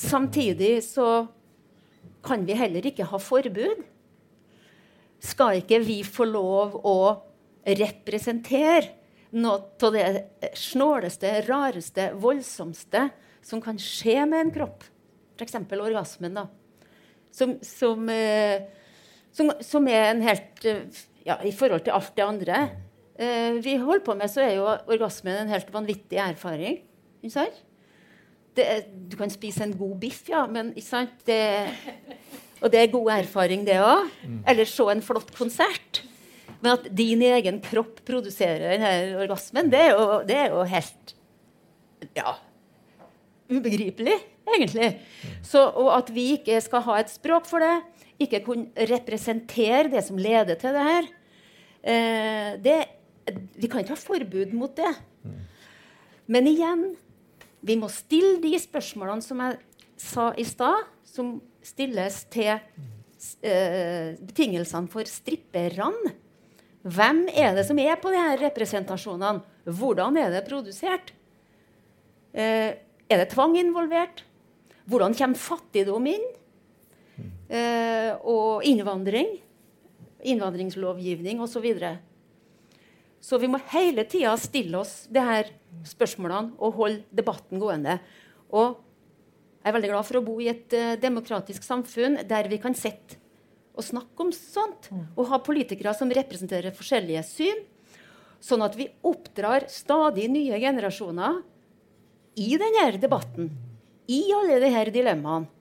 Samtidig 0.00 0.80
så 0.84 1.26
kan 2.24 2.44
vi 2.48 2.56
heller 2.56 2.86
ikke 2.88 3.08
ha 3.10 3.20
forbud. 3.20 3.82
Skal 5.20 5.60
ikke 5.60 5.80
vi 5.84 6.00
få 6.06 6.24
lov 6.28 6.78
å 6.88 6.96
representere 7.68 8.96
noe 9.36 9.60
av 9.84 9.92
det 9.94 10.50
snåleste, 10.58 11.34
rareste, 11.46 12.08
voldsomste 12.18 13.10
som 13.44 13.60
kan 13.62 13.78
skje 13.80 14.24
med 14.28 14.46
en 14.46 14.54
kropp. 14.54 14.86
F.eks. 15.36 15.56
orgasmen. 15.76 16.40
da. 16.40 16.46
Som, 17.32 17.58
som, 17.62 18.08
eh, 18.08 18.66
som, 19.32 19.52
som 19.62 19.88
er 19.88 20.10
en 20.10 20.24
helt 20.24 20.64
eh, 20.66 20.82
ja, 21.22 21.36
I 21.46 21.52
forhold 21.54 21.84
til 21.86 21.94
alt 21.94 22.16
det 22.16 22.24
andre 22.24 22.56
eh, 23.14 23.60
vi 23.62 23.76
holder 23.78 24.02
på 24.04 24.16
med, 24.18 24.32
så 24.32 24.42
er 24.42 24.56
jo 24.56 24.66
orgasmen 24.66 25.44
en 25.44 25.52
helt 25.52 25.70
vanvittig 25.72 26.18
erfaring. 26.18 26.80
Ikke 27.20 27.36
sant? 27.36 27.60
Det, 28.56 28.66
du 29.10 29.16
kan 29.18 29.30
spise 29.30 29.62
en 29.64 29.76
god 29.78 29.96
biff, 30.02 30.24
ja, 30.30 30.44
men 30.50 30.72
ikke 30.74 30.88
sant? 30.88 31.12
Det, 31.28 31.40
og 32.60 32.72
det 32.72 32.80
er 32.80 32.92
god 32.92 33.12
erfaring, 33.20 33.62
det 33.66 33.78
òg. 33.82 34.10
Eller 34.50 34.68
se 34.68 34.86
en 34.90 35.04
flott 35.04 35.30
konsert. 35.36 36.02
Men 36.60 36.74
at 36.74 36.90
din 36.92 37.22
egen 37.24 37.60
kropp 37.64 38.02
produserer 38.08 38.74
denne 38.74 39.20
orgasmen, 39.22 39.70
det 39.72 39.80
er 39.86 39.94
jo, 39.94 40.06
det 40.28 40.36
er 40.36 40.50
jo 40.52 40.64
helt 40.68 41.14
ja, 42.16 42.34
ubegripelig, 43.50 44.18
egentlig. 44.56 44.90
Så, 45.46 45.62
og 45.64 45.92
at 45.96 46.12
vi 46.12 46.32
ikke 46.36 46.60
skal 46.64 46.84
ha 46.88 46.98
et 47.00 47.12
språk 47.12 47.48
for 47.48 47.64
det, 47.64 47.78
ikke 48.20 48.42
kunne 48.44 48.88
representere 48.90 49.88
det 49.92 50.02
som 50.04 50.18
leder 50.20 50.58
til 50.60 50.76
det 50.76 50.82
her 50.84 51.06
eh, 51.80 52.48
det, 52.60 52.74
Vi 53.56 53.70
kan 53.70 53.80
ikke 53.80 53.94
ha 53.94 54.00
forbud 54.00 54.52
mot 54.52 54.74
det. 54.76 54.90
Men 56.30 56.48
igjen, 56.50 56.84
vi 57.60 57.76
må 57.76 57.90
stille 57.92 58.38
de 58.42 58.54
spørsmålene 58.60 59.24
som 59.24 59.42
jeg 59.44 59.58
sa 60.00 60.30
i 60.40 60.46
stad, 60.48 60.88
som 61.04 61.36
stilles 61.64 62.22
til 62.32 62.54
eh, 62.54 64.16
betingelsene 64.16 64.90
for 64.92 65.08
stripperne. 65.08 66.14
Hvem 66.80 67.26
er 67.36 67.52
det 67.58 67.66
som 67.68 67.78
er 67.82 67.98
på 68.00 68.12
de 68.12 68.20
her 68.20 68.40
representasjonene? 68.40 69.44
Hvordan 69.68 70.16
er 70.16 70.32
det 70.32 70.46
produsert? 70.48 71.12
Eh, 72.32 72.72
er 73.10 73.20
det 73.20 73.28
tvang 73.34 73.58
involvert? 73.60 74.24
Hvordan 74.88 75.14
kommer 75.14 75.38
fattigdom 75.38 76.08
inn? 76.08 76.24
Eh, 77.50 78.14
og 78.24 78.64
innvandring. 78.64 79.36
Innvandringslovgivning 80.24 81.42
osv. 81.44 81.52
Så, 81.52 81.60
videre. 81.64 81.92
så 83.20 83.38
vi 83.38 83.48
må 83.52 83.60
hele 83.74 84.06
tida 84.08 84.32
stille 84.40 84.80
oss 84.80 85.04
det 85.12 85.24
her 85.24 85.52
spørsmålene 85.86 86.56
og 86.58 86.78
holde 86.78 87.02
debatten 87.14 87.60
gående. 87.62 87.98
Og 88.50 88.78
jeg 89.60 89.68
er 89.68 89.76
veldig 89.76 89.90
glad 89.92 90.08
for 90.08 90.20
å 90.20 90.24
bo 90.24 90.36
i 90.40 90.48
et 90.52 90.76
uh, 90.76 90.94
demokratisk 91.00 91.64
samfunn 91.66 92.20
der 92.28 92.48
vi 92.50 92.60
kan 92.62 92.76
sitte 92.76 93.18
og 93.76 93.86
snakke 93.86 94.24
om 94.24 94.32
sånt. 94.34 94.90
Og 95.16 95.28
ha 95.30 95.38
politikere 95.44 95.94
som 95.96 96.10
representerer 96.12 96.74
forskjellige 96.76 97.22
syn. 97.28 97.62
Sånn 98.40 98.64
at 98.64 98.76
vi 98.76 98.88
oppdrar 99.06 99.66
stadig 99.72 100.26
nye 100.32 100.58
generasjoner 100.60 101.40
i 102.40 102.54
denne 102.60 102.86
debatten. 103.00 103.50
I 104.10 104.22
alle 104.34 104.58
disse 104.62 104.92
dilemmaene. 104.96 105.56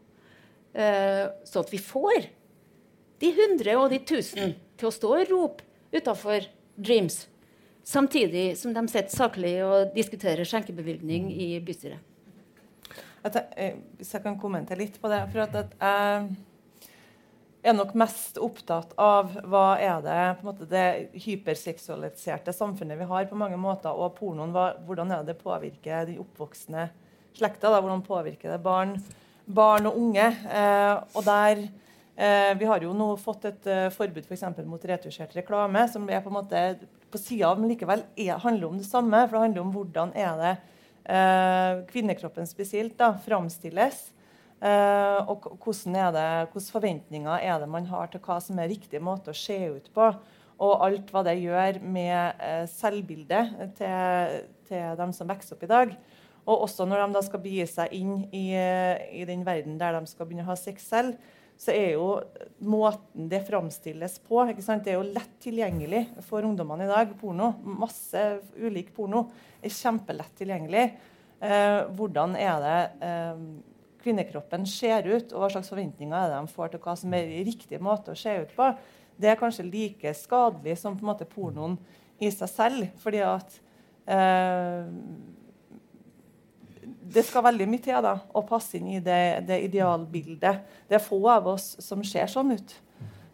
Uh, 0.69 1.25
sånn 1.49 1.65
at 1.65 1.71
vi 1.73 1.79
får 1.81 2.27
de 3.19 3.31
hundre 3.35 3.73
og 3.79 3.89
de 3.91 3.97
tusen 4.05 4.53
til 4.79 4.87
å 4.87 4.93
stå 4.93 5.09
og 5.17 5.31
rope 5.31 5.65
utafor 5.91 6.45
Dreams. 6.79 7.23
Samtidig 7.89 8.57
som 8.57 8.73
de 8.73 8.83
sitter 8.85 9.09
saklig 9.09 9.55
og 9.65 9.95
diskuterer 9.95 10.45
skjenkebevilgning 10.45 11.31
i 11.33 11.55
bystyret. 11.65 12.05
Jeg, 13.23 13.41
eh, 13.57 13.79
hvis 13.97 14.13
jeg 14.13 14.21
kan 14.23 14.37
kommentere 14.39 14.77
litt 14.83 14.99
på 15.01 15.09
det. 15.09 15.23
for 15.31 15.41
at, 15.41 15.55
at 15.55 15.73
jeg 17.59 17.73
er 17.73 17.75
nok 17.75 17.95
mest 17.97 18.37
opptatt 18.39 18.93
av 19.01 19.33
hva 19.49 19.63
er 19.81 20.03
det 20.05 20.19
måte, 20.45 20.67
det 20.69 21.09
hyperseksualiserte 21.25 22.53
samfunnet 22.55 23.01
vi 23.01 23.09
har, 23.09 23.25
på 23.27 23.39
mange 23.39 23.57
måter, 23.59 23.89
og 23.89 24.13
pornoen, 24.15 24.53
hva, 24.53 24.69
hvordan 24.85 25.11
er 25.17 25.25
det 25.27 25.39
påvirker 25.41 26.07
de 26.07 26.19
oppvoksende 26.21 26.87
slekta? 27.35 27.73
Da, 27.73 27.81
hvordan 27.81 28.05
påvirker 28.05 28.53
det 28.53 28.61
barn, 28.63 28.95
barn 29.49 29.89
og 29.89 29.97
unge? 29.97 30.29
Eh, 30.29 30.93
og 31.17 31.25
der 31.25 31.65
Vi 32.19 32.67
har 32.67 32.83
jo 32.83 32.91
nå 32.91 33.05
fått 33.15 33.45
et 33.47 33.67
uh, 33.71 33.85
forbud 33.95 34.25
for 34.27 34.65
mot 34.67 34.85
retusjert 34.89 35.37
reklame, 35.37 35.85
som 35.87 36.03
er 36.11 36.19
på 36.19 36.27
en 36.27 36.35
måte 36.35 36.63
på 37.11 37.17
sida 37.17 37.49
av, 37.49 37.59
men 37.61 37.71
likevel 37.71 38.03
er, 38.17 38.37
handler 38.43 38.67
om 38.69 38.77
det 38.79 38.87
samme. 38.87 39.21
For 39.27 39.37
det 39.37 39.43
handler 39.47 39.63
om 39.63 39.71
hvordan 39.73 40.11
er 40.17 40.41
det 40.41 40.53
eh, 41.09 41.83
kvinnekroppen 41.89 42.47
spesielt 42.49 42.97
da, 42.99 43.13
framstilles. 43.25 44.01
Eh, 44.59 45.29
og 45.31 45.47
hvordan 45.63 45.95
er 46.19 46.49
forventninger 46.51 47.39
er 47.39 47.61
det 47.61 47.71
man 47.71 47.87
har 47.89 48.11
til 48.11 48.21
hva 48.25 48.39
som 48.43 48.59
er 48.59 48.71
riktig 48.71 49.01
måte 49.03 49.33
å 49.33 49.37
se 49.37 49.57
ut 49.71 49.89
på. 49.95 50.11
Og 50.59 50.83
alt 50.83 51.11
hva 51.13 51.23
det 51.23 51.37
gjør 51.39 51.79
med 51.81 52.43
eh, 52.43 52.63
selvbildet 52.69 53.75
til, 53.79 54.39
til, 54.67 54.95
dem 54.99 55.15
som 55.15 55.29
vokser 55.29 55.55
opp 55.55 55.63
i 55.65 55.71
dag. 55.71 55.93
Og 56.49 56.65
også 56.65 56.85
når 56.87 57.05
de 57.05 57.15
da 57.15 57.23
skal 57.23 57.41
begi 57.43 57.65
seg 57.69 57.93
inn 57.93 58.23
i, 58.33 58.47
i, 58.57 59.25
den 59.27 59.43
verden 59.45 59.77
der 59.79 59.93
de 59.95 60.09
skal 60.09 60.25
begynne 60.25 60.47
å 60.47 60.49
ha 60.49 60.57
sex 60.57 60.87
selv, 60.89 61.19
så 61.59 61.73
er 61.75 61.97
jo 61.97 62.07
måten 62.63 63.27
det 63.31 63.41
framstilles 63.47 64.19
på 64.23 64.45
ikke 64.47 64.63
sant? 64.63 64.85
Det 64.85 64.93
er 64.93 64.99
jo 64.99 65.09
lett 65.11 65.33
tilgjengelig 65.43 66.05
for 66.27 66.45
ungdommene 66.47 66.85
i 66.87 66.91
dag. 66.91 67.11
Porno, 67.19 67.51
Masse 67.63 68.21
ulik 68.55 68.93
porno 68.95 69.25
er 69.59 69.73
kjempelett 69.75 70.31
tilgjengelig. 70.39 70.85
Eh, 71.43 71.81
hvordan 71.95 72.37
er 72.39 72.63
det 72.63 72.77
eh, 73.03 73.41
kvinnekroppen 74.03 74.63
ser 74.71 75.07
ut, 75.09 75.33
og 75.33 75.43
hva 75.43 75.51
slags 75.51 75.71
forventninger 75.71 76.15
er 76.15 76.31
det 76.31 76.39
de 76.39 76.55
får 76.55 76.71
til 76.71 76.83
hva 76.85 76.95
som 76.99 77.15
er 77.19 77.33
riktig 77.47 77.81
måte 77.83 78.15
å 78.15 78.19
se 78.19 78.37
ut 78.39 78.55
på, 78.55 78.69
det 79.19 79.33
er 79.33 79.39
kanskje 79.39 79.67
like 79.67 80.13
skadelig 80.15 80.77
som 80.79 80.95
på 80.95 81.03
en 81.03 81.11
måte 81.11 81.27
pornoen 81.27 81.75
i 82.23 82.31
seg 82.31 82.51
selv. 82.51 82.87
fordi 83.03 83.19
at 83.27 83.59
eh, 84.07 84.87
det 87.13 87.23
skal 87.25 87.45
veldig 87.45 87.67
mye 87.69 87.83
til 87.83 88.03
da, 88.05 88.15
å 88.35 88.43
passe 88.47 88.77
inn 88.77 88.89
i 88.93 88.99
det, 89.03 89.45
det, 89.47 89.61
idealbildet. 89.69 90.61
Det 90.89 90.97
er 90.97 91.03
få 91.03 91.19
av 91.31 91.47
oss 91.53 91.73
som 91.83 92.03
ser 92.05 92.29
sånn 92.31 92.53
ut. 92.57 92.75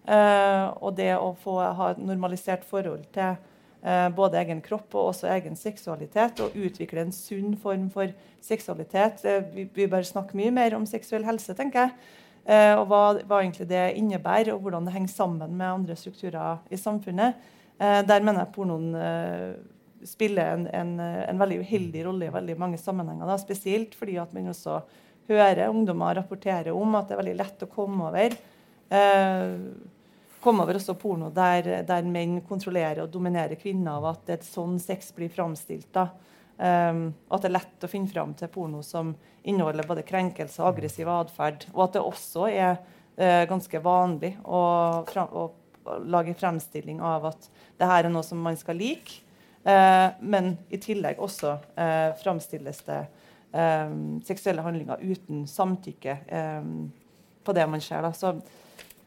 Uh, 0.05 0.69
og 0.85 0.93
det 0.99 1.15
å 1.17 1.31
få 1.41 1.57
ha 1.63 1.89
et 1.91 2.01
normalisert 2.01 2.65
forhold 2.69 3.07
til 3.15 3.33
uh, 3.33 4.09
både 4.13 4.37
egen 4.43 4.61
kropp 4.65 4.93
og 4.93 5.09
også 5.09 5.31
egen 5.33 5.57
seksualitet, 5.57 6.43
og 6.45 6.53
utvikle 6.53 7.07
en 7.07 7.15
sunn 7.15 7.55
form 7.57 7.87
for 7.93 8.13
seksualitet 8.45 9.25
uh, 9.25 9.39
vi, 9.55 9.65
vi, 9.73 9.89
bør 9.89 10.05
snakke 10.05 10.37
mye 10.37 10.53
mer 10.53 10.77
om 10.77 10.85
seksuell 10.89 11.25
helse, 11.25 11.57
tenker 11.57 11.87
jeg. 11.87 11.97
og 12.45 12.83
hva, 12.85 12.99
hva, 13.25 13.39
egentlig 13.41 13.65
det 13.71 13.95
innebærer, 13.97 14.51
og 14.53 14.61
hvordan 14.61 14.85
det 14.85 14.91
henger 14.93 15.09
sammen 15.09 15.55
med 15.57 15.65
andre 15.65 15.95
strukturer 15.97 16.59
i 16.69 16.77
samfunnet. 16.77 17.39
der 17.79 18.21
mener 18.21 18.43
jeg 18.43 18.53
pornoen 18.53 18.93
spiller 20.05 20.53
en, 20.53 20.67
en, 20.67 20.93
en, 20.99 21.41
veldig 21.41 21.59
uheldig 21.63 22.05
rolle 22.05 22.29
i 22.29 22.33
veldig 22.33 22.55
mange 22.61 22.79
sammenhenger. 22.81 23.27
Da. 23.29 23.39
Spesielt 23.41 23.97
fordi 23.97 24.19
at 24.21 24.33
man 24.35 24.51
også 24.53 24.79
hører 25.29 25.71
ungdommer 25.71 26.15
rapportere 26.19 26.73
om 26.75 26.95
at 26.97 27.09
det 27.09 27.15
er 27.15 27.21
veldig 27.23 27.37
lett 27.39 27.65
å 27.65 27.71
komme 27.71 28.09
over. 28.11 28.37
Eh, 28.93 29.55
komme 30.45 30.63
over 30.63 30.77
også 30.77 30.93
porno 31.01 31.31
der, 31.33 31.81
der, 31.87 32.05
menn 32.05 32.37
kontrollerer 32.45 33.01
og 33.05 33.11
dominerer 33.13 33.57
kvinner, 33.57 33.97
og 33.97 34.11
at 34.11 34.27
det 34.27 34.37
er 34.37 34.47
sånn 34.47 34.77
sex 34.81 35.09
blir 35.15 35.33
framstilt. 35.33 35.89
da. 35.95 36.09
Um, 36.55 37.09
at 37.27 37.43
det 37.43 37.49
er 37.49 37.57
lett 37.57 37.83
å 37.83 37.89
finne 37.91 38.07
fram 38.07 38.31
til 38.39 38.47
porno 38.47 38.79
som 38.85 39.09
inneholder 39.43 39.87
både 39.89 40.05
krenkelse 40.07 40.61
og 40.61 40.69
aggressiv 40.69 41.09
atferd. 41.11 41.65
Og 41.73 41.81
at 41.87 41.97
det 41.97 42.03
også 42.05 42.45
er 42.47 42.77
uh, 42.77 43.43
ganske 43.49 43.81
vanlig 43.83 44.35
å, 44.45 44.61
å, 45.03 45.43
å, 45.43 45.97
lage 46.07 46.37
fremstilling 46.37 47.01
av 47.03 47.27
at 47.33 47.49
det 47.77 47.89
her 47.89 48.07
er 48.07 48.13
noe 48.13 48.23
som 48.25 48.39
man 48.41 48.55
skal 48.59 48.79
like. 48.79 49.24
Eh, 49.65 50.07
men 50.21 50.51
i 50.69 50.79
tillegg 50.81 51.21
også 51.23 51.55
eh, 51.81 52.11
framstilles 52.21 52.83
det 52.85 52.99
eh, 53.55 53.95
seksuelle 54.27 54.65
handlinger 54.65 55.01
uten 55.01 55.45
samtykke 55.49 56.17
eh, 56.27 56.69
på 57.45 57.55
det 57.57 57.65
man 57.69 57.83
ser. 57.83 58.05
Da. 58.05 58.13
Så 58.13 58.35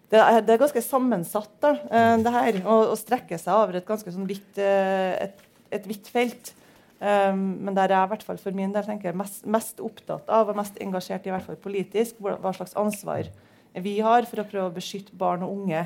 det 0.08 0.18
er, 0.18 0.40
det 0.42 0.54
er, 0.54 0.62
ganske 0.62 0.82
sammensatt, 0.82 1.52
da, 1.60 1.74
det 2.22 2.30
her, 2.32 2.62
å, 2.64 2.78
å 2.94 2.96
strekke 2.96 3.36
seg 3.36 3.52
over 3.52 3.76
et 3.76 3.86
ganske 3.86 4.08
sånn 4.08 4.28
vidt, 4.28 4.56
et, 4.56 5.42
et 5.74 5.88
vidt 5.90 6.08
felt. 6.08 6.54
Um, 6.98 7.60
men 7.62 7.76
der 7.76 7.92
jeg 7.92 8.08
i 8.08 8.10
hvert 8.10 8.24
fall 8.26 8.38
for 8.42 8.56
min 8.56 8.72
del 8.74 8.82
tenker 8.82 9.14
mest, 9.14 9.44
mest, 9.46 9.78
opptatt 9.78 10.26
av 10.34 10.48
og 10.50 10.56
mest 10.58 10.80
engasjert 10.82 11.28
i 11.28 11.30
hvert 11.30 11.44
fall 11.46 11.58
politisk, 11.62 12.18
hva, 12.18 12.50
slags 12.56 12.74
ansvar 12.74 13.28
vi 13.78 13.92
har 14.02 14.26
for 14.26 14.42
å 14.42 14.46
prøve 14.48 14.72
å 14.72 14.74
beskytte 14.74 15.14
barn 15.14 15.44
og 15.46 15.52
unge 15.60 15.84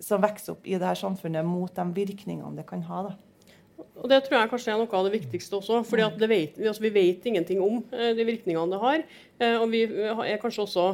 som 0.00 0.22
vokser 0.22 0.54
opp 0.54 0.64
i 0.64 0.78
det 0.78 0.88
her 0.88 0.96
samfunnet, 0.96 1.44
mot 1.44 1.68
de 1.74 1.84
virkningene 1.98 2.56
det 2.56 2.64
kan 2.70 2.80
ha. 2.88 3.02
da. 3.10 3.33
Og 3.74 4.10
Det 4.10 4.18
tror 4.26 4.36
jeg 4.36 4.50
kanskje 4.50 4.72
er 4.74 4.80
noe 4.80 4.98
av 4.98 5.06
det 5.06 5.14
viktigste 5.14 5.56
også. 5.56 5.80
fordi 5.88 6.28
vet, 6.28 6.58
altså 6.58 6.82
Vi 6.82 6.90
vet 6.92 7.24
ingenting 7.26 7.62
om 7.62 7.82
eh, 7.92 8.12
de 8.14 8.26
virkningene 8.26 8.70
det 8.70 8.80
har. 8.82 9.04
Eh, 9.40 9.56
og 9.56 9.70
vi 9.72 9.82
eh, 9.84 10.20
er 10.34 10.42
kanskje 10.42 10.66
også 10.66 10.84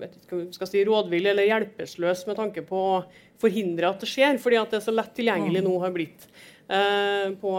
vet 0.00 0.16
ikke 0.16 0.38
hva 0.38 0.40
vi 0.40 0.56
skal 0.56 0.70
si, 0.70 0.84
rådville 0.88 1.34
eller 1.34 1.50
hjelpeløse 1.50 2.30
med 2.30 2.38
tanke 2.40 2.64
på 2.66 2.80
å 2.94 3.04
forhindre 3.42 3.90
at 3.90 4.00
det 4.00 4.08
skjer. 4.08 4.38
fordi 4.38 4.56
at 4.56 4.72
det 4.72 4.82
så 4.82 4.94
lett 4.94 5.14
tilgjengelig 5.14 5.64
nå 5.66 5.76
har 5.82 5.92
blitt 5.94 6.26
på, 6.64 7.50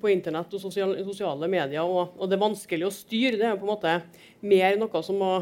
på 0.00 0.08
internett 0.08 0.54
og 0.56 0.60
sosiale, 0.62 1.02
sosiale 1.04 1.48
medier. 1.50 1.84
Og, 1.84 2.16
og, 2.16 2.24
det 2.24 2.38
er 2.38 2.46
vanskelig 2.46 2.86
å 2.88 2.94
styre. 2.94 3.36
Det 3.36 3.50
er 3.50 3.58
på 3.60 3.68
en 3.68 3.74
måte 3.74 3.98
mer 4.40 4.78
noe 4.80 5.02
som 5.04 5.20
må 5.20 5.32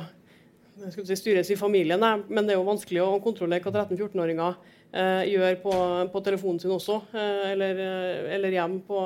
si, 0.90 1.16
styres 1.16 1.50
i 1.54 1.56
familien. 1.56 2.02
Men 2.26 2.42
det 2.42 2.56
er 2.56 2.58
jo 2.58 2.66
vanskelig 2.66 3.04
å 3.04 3.20
kontrollere 3.22 3.62
hva 3.62 3.84
13-14-åringer 3.84 4.50
eh, 4.50 4.73
gjør 4.94 5.56
på, 5.62 5.74
på, 6.12 6.20
telefonen 6.22 6.60
sin 6.62 6.72
også, 6.74 7.00
eh, 7.16 7.50
eller, 7.50 7.80
eh, 7.82 8.34
eller 8.36 8.54
hjem 8.54 8.76
på, 8.86 8.98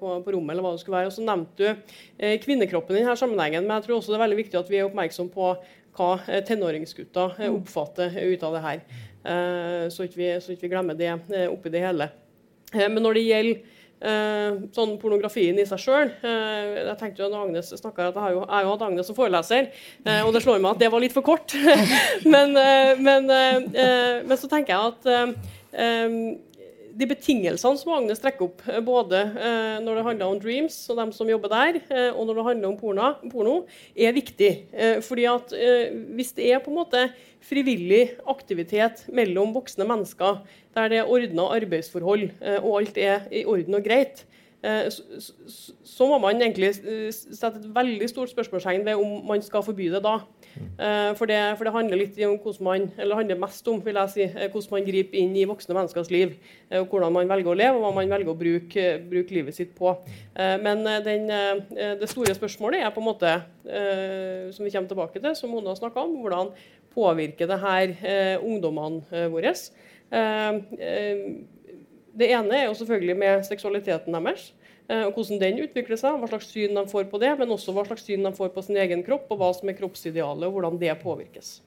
på, 0.00 0.14
på, 0.24 0.32
rommet, 0.34 0.54
eller 0.54 0.66
hva 0.66 0.72
det 0.74 0.82
skulle 0.82 0.98
være. 0.98 1.12
Og 1.12 1.14
så 1.14 1.26
nevnte 1.26 1.62
du 1.62 1.68
eh, 2.18 2.38
kvinnekroppen 2.42 2.96
i 2.96 3.04
denne 3.04 3.14
sammenhengen, 3.18 3.66
men 3.66 3.76
jeg 3.76 3.86
tror 3.86 3.98
også 3.98 4.14
det 4.14 4.18
er 4.18 4.24
veldig 4.24 4.40
viktig 4.40 4.58
at 4.58 4.72
vi 4.72 4.80
er 4.80 4.88
oppmerksom 4.88 5.30
på 5.34 5.52
hva 5.98 6.10
eh, 6.26 6.42
tenåringsgutter 6.46 7.36
eh, 7.38 7.46
mm. 7.46 7.58
oppfatter 7.60 8.18
ut 8.18 8.46
av 8.48 8.58
det 8.58 8.64
her. 8.66 8.82
så 9.92 10.06
ikke 10.06 10.16
vi, 10.16 10.28
så 10.40 10.54
ikke 10.54 10.64
vi 10.64 10.70
glemmer 10.72 10.96
det 10.96 11.10
oppi 11.50 11.68
det 11.74 11.82
hele. 11.82 12.06
men 12.72 13.02
når 13.02 13.18
det 13.18 13.24
gjelder 13.26 13.77
sånn 13.98 14.94
pornografien 15.02 15.58
i 15.58 15.66
seg 15.66 15.80
sjøl. 15.82 16.12
Uh, 16.22 16.76
jeg 16.78 16.96
tenkte 17.00 17.24
jo 17.24 17.30
når 17.32 17.48
Agnes 17.48 17.72
snakka 17.80 18.08
at 18.08 18.18
jeg 18.18 18.24
har 18.24 18.34
jo, 18.36 18.42
jeg 18.46 18.68
hatt 18.70 18.84
Agnes 18.86 19.08
som 19.10 19.16
foreleser, 19.18 19.70
uh, 20.06 20.20
og 20.22 20.30
det 20.36 20.42
slår 20.44 20.60
meg 20.62 20.76
at 20.76 20.84
det 20.84 20.92
var 20.92 21.02
litt 21.02 21.16
for 21.16 21.26
kort. 21.26 21.56
men, 22.34 22.54
men, 23.02 23.26
men, 23.28 24.36
så 24.38 24.50
tenker 24.50 24.74
jeg 24.74 24.94
at 24.94 26.47
de 26.98 27.06
betingelsene 27.06 27.78
som 27.78 27.94
Agnes 27.94 28.20
trekker 28.22 28.48
opp, 28.48 28.62
både 28.86 29.20
når 29.84 29.98
det 30.00 30.04
handler 30.06 30.32
om 30.32 30.40
Dreams 30.42 30.76
og 30.90 30.98
dem 30.98 31.12
som 31.14 31.30
jobber 31.30 31.52
der, 31.52 31.78
og 32.10 32.24
når 32.26 32.40
det 32.40 32.46
handler 32.48 32.68
om 32.72 32.78
porno, 32.80 33.12
porno 33.30 33.54
er 33.94 34.16
viktig. 34.16 34.50
fordi 35.06 35.28
at 35.30 35.54
hvis 36.16 36.32
det 36.34 36.48
er 36.50 36.62
på 36.64 36.72
en 36.72 36.80
måte 36.80 37.04
frivillig 37.44 38.16
aktivitet 38.28 39.04
mellom 39.14 39.54
voksne 39.54 39.86
mennesker 39.88 40.42
der 40.74 40.90
det 40.92 40.98
er 41.02 41.10
ordna 41.10 41.48
arbeidsforhold 41.56 42.28
eh, 42.40 42.58
og 42.62 42.80
alt 42.80 42.98
er 42.98 43.28
i 43.32 43.44
orden 43.48 43.78
og 43.78 43.84
greit, 43.84 44.24
eh, 44.62 44.86
så 44.88 46.08
må 46.10 46.18
man 46.22 46.42
egentlig 46.42 46.72
eh, 46.84 47.08
sette 47.12 47.58
et 47.58 47.70
veldig 47.74 48.10
stort 48.10 48.32
spørsmålstegn 48.34 48.86
ved 48.86 49.00
om 49.00 49.24
man 49.26 49.42
skal 49.42 49.64
forby 49.66 49.90
det 49.92 50.02
da. 50.04 50.18
For 51.18 51.26
det, 51.26 51.38
for 51.58 51.66
det 51.66 51.72
handler 51.74 51.98
litt 52.00 52.18
om 52.26 52.36
hvordan 52.38 52.64
man, 52.66 52.84
eller 52.98 53.18
handler 53.18 53.40
mest 53.42 53.66
om 53.70 53.80
vil 53.82 53.98
jeg 53.98 54.12
si, 54.12 54.26
hvordan 54.28 54.74
man 54.76 54.86
griper 54.86 55.18
inn 55.18 55.34
i 55.36 55.46
voksne 55.48 55.74
menneskers 55.76 56.10
liv. 56.14 56.36
og 56.70 56.92
Hvordan 56.92 57.14
man 57.16 57.30
velger 57.30 57.50
å 57.50 57.56
leve 57.58 57.80
og 57.80 57.84
hva 57.86 57.90
man 57.96 58.12
velger 58.12 58.30
å 58.30 58.36
bruke, 58.38 58.86
bruke 59.10 59.34
livet 59.34 59.56
sitt 59.56 59.74
på. 59.78 59.96
Men 60.36 60.86
den, 61.06 61.26
det 61.98 62.10
store 62.10 62.36
spørsmålet 62.38 62.84
er 62.84 62.94
på 62.94 63.02
en 63.02 63.08
måte, 63.08 63.34
som 64.54 64.66
vi 64.66 64.72
kommer 64.74 64.92
tilbake 64.92 65.18
til, 65.18 65.34
som 65.38 65.50
Mona 65.52 65.74
snakka 65.78 66.06
om, 66.06 66.14
hvordan 66.22 66.54
påvirker 66.94 67.50
det 67.50 67.60
her 67.64 68.38
ungdommene 68.38 69.26
våre. 69.34 69.56
Eh, 70.12 70.54
eh, 70.80 71.16
det 72.18 72.30
ene 72.32 72.56
er 72.56 72.64
jo 72.66 72.74
selvfølgelig 72.74 73.16
med 73.16 73.44
seksualiteten 73.46 74.14
deres. 74.14 74.54
Eh, 74.88 75.04
og 75.04 75.18
Hvordan 75.18 75.40
den 75.42 75.62
utvikler 75.66 76.00
seg, 76.00 76.16
hva 76.16 76.28
slags 76.30 76.48
syn 76.52 76.78
de 76.78 76.84
får 76.88 77.10
på 77.10 77.20
det, 77.20 77.34
men 77.40 77.52
også 77.52 77.74
hva 77.76 77.84
slags 77.88 78.06
syn 78.08 78.24
de 78.24 78.32
får 78.36 78.54
på 78.54 78.64
sin 78.64 78.78
egen 78.80 79.04
kropp, 79.04 79.28
og 79.32 79.42
hva 79.42 79.50
som 79.56 79.68
er 79.68 79.76
kroppsidealet, 79.76 80.48
og 80.48 80.56
hvordan 80.56 80.80
det 80.80 80.94
påvirkes. 81.02 81.58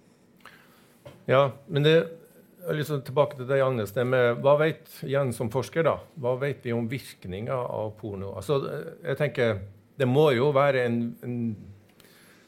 Ja, 1.29 1.51
men 1.69 1.85
det 1.85 1.95
er 2.01 2.77
liksom 2.77 3.03
tilbake 3.05 3.37
til 3.37 3.49
deg, 3.49 3.61
Agnes. 3.65 3.93
Det 3.93 4.05
med, 4.09 4.41
hva 4.41 4.55
vet 4.61 4.89
igjen 5.05 5.33
som 5.37 5.51
forsker 5.53 5.85
da, 5.85 5.99
hva 6.21 6.33
vet 6.41 6.65
vi 6.65 6.73
om 6.73 6.89
virkninga 6.89 7.57
av 7.61 7.93
porno? 8.01 8.33
Altså, 8.41 8.63
jeg 9.05 9.21
tenker, 9.21 9.61
Det 10.01 10.07
må 10.07 10.31
jo 10.33 10.47
være 10.55 10.85
en, 10.87 10.95
en 11.21 11.35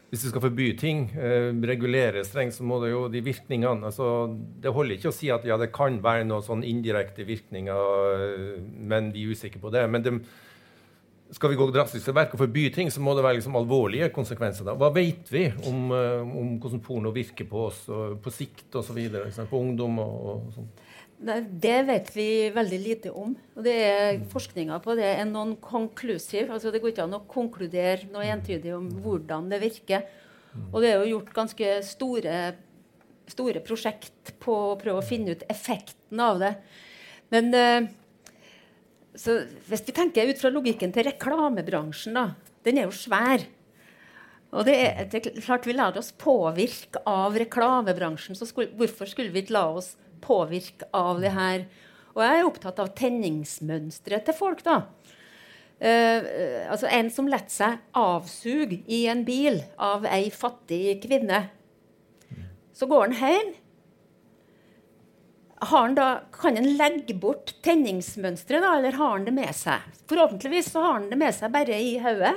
hvis 0.10 0.24
vi 0.26 0.30
skal 0.30 0.42
forby 0.42 0.68
ting, 0.78 1.12
eh, 1.18 1.52
regulere 1.68 2.24
strengt, 2.24 2.54
så 2.54 2.64
må 2.64 2.80
det 2.82 2.92
jo 2.92 3.08
de 3.10 3.22
virkningene 3.22 3.86
altså, 3.86 4.30
Det 4.62 4.70
holder 4.70 4.96
ikke 4.96 5.10
å 5.10 5.14
si 5.14 5.30
at 5.34 5.46
ja, 5.46 5.58
det 5.58 5.72
kan 5.74 5.98
være 6.04 6.26
noen 6.26 6.46
sånn 6.46 6.64
indirekte 6.64 7.26
virkninger, 7.26 7.78
eh, 8.14 8.60
men 8.62 9.12
vi 9.14 9.26
er 9.26 9.34
usikre 9.34 9.62
på 9.62 9.72
det. 9.74 9.88
Men 9.90 10.06
det, 10.06 10.14
skal 11.34 11.52
vi 11.52 11.58
gå 11.60 11.68
drastisk 11.74 12.06
til 12.08 12.16
verk 12.16 12.36
og 12.36 12.44
forby 12.44 12.68
ting, 12.74 12.92
så 12.94 13.02
må 13.04 13.16
det 13.18 13.26
være 13.26 13.40
liksom 13.40 13.58
alvorlige 13.58 14.12
konsekvenser. 14.14 14.68
Da. 14.68 14.76
Hva 14.80 14.92
vet 14.94 15.32
vi 15.34 15.48
om, 15.70 15.88
uh, 15.92 16.22
om, 16.24 16.56
hvordan 16.62 16.84
porno 16.86 17.14
virker 17.16 17.48
på 17.50 17.68
oss 17.70 17.84
på 17.88 18.34
sikt 18.34 18.76
osv.? 18.80 19.00
På 19.50 19.62
ungdom 19.62 20.02
og, 20.04 20.18
og 20.30 20.58
sånn? 20.58 20.74
Det 21.24 21.78
vet 21.88 22.10
vi 22.16 22.28
veldig 22.52 22.80
lite 22.84 23.12
om. 23.16 23.32
og 23.56 23.64
det 23.64 23.74
er 23.80 24.24
Forskninga 24.32 24.80
på 24.84 24.96
det 25.00 25.08
er 25.08 25.26
non 25.30 25.56
conclusive. 25.56 26.52
altså 26.52 26.72
Det 26.72 26.82
går 26.84 26.92
ikke 26.92 27.06
an 27.06 27.16
å 27.16 27.24
konkludere 27.30 28.10
noe 28.12 28.28
entydig 28.28 28.74
om 28.76 28.90
hvordan 29.04 29.48
det 29.54 29.62
virker. 29.64 30.04
Og 30.72 30.82
det 30.84 30.92
er 30.92 31.02
jo 31.02 31.16
gjort 31.16 31.34
ganske 31.34 31.70
store, 31.88 32.38
store 33.32 33.64
prosjekt 33.66 34.36
på 34.44 34.58
å 34.74 34.80
prøve 34.80 35.00
å 35.00 35.06
finne 35.06 35.38
ut 35.38 35.46
effekten 35.50 36.20
av 36.22 36.42
det. 36.44 36.54
Men 37.34 37.50
uh, 39.14 39.44
hvis 39.70 39.84
vi 39.88 39.96
tenker 39.96 40.30
ut 40.30 40.40
fra 40.42 40.52
logikken 40.54 40.94
til 40.94 41.08
reklamebransjen, 41.10 42.18
da, 42.18 42.30
den 42.66 42.80
er 42.80 42.88
jo 42.88 42.96
svær. 42.96 43.46
Og 44.54 44.68
det 44.68 44.76
er, 44.78 45.06
det 45.10 45.20
er 45.20 45.42
klart 45.42 45.66
Vi 45.66 45.74
lar 45.74 45.98
oss 45.98 46.12
påvirke 46.14 47.02
av 47.10 47.38
reklamebransjen. 47.42 48.38
så 48.38 48.46
skulle, 48.46 48.74
Hvorfor 48.78 49.10
skulle 49.10 49.34
vi 49.34 49.42
ikke 49.42 49.58
la 49.58 49.66
oss 49.80 49.96
påvirke 50.24 50.88
av 50.96 51.22
det 51.24 51.34
her. 51.36 51.66
Og 52.14 52.22
jeg 52.24 52.40
er 52.40 52.48
opptatt 52.48 52.80
av 52.80 52.94
tenningsmønsteret 52.98 54.28
til 54.28 54.38
folk. 54.38 54.64
da. 54.64 54.84
Uh, 55.84 56.70
altså 56.72 56.88
En 56.88 57.10
som 57.12 57.28
lar 57.28 57.48
seg 57.52 57.82
avsuge 57.98 58.84
i 58.88 59.06
en 59.12 59.26
bil 59.26 59.60
av 59.78 60.06
ei 60.06 60.30
fattig 60.32 61.02
kvinne. 61.04 61.48
Så 62.74 62.88
går 62.90 63.10
han 63.10 63.18
hjem. 63.18 63.54
Han 65.70 65.96
da, 65.96 66.08
kan 66.34 66.58
han 66.58 66.76
legge 66.80 67.16
bort 67.16 67.54
tenningsmønsteret, 67.66 68.66
eller 68.66 68.98
har 68.98 69.16
han 69.16 69.28
det 69.28 69.34
med 69.36 69.54
seg? 69.56 69.84
Forhåpentligvis 70.10 70.72
så 70.74 70.84
har 70.84 70.98
han 70.98 71.10
det 71.12 71.20
med 71.22 71.36
seg 71.36 71.54
bare 71.54 71.80
i 71.80 71.96
hodet, 72.04 72.34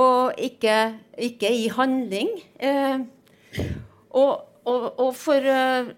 og 0.00 0.38
ikke, 0.38 0.76
ikke, 1.18 1.50
i 1.50 1.66
handling. 1.74 2.30
Eh, 2.62 3.02
og, 4.10 4.46
og, 4.64 4.86
og, 4.88 5.10
for 5.18 5.50
eh, 5.50 5.90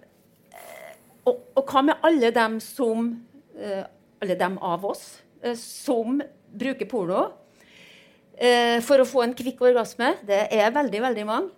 og, 1.29 1.37
og, 1.55 1.63
hva 1.69 1.85
med 1.87 2.07
alle 2.09 2.33
dem 2.35 2.59
som 2.65 3.13
eh, 3.57 3.85
Alle 4.23 4.37
dem 4.39 4.55
av 4.63 4.85
oss 4.87 5.17
uh, 5.43 5.57
som 5.59 6.21
bruker 6.55 6.87
porno 6.87 7.25
uh, 7.27 8.79
for 8.87 9.03
å 9.03 9.07
få 9.09 9.25
en 9.25 9.35
kvikk 9.35 9.65
orgasme? 9.67 10.13
Det 10.23 10.45
er 10.55 10.71
veldig, 10.71 11.01
veldig 11.03 11.25
mange. 11.27 11.51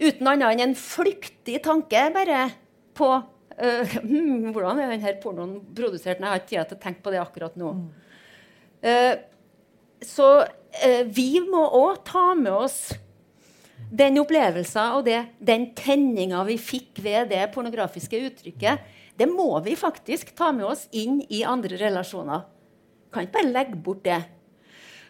Uten 0.00 0.30
annet 0.32 0.54
enn 0.54 0.62
en 0.70 0.72
flyktig 0.80 1.60
tanke 1.64 2.06
bare 2.14 2.46
på 2.96 3.10
hm, 3.56 4.52
hvordan 4.52 4.82
er 4.82 4.92
denne 4.92 5.14
pornoen 5.22 5.56
produsert? 5.76 6.20
Jeg 6.20 6.28
har 6.28 6.42
ikke 6.42 6.52
tid 6.52 6.72
til 6.72 6.78
å 6.78 6.82
tenke 6.82 7.04
på 7.04 7.14
det 7.14 7.22
akkurat 7.22 7.56
nå. 7.56 7.72
Mm. 7.72 7.88
så 10.04 10.28
vi 11.08 11.40
må 11.40 11.62
òg 11.78 12.02
ta 12.04 12.34
med 12.36 12.52
oss 12.52 12.80
den 13.90 14.20
opplevelsen 14.20 14.92
og 14.98 15.06
det, 15.06 15.24
den 15.38 15.70
tenninga 15.76 16.44
vi 16.48 16.56
fikk 16.60 17.00
ved 17.04 17.28
det 17.32 17.52
pornografiske 17.54 18.20
uttrykket, 18.28 18.78
det 19.16 19.26
må 19.30 19.60
vi 19.64 19.76
faktisk 19.78 20.34
ta 20.36 20.52
med 20.52 20.66
oss 20.68 20.88
inn 20.96 21.22
i 21.32 21.44
andre 21.46 21.76
relasjoner. 21.80 22.40
Kan 23.12 23.22
ikke 23.24 23.38
bare 23.38 23.52
legge 23.52 23.76
bort 23.80 24.04
det. 24.04 24.22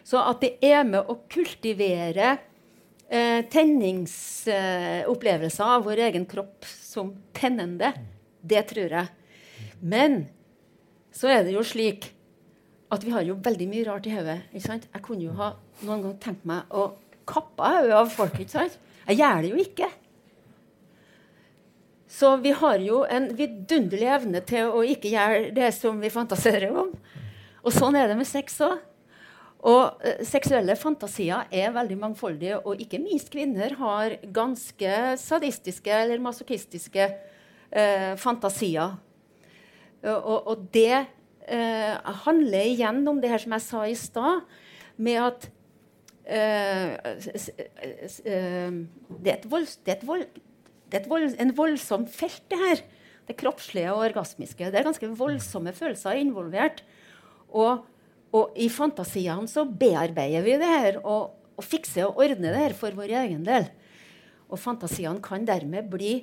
Så 0.07 0.17
at 0.21 0.41
det 0.43 0.57
er 0.63 0.83
med 0.87 1.01
å 1.03 1.15
kultivere 1.27 2.37
eh, 3.09 3.45
tenningsopplevelser 3.51 5.65
eh, 5.65 5.73
av 5.75 5.83
vår 5.87 5.97
egen 6.07 6.25
kropp 6.29 6.65
som 6.97 7.13
tennende, 7.37 7.93
det 8.41 8.65
tror 8.71 8.97
jeg. 8.97 9.07
Men 9.81 10.23
så 11.13 11.29
er 11.31 11.45
det 11.45 11.53
jo 11.55 11.65
slik 11.65 12.11
at 12.93 13.03
vi 13.03 13.13
har 13.13 13.25
jo 13.27 13.37
veldig 13.43 13.67
mye 13.69 13.85
rart 13.87 14.07
i 14.07 14.15
hodet. 14.15 14.39
Jeg 14.53 15.03
kunne 15.05 15.25
jo 15.25 15.35
ha 15.37 15.51
noen 15.83 16.03
gang 16.05 16.17
tenkt 16.23 16.45
meg 16.47 16.71
å 16.71 16.89
kappe 17.27 17.71
hodet 17.77 17.95
av 17.97 18.11
folk. 18.13 18.37
ikke 18.39 18.55
sant? 18.55 18.77
Jeg 19.07 19.19
gjør 19.21 19.41
det 19.43 19.51
jo 19.51 19.63
ikke. 19.63 19.89
Så 22.17 22.31
vi 22.41 22.53
har 22.55 22.79
jo 22.81 23.01
en 23.03 23.27
vidunderlig 23.35 24.07
evne 24.15 24.41
til 24.47 24.71
å 24.71 24.83
ikke 24.87 25.11
gjøre 25.11 25.49
det 25.55 25.73
som 25.75 25.99
vi 26.01 26.11
fantaserer 26.11 26.71
om. 26.71 26.93
Og 27.67 27.73
sånn 27.75 27.97
er 27.99 28.07
det 28.07 28.15
med 28.19 28.29
sex 28.29 28.55
òg. 28.63 28.79
Og 29.65 30.03
eh, 30.05 30.21
seksuelle 30.27 30.75
fantasier 30.77 31.49
er 31.49 31.73
veldig 31.75 31.97
mangfoldige, 32.01 32.59
og 32.61 32.81
ikke 32.81 33.01
minst 33.01 33.31
kvinner 33.33 33.73
har 33.79 34.19
ganske 34.33 35.17
sadistiske 35.21 35.93
eller 36.03 36.21
masochistiske 36.21 37.09
eh, 37.71 38.13
fantasier. 38.21 38.97
Uh, 40.05 40.13
og, 40.13 40.47
og, 40.47 40.67
det 40.73 41.07
handler 41.47 42.65
igjen 42.67 42.97
om 43.07 43.21
det 43.23 43.29
her 43.31 43.39
som 43.39 43.53
jeg 43.55 43.63
sa 43.63 43.81
i 43.87 43.93
stad, 43.95 44.41
med 44.99 45.15
at 45.23 45.45
Eh, 46.27 46.93
eh, 48.27 48.71
det 49.23 49.31
er 49.31 49.45
vold, 49.47 49.67
en 51.39 51.53
voldsom 51.55 52.07
felt, 52.11 52.43
det 52.51 52.59
her. 52.59 52.83
Det 53.27 53.35
kroppslige 53.39 53.91
og 53.91 54.05
orgasmiske. 54.09 54.71
Det 54.71 54.79
er 54.79 54.87
ganske 54.87 55.09
voldsomme 55.19 55.73
følelser 55.75 56.19
involvert. 56.19 56.83
Og, 57.49 57.85
og 58.37 58.57
i 58.59 58.69
fantasiene 58.71 59.49
så 59.49 59.65
bearbeider 59.65 60.45
vi 60.45 60.55
det 60.61 60.71
her 60.71 60.99
og, 61.01 61.35
og 61.57 61.65
fikser 61.65 62.07
og 62.07 62.21
ordner 62.23 62.53
det 62.53 62.63
her 62.65 62.75
for 62.77 62.95
vår 62.97 63.13
egen 63.23 63.45
del. 63.47 63.69
Og 64.47 64.59
fantasiene 64.61 65.23
kan 65.23 65.45
dermed 65.47 65.89
bli 65.91 66.19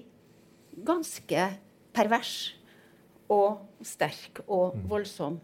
ganske 0.84 1.48
pervers 1.94 2.54
og 3.30 3.64
sterk 3.84 4.42
og 4.46 4.76
mm. 4.76 4.86
voldsom. 4.90 5.38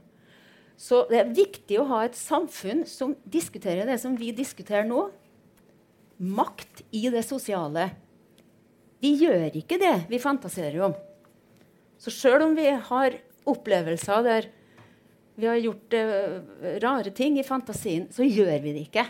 Så 0.81 1.03
det 1.11 1.19
er 1.21 1.35
viktig 1.37 1.77
å 1.81 1.89
ha 1.91 2.05
et 2.07 2.17
samfunn 2.17 2.87
som 2.89 3.13
diskuterer 3.29 3.89
det 3.89 3.99
som 4.01 4.15
vi 4.17 4.31
diskuterer 4.37 4.87
nå. 4.89 5.09
Makt 6.21 6.83
i 6.97 7.07
det 7.13 7.23
sosiale. 7.27 7.91
Vi 9.01 9.13
gjør 9.23 9.59
ikke 9.61 9.81
det 9.81 9.95
vi 10.09 10.21
fantaserer 10.21 10.81
om. 10.89 10.97
Så 12.01 12.13
sjøl 12.13 12.47
om 12.47 12.57
vi 12.57 12.69
har 12.73 13.17
opplevelser 13.49 14.25
der 14.25 14.49
vi 15.41 15.49
har 15.49 15.57
gjort 15.57 15.97
uh, 15.97 16.37
rare 16.83 17.11
ting 17.17 17.39
i 17.41 17.47
fantasien, 17.47 18.07
så 18.13 18.27
gjør 18.27 18.59
vi 18.63 18.75
det 18.77 18.85
ikke. 18.89 19.07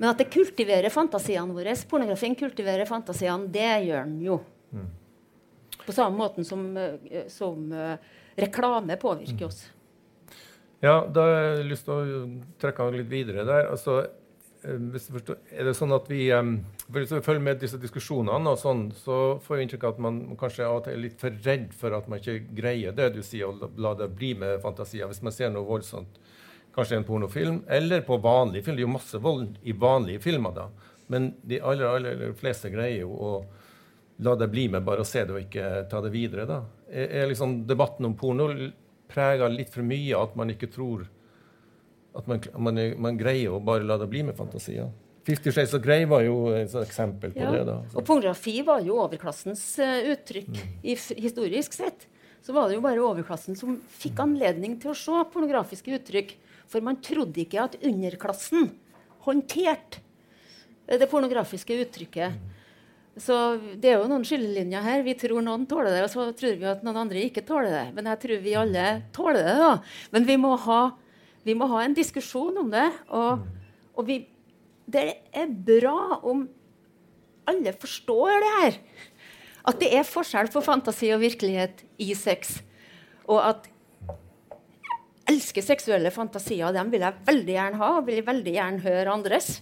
Men 0.00 0.10
at 0.10 0.22
det 0.22 0.30
kultiverer 0.32 0.90
fantasiene 0.90 1.54
våre, 1.54 1.76
pornografien 1.90 2.34
kultiverer 2.38 2.88
fantasiene, 2.88 3.50
det 3.52 3.68
gjør 3.86 4.08
den 4.08 4.16
jo. 4.24 4.40
Mm. 4.72 4.88
På 5.82 5.94
samme 5.94 6.18
måte 6.18 6.44
som, 6.48 6.64
uh, 6.76 7.28
som 7.30 7.68
uh, 7.76 7.94
reklame 8.40 8.96
påvirker 9.00 9.46
oss. 9.50 9.66
Ja, 10.82 11.04
da 11.06 11.28
har 11.28 11.44
jeg 11.44 11.68
lyst 11.70 11.86
til 11.86 11.94
å 11.94 12.22
trekke 12.58 12.88
litt 12.96 13.10
videre 13.10 13.44
der. 13.46 13.68
Altså, 13.70 14.00
forstår, 14.62 15.38
er 15.54 15.68
det 15.68 15.76
sånn 15.78 15.94
at 15.94 16.08
vi 16.10 16.24
Hvis 16.92 17.12
vi 17.14 17.22
følger 17.24 17.44
med 17.44 17.60
disse 17.62 17.78
diskusjonene, 17.80 18.52
og 18.52 18.60
sånn, 18.60 18.86
så 18.92 19.38
får 19.40 19.56
vi 19.56 19.64
inntrykk 19.64 19.86
av 19.88 19.94
at 19.94 20.02
man 20.04 20.20
kanskje 20.40 20.68
er 20.68 21.00
litt 21.00 21.18
for 21.20 21.34
redd 21.46 21.70
for 21.78 21.96
at 21.96 22.08
man 22.10 22.20
ikke 22.20 22.52
greier 22.52 22.92
det 22.96 23.12
du 23.14 23.22
sier, 23.24 23.48
og 23.48 23.80
la 23.80 23.94
det 23.96 24.10
bli 24.12 24.34
med 24.36 24.60
fantasier. 24.64 25.08
Hvis 25.08 25.22
man 25.24 25.32
ser 25.32 25.52
noe 25.54 25.64
voldsomt, 25.68 26.20
kanskje 26.76 26.98
en 27.00 27.08
pornofilm, 27.08 27.62
eller 27.68 28.04
på 28.04 28.18
vanlig 28.20 28.64
film. 28.64 28.76
Det 28.76 28.84
er 28.84 28.88
jo 28.88 28.92
masse 28.92 29.20
vold 29.24 29.56
i 29.62 29.72
vanlige 29.76 30.24
filmer, 30.24 30.54
da. 30.56 30.68
Men 31.12 31.32
de 31.42 31.60
aller, 31.60 31.88
aller 31.88 32.36
fleste 32.38 32.70
greier 32.72 33.02
jo 33.02 33.12
å 33.12 33.32
la 34.22 34.36
det 34.38 34.48
bli 34.52 34.68
med 34.70 34.84
bare 34.86 35.02
å 35.02 35.08
se 35.08 35.24
det 35.26 35.34
og 35.34 35.42
ikke 35.42 35.86
ta 35.90 36.00
det 36.04 36.12
videre. 36.14 36.46
da. 36.48 36.62
Er, 36.88 37.08
er 37.22 37.30
liksom 37.30 37.62
debatten 37.68 38.08
om 38.08 38.16
porno 38.16 38.48
prega 39.12 39.48
litt 39.52 39.72
for 39.72 39.84
mye 39.84 40.16
at 40.16 40.36
man 40.38 40.52
ikke 40.52 40.70
tror 40.72 41.04
at 42.16 42.28
man, 42.28 42.42
man, 42.60 42.80
man, 43.00 43.18
greier 43.20 43.54
å 43.54 43.62
bare 43.64 43.86
la 43.88 43.96
det 44.00 44.08
bli 44.12 44.22
med 44.26 44.36
fantasier. 44.36 44.90
Fifty 45.26 45.52
Shades 45.54 45.74
of 45.76 45.82
Grey 45.84 46.06
var 46.10 46.24
jo 46.26 46.50
et 46.56 46.72
eksempel 46.82 47.34
på 47.34 47.44
ja. 47.44 47.50
det. 47.54 47.64
da. 47.68 47.76
Så. 47.90 47.98
Og 48.00 48.06
pornografi 48.08 48.56
var 48.66 48.82
jo 48.82 48.98
overklassens 49.04 49.62
uh, 49.78 49.98
uttrykk 50.14 50.50
mm. 50.50 50.72
i, 50.82 50.96
historisk 51.22 51.76
sett. 51.78 52.08
Så 52.42 52.54
var 52.56 52.66
det 52.66 52.78
jo 52.78 52.82
bare 52.82 53.02
overklassen 53.02 53.58
som 53.58 53.76
fikk 54.02 54.18
anledning 54.24 54.74
til 54.82 54.90
å 54.90 54.98
se 54.98 55.20
pornografiske 55.30 55.94
uttrykk. 55.98 56.34
For 56.72 56.82
man 56.82 56.98
trodde 57.04 57.44
ikke 57.44 57.68
at 57.68 57.76
underklassen 57.84 58.72
håndterte 59.22 60.02
det 60.98 61.06
pornografiske 61.10 61.76
uttrykket. 61.84 62.34
Mm. 62.34 62.58
Så 63.20 63.36
det 63.76 63.90
er 63.92 64.00
jo 64.00 64.08
noen 64.08 64.24
skillelinjer 64.24 64.84
her. 64.84 65.02
Vi 65.04 65.14
tror 65.20 65.44
noen 65.44 65.66
tåler 65.68 65.92
det, 65.92 66.04
og 66.06 66.12
så 66.12 66.26
tror 66.36 66.56
vi 66.56 66.68
at 66.70 66.84
noen 66.84 67.02
andre 67.04 67.24
ikke 67.26 67.44
tåler 67.44 67.74
det. 67.74 67.86
Men 67.96 68.08
jeg 68.08 68.20
tror 68.24 68.42
vi 68.44 68.54
alle 68.56 68.86
tåler 69.12 69.44
det. 69.44 69.56
da. 69.60 69.72
Men 70.14 70.28
vi 70.28 70.36
må 70.40 70.54
ha, 70.64 70.80
vi 71.44 71.56
må 71.58 71.68
ha 71.74 71.82
en 71.84 71.96
diskusjon 71.96 72.62
om 72.64 72.72
det. 72.72 72.88
Og, 73.12 73.44
og 73.92 74.08
vi, 74.08 74.22
det 74.90 75.06
er 75.32 75.50
bra 75.50 76.18
om 76.26 76.46
alle 77.48 77.74
forstår 77.74 78.42
det 78.42 78.52
her. 78.56 78.78
At 79.68 79.78
det 79.78 79.92
er 79.94 80.06
forskjell 80.06 80.50
på 80.50 80.62
fantasi 80.64 81.12
og 81.14 81.22
virkelighet 81.22 81.84
i 82.02 82.12
sex. 82.18 82.58
Og 83.30 83.38
at 83.42 83.68
jeg 85.22 85.36
elsker 85.38 85.64
seksuelle 85.64 86.10
fantasier. 86.12 86.74
Dem 86.74 86.90
vil 86.92 87.04
jeg 87.06 87.26
veldig 87.26 87.54
gjerne 87.54 87.78
ha, 87.80 87.90
og 88.00 88.08
vil 88.08 88.24
veldig 88.26 88.56
gjerne 88.56 88.82
høre 88.82 89.14
andres. 89.14 89.52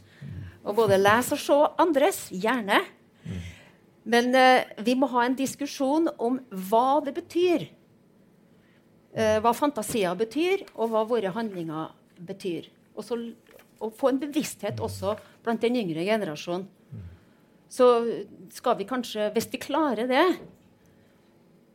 Og 0.65 0.75
både 0.77 0.99
lese 1.01 1.37
og 1.37 1.43
se 1.43 1.59
andres. 1.85 2.23
Gjerne. 2.33 2.81
Men 4.11 4.33
eh, 4.35 4.65
vi 4.83 4.97
må 4.97 5.09
ha 5.13 5.27
en 5.27 5.37
diskusjon 5.37 6.09
om 6.17 6.41
hva 6.71 7.01
det 7.05 7.15
betyr. 7.21 7.69
Eh, 9.13 9.37
hva 9.43 9.53
fantasier 9.57 10.17
betyr, 10.19 10.65
og 10.75 10.93
hva 10.93 11.05
våre 11.09 11.33
handlinger 11.35 11.93
betyr. 12.27 12.71
Og, 12.97 13.05
så, 13.05 13.19
og 13.81 13.95
få 13.97 14.13
en 14.13 14.21
bevissthet 14.21 14.81
også 14.85 15.17
blant 15.45 15.63
den 15.65 15.79
yngre 15.81 16.05
generasjonen. 16.07 16.69
Så 17.71 17.87
skal 18.51 18.79
vi 18.81 18.89
kanskje, 18.89 19.29
hvis 19.31 19.47
vi 19.53 19.61
klarer 19.63 20.09
det 20.11 20.25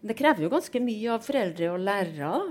Det 0.05 0.17
krever 0.19 0.43
jo 0.43 0.51
ganske 0.51 0.79
mye 0.83 1.13
av 1.15 1.23
foreldre 1.25 1.69
og 1.71 1.79
lærere. 1.81 2.41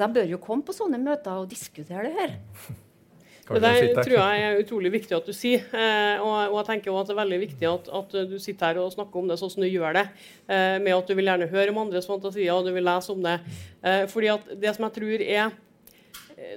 De 0.00 0.06
bør 0.14 0.30
jo 0.30 0.38
komme 0.40 0.64
på 0.64 0.72
sånne 0.72 1.00
møter 1.02 1.42
og 1.42 1.50
diskutere 1.50 2.06
det 2.06 2.14
her. 2.16 2.38
Det 3.50 3.58
der 3.64 3.96
tror 3.98 4.12
jeg 4.14 4.42
er 4.46 4.60
utrolig 4.62 4.92
viktig 4.94 5.14
at 5.16 5.26
du 5.26 5.32
sier. 5.34 5.64
Eh, 5.74 6.20
og, 6.22 6.52
og, 6.52 6.58
jeg 6.60 6.66
tenker 6.68 6.92
også 6.92 7.00
at 7.00 7.08
det 7.08 7.14
er 7.16 7.18
veldig 7.18 7.38
viktig 7.40 7.66
at, 7.66 7.88
at, 7.98 8.12
du 8.30 8.36
sitter 8.38 8.68
her 8.68 8.78
og 8.78 8.92
snakker 8.94 9.18
om 9.18 9.26
det 9.26 9.40
sånn 9.40 9.50
som 9.50 9.64
du 9.64 9.66
gjør 9.66 9.96
det. 9.98 10.04
Eh, 10.46 10.76
med 10.78 10.94
at 10.94 11.10
du 11.10 11.16
vil 11.18 11.26
gjerne 11.32 11.48
høre 11.50 11.72
om 11.72 11.80
andres 11.82 12.06
fantasier 12.06 12.54
og 12.54 12.68
du 12.68 12.70
vil 12.76 12.86
lese 12.86 13.10
om 13.10 13.24
det. 13.24 13.40
Eh, 13.82 14.04
fordi 14.12 14.30
at 14.36 14.52
det 14.54 14.76
som 14.76 14.86
jeg 14.86 14.94
tror 15.00 15.24
er 15.26 15.50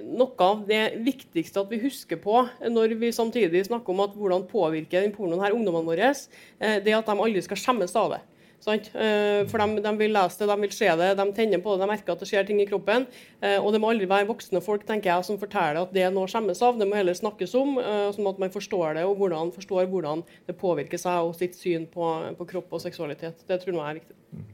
noe 0.04 0.46
av 0.46 0.62
det 0.68 0.82
viktigste 1.04 1.62
at 1.62 1.72
vi 1.72 1.80
husker 1.82 2.20
på 2.20 2.44
når 2.72 2.96
vi 3.00 3.12
samtidig 3.14 3.66
snakker 3.68 3.94
om 3.94 4.04
at 4.04 4.14
hvordan 4.18 4.46
påvirker 4.50 5.04
den 5.04 5.14
pornoen 5.14 5.42
her 5.44 5.56
ungdommene 5.56 5.88
våre, 5.88 6.12
eh, 6.12 6.78
det 6.84 6.92
er 6.92 7.00
at 7.00 7.10
de 7.10 7.16
aldri 7.18 7.42
skal 7.44 7.60
skjemmes 7.60 7.94
av 7.98 8.16
det. 8.16 8.22
Uh, 8.64 9.44
for 9.50 9.60
de, 9.60 9.82
de, 9.84 9.90
vil 10.00 10.14
lese 10.16 10.40
det, 10.40 10.46
de 10.48 10.54
vil 10.62 10.70
se 10.72 10.86
det, 10.96 11.10
de 11.18 11.26
tenner 11.36 11.60
på 11.60 11.74
det, 11.74 11.82
de 11.82 11.88
merker 11.90 12.14
at 12.14 12.22
det 12.22 12.28
skjer 12.30 12.46
ting 12.48 12.62
i 12.62 12.66
kroppen. 12.70 13.04
Uh, 13.42 13.58
og 13.58 13.74
det 13.74 13.80
må 13.82 13.90
aldri 13.92 14.08
være 14.08 14.30
voksne 14.30 14.62
folk 14.64 14.86
tenker 14.88 15.10
jeg, 15.10 15.26
som 15.28 15.36
forteller 15.42 15.82
at 15.82 15.92
det 15.92 16.06
er 16.06 16.14
noe 16.14 16.24
å 16.24 16.32
skjemmes 16.32 16.64
av. 16.64 16.80
Det 16.80 16.88
må 16.88 16.96
heller 16.96 17.18
snakkes 17.18 17.52
om, 17.60 17.76
sånn 18.16 18.32
at 18.32 18.40
man 18.40 18.54
forstår 18.54 18.96
det, 18.96 19.04
og 19.04 19.20
hvordan, 19.20 19.52
forstår 19.52 19.92
hvordan 19.92 20.24
det 20.48 20.56
påvirker 20.56 21.04
seg 21.04 21.28
og 21.28 21.36
sitt 21.36 21.60
syn 21.60 21.84
på, 21.92 22.08
på 22.40 22.50
kropp 22.54 22.72
og 22.72 22.86
seksualitet. 22.88 23.44
Det 23.44 23.60
tror 23.60 23.74
jeg 23.76 23.84
er 23.84 24.00
viktig. 24.00 24.53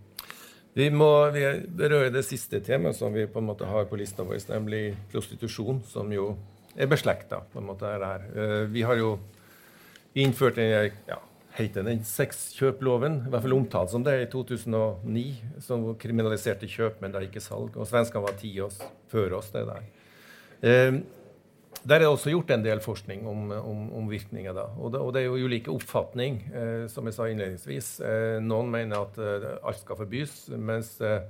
Vi 0.80 0.88
må 0.88 1.10
berøre 1.76 2.08
det 2.14 2.22
siste 2.24 2.62
temaet 2.64 2.96
som 2.96 3.12
vi 3.12 3.26
på 3.28 3.42
en 3.42 3.50
måte 3.50 3.68
har 3.68 3.88
på 3.90 3.98
lista 4.00 4.24
vår, 4.24 4.38
nemlig 4.48 4.94
prostitusjon, 5.12 5.82
som 5.90 6.08
jo 6.14 6.30
er 6.72 6.88
beslekta. 6.88 7.42
Vi 8.72 8.84
har 8.88 8.96
jo 8.96 9.10
innført 10.16 10.56
en 10.62 10.70
ja, 11.10 11.18
heter 11.58 11.84
den 11.86 12.02
sexkjøploven, 12.06 13.20
i 13.26 13.32
hvert 13.32 13.44
fall 13.44 13.56
omtalt 13.56 13.92
som 13.92 14.04
det 14.06 14.16
i 14.22 14.28
2009, 14.30 15.24
som 15.64 15.86
kriminaliserte 16.00 16.68
kjøp, 16.70 17.00
men 17.02 17.14
da 17.14 17.22
ikke 17.24 17.42
salg. 17.42 17.76
Og 17.76 17.88
svenskene 17.88 18.24
var 18.24 18.38
ti 18.40 18.52
år 18.62 18.74
før 19.10 19.38
oss. 19.40 19.50
det 19.54 19.66
Der 19.68 19.82
eh, 20.62 21.00
Der 21.80 21.96
er 21.96 22.02
det 22.04 22.08
også 22.10 22.32
gjort 22.34 22.50
en 22.52 22.64
del 22.64 22.80
forskning 22.84 23.22
om, 23.28 23.52
om, 23.56 23.84
om 23.96 24.08
virkninger. 24.10 24.52
da, 24.52 24.66
og 24.76 24.92
det, 24.92 25.00
og 25.00 25.12
det, 25.14 25.22
er 25.22 25.26
jo 25.30 25.46
ulike 25.48 25.72
oppfatning, 25.72 26.40
eh, 26.52 26.88
som 26.92 27.06
jeg 27.08 27.16
sa 27.16 27.28
innledningsvis. 27.28 27.88
Eh, 28.04 28.36
noen 28.44 28.68
mener 28.72 29.06
at 29.06 29.20
eh, 29.20 29.46
alt 29.64 29.80
skal 29.80 29.96
forbys, 29.96 30.34
mens 30.60 30.92
eh, 31.00 31.22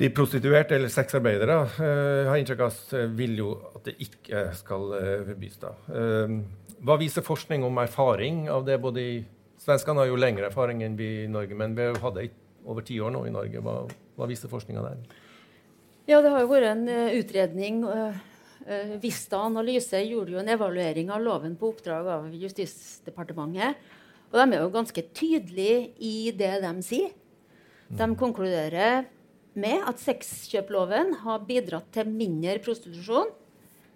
de 0.00 0.08
prostituerte 0.16 0.78
eller 0.78 0.92
sexarbeidere 0.92 1.58
eh, 1.76 2.28
har 2.30 2.40
inntrykk 2.40 2.62
av 2.64 2.72
at 2.72 2.94
vil 3.18 3.36
jo 3.42 3.50
at 3.74 3.90
det 3.90 3.98
ikke 4.06 4.46
skal 4.56 4.94
forbys. 5.28 5.58
da. 5.60 5.74
Hva 6.86 6.96
viser 7.00 7.24
forskning 7.24 7.64
om 7.64 7.80
erfaring 7.80 8.46
av 8.52 8.64
det? 8.64 8.78
både 8.80 9.02
i 9.02 9.16
Svenskene 9.60 10.02
har 10.02 10.08
jo 10.08 10.18
lengre 10.20 10.46
erfaring 10.48 10.82
enn 10.84 10.96
vi 10.96 11.08
i 11.24 11.28
Norge, 11.28 11.56
men 11.56 11.72
vi 11.74 11.82
har 11.82 11.94
jo 11.96 12.02
hatt 12.02 12.16
det 12.16 12.30
over 12.68 12.84
ti 12.86 12.98
år 13.00 13.12
nå 13.12 13.24
i 13.26 13.32
Norge. 13.34 13.60
Hva, 13.64 13.76
hva 14.16 14.28
viser 14.28 14.52
forskninga 14.52 14.84
der? 14.84 15.00
Ja, 16.06 16.20
Det 16.22 16.30
har 16.30 16.44
jo 16.44 16.50
vært 16.52 16.68
en 16.70 16.84
utredning. 17.16 17.80
Uh, 17.82 18.35
Vista 19.02 19.38
Analyse 19.46 20.00
gjorde 20.02 20.34
jo 20.34 20.40
en 20.40 20.50
evaluering 20.50 21.12
av 21.14 21.22
loven 21.22 21.52
på 21.58 21.70
oppdrag 21.70 22.08
av 22.10 22.24
Justisdepartementet. 22.34 23.78
Og 24.32 24.40
de 24.40 24.46
er 24.56 24.64
jo 24.64 24.72
ganske 24.74 25.04
tydelige 25.14 25.92
i 26.02 26.32
det 26.34 26.56
de 26.64 26.72
sier. 26.82 27.12
De 27.86 28.08
mm. 28.10 28.16
konkluderer 28.18 29.06
med 29.54 29.86
at 29.86 30.02
sexkjøploven 30.02 31.14
har 31.22 31.44
bidratt 31.46 31.86
til 31.94 32.10
mindre 32.10 32.58
prostitusjon, 32.64 33.30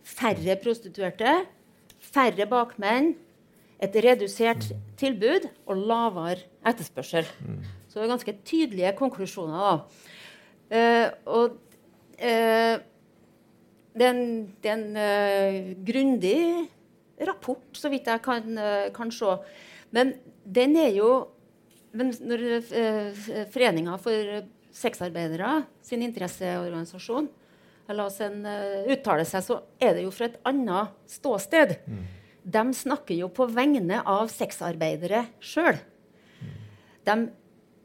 færre 0.06 0.54
prostituerte 0.62 1.34
færre 2.00 2.46
bakmenn, 2.48 3.14
et 3.80 3.94
redusert 4.04 4.66
tilbud 5.00 5.46
og 5.64 5.78
lavere 5.88 6.42
etterspørsel. 6.68 7.28
Mm. 7.40 7.62
Så 7.88 7.98
det 7.98 8.04
er 8.04 8.12
ganske 8.12 8.34
tydelige 8.44 8.92
konklusjoner. 8.98 9.86
Uh, 10.70 11.06
og 11.24 11.56
uh, 12.20 12.74
det 14.00 14.06
er 14.08 14.14
en, 14.16 14.30
det 14.64 14.70
er 14.72 14.78
en 14.78 14.96
uh, 14.96 15.72
grundig 15.84 16.38
rapport, 17.28 17.66
så 17.76 17.90
vidt 17.92 18.08
jeg 18.08 18.24
kan, 18.24 18.56
kan 18.96 19.12
se. 19.12 19.34
Men 19.92 20.14
den 20.44 20.78
er 20.80 20.96
jo 20.96 21.10
men 21.90 22.12
Når 22.22 22.42
Foreninga 23.50 23.96
for 23.98 24.44
sexarbeidere 24.70 25.64
sin 25.82 26.04
interesseorganisasjon 26.06 27.26
la 27.96 28.06
oss 28.06 28.20
en, 28.24 28.44
uh, 28.46 28.88
uttale 28.90 29.24
seg, 29.28 29.44
så 29.44 29.60
er 29.82 29.96
det 29.96 30.04
jo 30.04 30.12
fra 30.14 30.28
et 30.30 30.38
annet 30.48 30.94
ståsted. 31.10 31.76
Mm. 31.90 32.04
De 32.56 32.64
snakker 32.76 33.18
jo 33.18 33.30
på 33.34 33.46
vegne 33.50 34.00
av 34.08 34.30
sexarbeidere 34.32 35.26
sjøl. 35.44 35.78
Mm. 36.40 36.52
De, 37.08 37.16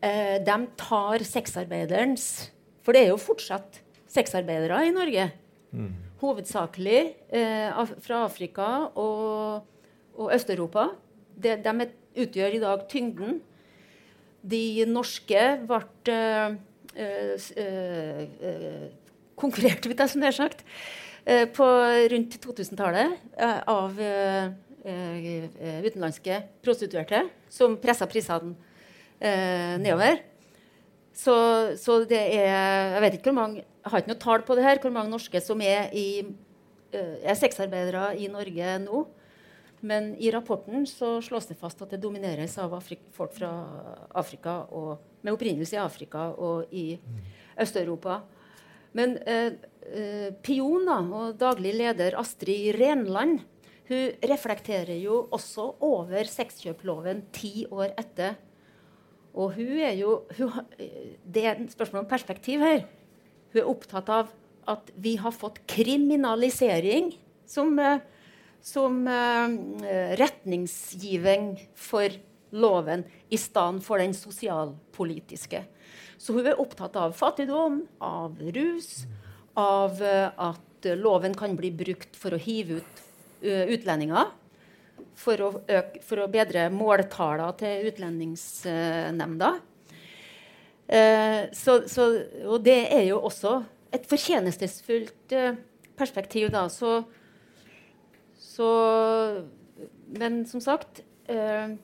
uh, 0.05 0.37
de, 0.45 0.57
tar 0.79 1.25
sexarbeiderens 1.27 2.51
For 2.85 2.93
det 2.93 3.05
er 3.05 3.13
jo 3.13 3.21
fortsatt 3.21 3.81
sexarbeidere 4.13 4.83
i 4.85 4.93
Norge. 4.93 5.29
Mm. 5.73 5.93
Hovedsakelig 6.25 7.01
uh, 7.29 7.85
fra 8.01 8.23
Afrika 8.25 8.69
og, 8.97 9.65
og 10.17 10.33
Øst-Europa. 10.33 10.89
De, 11.35 11.57
de, 11.61 11.89
utgjør 12.15 12.55
i 12.55 12.61
dag 12.63 12.85
tyngden. 12.89 13.41
De 14.45 14.85
norske 14.87 15.41
ble 15.67 15.79
konkurrerte, 19.39 19.89
vet 19.91 20.03
jeg, 20.03 20.11
som 20.11 20.23
det 20.23 20.31
eh, 21.25 21.45
på 21.51 21.65
rundt 22.13 22.37
2000-tallet 22.43 23.17
eh, 23.37 23.59
av 23.71 23.99
eh, 24.01 24.53
utenlandske 25.85 26.39
prostituerte 26.63 27.23
som 27.49 27.77
pressa 27.81 28.05
prisene 28.05 28.53
nedover. 29.81 30.19
Så, 31.15 31.35
så, 31.79 32.01
det 32.09 32.19
er 32.19 32.95
Jeg 32.95 33.03
vet 33.05 33.13
ikke 33.17 33.31
hvor 33.31 33.37
mange 33.37 33.61
Jeg 33.63 33.91
har 33.91 34.01
ikke 34.01 34.11
noe 34.11 34.23
tall 34.23 34.41
på 34.43 34.57
det 34.57 34.65
her, 34.65 34.81
hvor 34.83 34.91
mange 34.91 35.13
norske 35.13 35.39
som 35.43 35.61
er, 35.63 35.87
i, 35.95 36.25
uh, 36.91 37.15
er 37.23 37.37
sexarbeidere 37.39 38.09
i 38.19 38.27
Norge 38.31 38.79
nå. 38.83 39.05
Men 39.85 40.13
i 40.17 40.31
rapporten 40.33 40.87
så 40.89 41.19
slås 41.21 41.45
det 41.47 41.59
fast 41.59 41.83
at 41.85 41.91
det 41.93 42.01
domineres 42.01 42.55
av 42.61 42.73
Afri 42.73 42.97
folk 43.13 43.35
fra 43.35 43.51
Afrika 44.17 44.63
og, 44.73 44.97
med 45.21 45.35
opprinnelse 45.35 45.77
i 45.77 45.81
Afrika 45.83 46.31
og 46.33 46.73
i 46.73 46.95
Øst-Europa. 47.61 48.23
Men 48.97 49.17
eh, 49.27 49.53
da, 50.41 50.97
og 51.19 51.35
daglig 51.37 51.75
leder 51.75 52.17
Astrid 52.17 52.79
Renland 52.79 53.43
hun 53.85 54.15
reflekterer 54.25 54.97
jo 54.97 55.27
også 55.35 55.67
over 55.85 56.25
sexkjøploven 56.25 57.21
ti 57.35 57.67
år 57.69 57.93
etter. 58.01 58.39
Og 59.35 59.55
hun 59.57 59.79
er 59.83 59.95
jo 59.99 60.21
hun, 60.37 60.51
Det 61.23 61.43
er 61.43 61.59
et 61.59 61.71
spørsmål 61.71 62.05
om 62.05 62.09
perspektiv 62.09 62.63
her. 62.63 62.85
Hun 63.51 63.61
er 63.61 63.71
opptatt 63.71 64.09
av 64.09 64.31
at 64.67 64.89
vi 64.97 65.15
har 65.21 65.35
fått 65.35 65.61
kriminalisering 65.69 67.11
som, 67.45 67.77
eh, 67.79 68.01
som 68.61 69.03
uh, 69.05 69.51
retningsgiving 70.17 71.53
for 71.77 72.09
loven 72.55 73.05
i 73.29 73.37
stedet 73.37 73.83
for 73.85 74.01
den 74.01 74.15
sosialpolitiske. 74.17 75.61
Så 76.17 76.33
hun 76.33 76.47
er 76.49 76.59
opptatt 76.61 76.97
av 76.97 77.13
fattigdom, 77.13 77.83
av 78.01 78.41
rus, 78.57 79.05
av 79.53 80.01
uh, 80.01 80.31
at 80.49 80.89
loven 80.97 81.37
kan 81.37 81.53
bli 81.57 81.69
brukt 81.75 82.17
for 82.17 82.33
å 82.33 82.41
hive 82.41 82.81
ut 82.81 83.03
utlendinger. 83.45 84.31
For 85.15 85.41
å, 85.41 85.49
øke, 85.71 86.01
for 86.03 86.19
å 86.23 86.27
bedre 86.31 86.67
måltallene 86.73 87.55
til 87.59 87.89
Utlendingsnemnda. 87.91 89.51
Så, 91.55 91.77
så, 91.89 92.03
og 92.45 92.59
det 92.65 92.75
er 92.93 93.07
jo 93.07 93.21
også 93.25 93.55
et 93.95 94.03
fortjenestefullt 94.05 95.33
perspektiv, 95.97 96.51
da. 96.53 96.67
Så 96.69 96.99
så 98.55 98.69
Men 100.07 100.45
som 100.47 100.61
sagt 100.63 101.03
eh, 101.31 101.75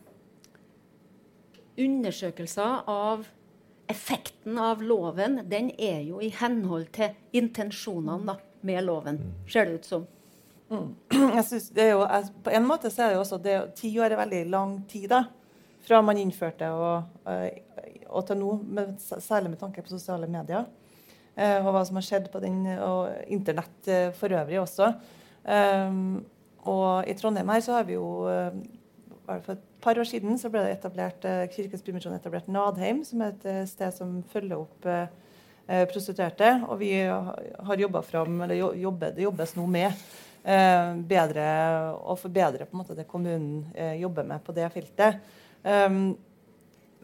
Undersøkelser 1.81 2.83
av 2.91 3.27
effekten 3.91 4.59
av 4.61 4.83
loven 4.83 5.41
den 5.51 5.71
er 5.75 6.03
jo 6.07 6.21
i 6.23 6.29
henhold 6.31 6.91
til 6.95 7.15
intensjonene 7.35 8.27
da, 8.29 8.35
med 8.63 8.85
loven, 8.85 9.17
ser 9.49 9.67
det 9.67 9.79
ut 9.81 9.87
som. 9.89 10.05
Mm. 10.71 10.89
Jeg 11.37 11.45
synes 11.49 11.69
det 11.75 11.83
er 11.83 11.93
jo, 11.97 12.03
På 12.43 12.53
en 12.55 12.67
måte 12.67 12.91
så 12.91 13.03
er 13.03 13.11
det 13.11 13.19
jo 13.19 13.23
også 13.25 13.39
det, 13.43 13.55
ti 13.75 13.91
år 13.99 14.13
er 14.13 14.21
veldig 14.23 14.43
lang 14.49 14.77
tid 14.89 15.09
da, 15.11 15.25
fra 15.83 15.99
man 16.05 16.19
innførte 16.21 16.69
og, 16.71 17.09
eh, 17.27 18.05
og 18.07 18.23
til 18.27 18.39
nå, 18.39 18.51
med, 18.63 18.93
særlig 19.01 19.51
med 19.51 19.59
tanke 19.59 19.83
på 19.83 19.91
sosiale 19.91 20.29
medier. 20.31 20.67
Eh, 21.35 21.57
og 21.63 21.71
hva 21.73 21.81
som 21.87 21.97
har 21.99 22.05
skjedd 22.05 22.29
på 22.31 22.41
den, 22.43 22.63
og 22.83 23.11
Internett 23.31 23.89
eh, 23.89 24.11
for 24.15 24.31
øvrig 24.35 24.61
også. 24.61 24.93
Um, 25.41 26.21
og 26.69 27.07
i 27.09 27.15
Trondheim 27.17 27.49
her 27.49 27.63
så 27.65 27.79
har 27.79 27.87
vi 27.87 27.95
jo 27.95 28.27
eh, 28.29 28.53
For 29.25 29.55
et 29.55 29.63
par 29.81 29.97
år 29.97 30.05
siden 30.05 30.37
så 30.37 30.51
ble 30.53 30.61
det 30.67 30.75
etablert 30.75 31.25
eh, 31.25 31.47
Kirkens 31.49 31.81
Bymisjon 31.81 32.13
etablert 32.13 32.49
Nadheim, 32.51 33.01
som 33.07 33.23
er 33.25 33.33
et 33.33 33.47
eh, 33.49 33.63
sted 33.69 33.95
som 33.95 34.19
følger 34.31 34.61
opp 34.61 34.89
prostituerte. 35.87 36.47
Og 36.67 36.81
vi 36.81 36.89
har 36.99 37.79
jobba 37.79 38.01
fram, 38.03 38.41
eller 38.43 38.75
jobber, 38.81 39.13
det 39.15 39.23
jobbes 39.23 39.53
nå 39.55 39.63
med 39.71 39.93
bedre 40.41 41.45
og 42.01 42.17
forbedre 42.17 42.65
på 42.65 42.73
en 42.73 42.79
måte 42.81 42.95
det 42.97 43.05
kommunen 43.05 43.67
jobber 43.99 44.25
med 44.25 44.41
på 44.41 44.55
det 44.57 44.65
feltet. 44.73 45.19
Um, 45.61 46.15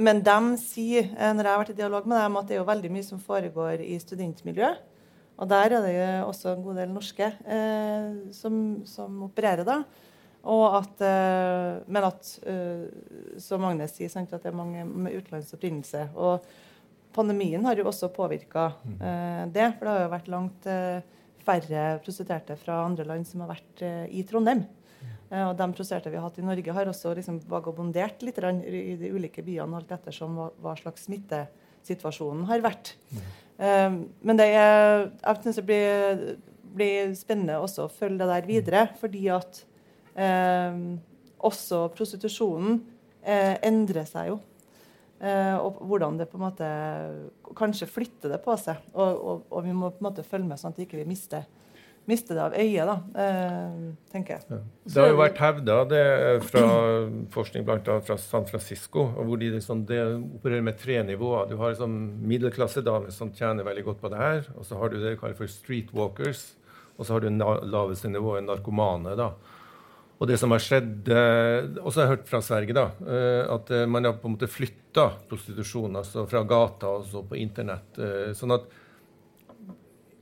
men 0.01 0.23
de 0.25 0.37
sier, 0.57 1.11
når 1.13 1.45
jeg 1.45 1.53
har 1.53 1.61
vært 1.61 1.73
i 1.73 1.77
dialog 1.77 2.09
med 2.09 2.17
dem, 2.21 2.39
at 2.39 2.49
det 2.49 2.55
er 2.55 2.63
jo 2.63 2.69
veldig 2.69 2.91
mye 2.93 3.05
som 3.05 3.21
foregår 3.21 3.81
i 3.85 3.99
studentmiljøet. 4.01 4.81
Og 5.37 5.49
der 5.49 5.69
er 5.69 5.83
det 5.85 5.93
jo 5.93 6.05
også 6.31 6.53
en 6.53 6.63
god 6.65 6.79
del 6.81 6.93
norske 6.93 7.27
eh, 7.29 8.13
som, 8.33 8.61
som, 8.89 9.19
opererer, 9.27 9.65
da. 9.67 9.81
At, 10.47 11.03
eh, 11.03 11.73
men 11.85 12.07
at, 12.07 12.29
eh, 12.47 12.87
som 13.43 13.65
Agnes 13.67 13.93
sier, 13.97 14.09
sant, 14.09 14.33
at 14.33 14.41
det 14.41 14.49
er 14.49 14.57
mange 14.57 14.85
med 14.87 15.17
utenlandsk 15.17 15.57
opprinnelse. 15.59 16.07
Og 16.17 16.47
pandemien 17.13 17.65
har 17.67 17.77
jo 17.77 17.85
også 17.89 18.09
påvirka 18.15 18.71
eh, 18.97 19.43
det. 19.53 19.69
For 19.77 19.85
det 19.85 19.93
har 19.93 20.05
jo 20.05 20.13
vært 20.15 20.33
langt 20.33 20.69
eh, 20.71 21.16
færre 21.47 21.85
prostituerte 22.03 22.57
fra 22.59 22.81
andre 22.85 23.07
land 23.07 23.27
som 23.27 23.43
har 23.43 23.55
vært 23.55 23.85
eh, 23.85 24.03
i 24.19 24.25
Trondheim. 24.27 24.65
og 25.27 25.57
de 25.59 25.65
prostituerte 25.75 26.11
vi 26.11 26.15
har 26.15 26.23
hatt 26.23 26.37
i 26.39 26.45
Norge, 26.45 26.73
har 26.73 26.87
også 26.87 27.11
liksom 27.17 27.41
vagabondert 27.51 28.21
litt 28.23 28.37
i 28.39 28.95
de 28.99 29.09
ulike 29.11 29.43
byene 29.43 29.75
alt 29.75 29.91
ettersom 29.91 30.37
hva, 30.37 30.75
slags 30.79 31.03
smittesituasjonen 31.03 32.45
har 32.47 32.63
vært. 32.63 32.93
Um, 33.57 34.03
men 34.21 34.37
det 34.37 34.51
er, 34.53 35.07
jeg 35.17 35.41
synes 35.41 35.59
det 35.59 35.65
blir, 35.65 36.19
blir, 36.77 37.13
spennende 37.17 37.57
også 37.57 37.87
å 37.87 37.91
følge 37.91 38.21
det 38.21 38.29
der 38.29 38.47
videre, 38.47 38.83
fordi 39.01 39.23
at 39.33 39.63
um, 40.13 40.99
også 41.49 41.87
prostitusjonen 41.97 42.77
uh, 43.25 43.55
endrer 43.65 44.05
seg 44.09 44.31
jo. 44.31 44.37
Uh, 45.17 45.57
og 45.63 45.79
hvordan 45.89 46.19
det 46.19 46.27
på 46.29 46.37
en 46.37 46.43
måte 46.43 46.65
Kanskje 47.57 47.87
flytter 47.89 48.35
det 48.35 48.37
på 48.43 48.53
seg. 48.61 48.83
Og, 48.93 49.07
og, 49.17 49.45
og 49.49 49.63
vi 49.65 49.73
må 49.73 49.89
på 49.89 50.03
en 50.03 50.11
måte 50.11 50.25
følge 50.25 50.45
med 50.45 50.61
sånn 50.61 50.75
at 50.75 50.77
vi 50.77 50.85
ikke 50.85 51.07
mister 51.09 51.47
mister 52.07 52.37
det 52.37 52.43
av 52.45 52.53
øyet, 52.55 52.87
da, 52.87 53.23
eh, 53.23 53.79
tenker 54.13 54.37
jeg. 54.37 54.43
Ja. 54.47 54.59
Det 54.87 55.01
har 55.01 55.09
jo 55.11 55.17
vært 55.19 55.41
hevda 55.43 55.77
fra 56.47 56.61
forskning 57.33 57.65
bl.a. 57.67 57.97
fra 58.07 58.15
San 58.21 58.47
Francisco, 58.47 59.09
hvor 59.17 59.41
de 59.41 59.49
liksom, 59.57 59.83
de 59.89 59.99
opererer 60.39 60.63
med 60.63 60.79
tre 60.79 61.01
nivåer. 61.03 61.49
Du 61.51 61.57
har 61.59 61.73
liksom 61.73 61.97
middelklassedamer 62.31 63.11
som 63.11 63.33
tjener 63.35 63.67
veldig 63.67 63.83
godt 63.89 63.99
på 63.99 64.13
det 64.13 64.21
her. 64.21 64.47
Og 64.55 64.69
så 64.69 64.79
har 64.79 64.93
du 64.93 65.01
det 65.01 65.11
de 65.11 65.19
kaller 65.19 65.35
for 65.35 65.51
streetwalkers. 65.51 66.45
Og 66.95 67.05
så 67.05 67.17
har 67.17 67.25
du 67.25 67.29
laveste 67.75 68.09
nivået 68.09 68.47
narkomane. 68.47 69.17
da. 69.19 69.33
Og 70.17 70.25
det 70.25 70.39
som 70.41 70.49
har 70.49 70.63
skjedd, 70.63 71.11
Og 71.13 71.85
også 71.85 71.99
har 71.99 72.07
jeg 72.07 72.13
hørt 72.15 72.29
fra 72.29 72.41
Sverige, 72.41 72.73
da, 72.73 72.87
eh, 73.05 73.43
at 73.53 73.69
eh, 73.71 73.85
man 73.85 74.05
har 74.07 74.17
på 74.17 74.27
en 74.27 74.33
måte 74.33 74.49
flytta 74.49 75.11
prostitusjon 75.29 75.95
altså 75.99 76.25
fra 76.25 76.41
gata 76.43 76.89
og 76.97 77.05
så 77.05 77.21
på 77.21 77.37
internett. 77.37 77.99
Eh, 78.01 78.33
sånn 78.37 78.55
at 78.55 78.65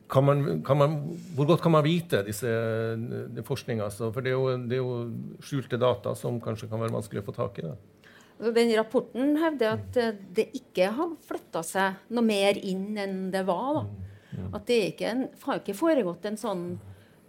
kan 0.08 0.26
man, 0.26 0.64
kan 0.64 0.78
man, 0.78 0.96
hvor 1.36 1.48
godt 1.50 1.64
kan 1.64 1.74
man 1.74 1.84
vite 1.86 2.22
disse 2.28 2.50
forskninga? 3.48 3.88
Altså? 3.88 4.12
For 4.14 4.22
det 4.22 4.32
er, 4.32 4.38
jo, 4.38 4.58
det 4.70 4.78
er, 4.78 4.84
jo, 4.84 5.40
skjulte 5.44 5.80
data 5.82 6.14
som 6.18 6.38
kanskje 6.44 6.70
kan 6.70 6.82
være 6.82 6.94
vanskelig 6.94 7.24
å 7.24 7.26
få 7.26 7.36
tak 7.36 7.62
i. 7.62 7.66
Da. 7.66 8.52
Den 8.56 8.74
rapporten 8.78 9.38
hevder 9.42 9.78
at 9.80 9.98
eh, 10.02 10.18
det 10.38 10.50
ikke 10.60 10.92
har 10.98 11.16
flytta 11.26 11.64
seg 11.66 12.12
noe 12.14 12.26
mer 12.26 12.60
inn 12.60 13.00
enn 13.02 13.18
det 13.34 13.46
var. 13.48 13.80
Da. 13.80 13.86
Mm. 14.36 14.50
At 14.52 14.68
det 14.70 14.82
ikke 14.92 15.16
har 15.48 15.62
ikke 15.62 15.78
foregått 15.78 16.28
en 16.30 16.38
sånn, 16.40 16.66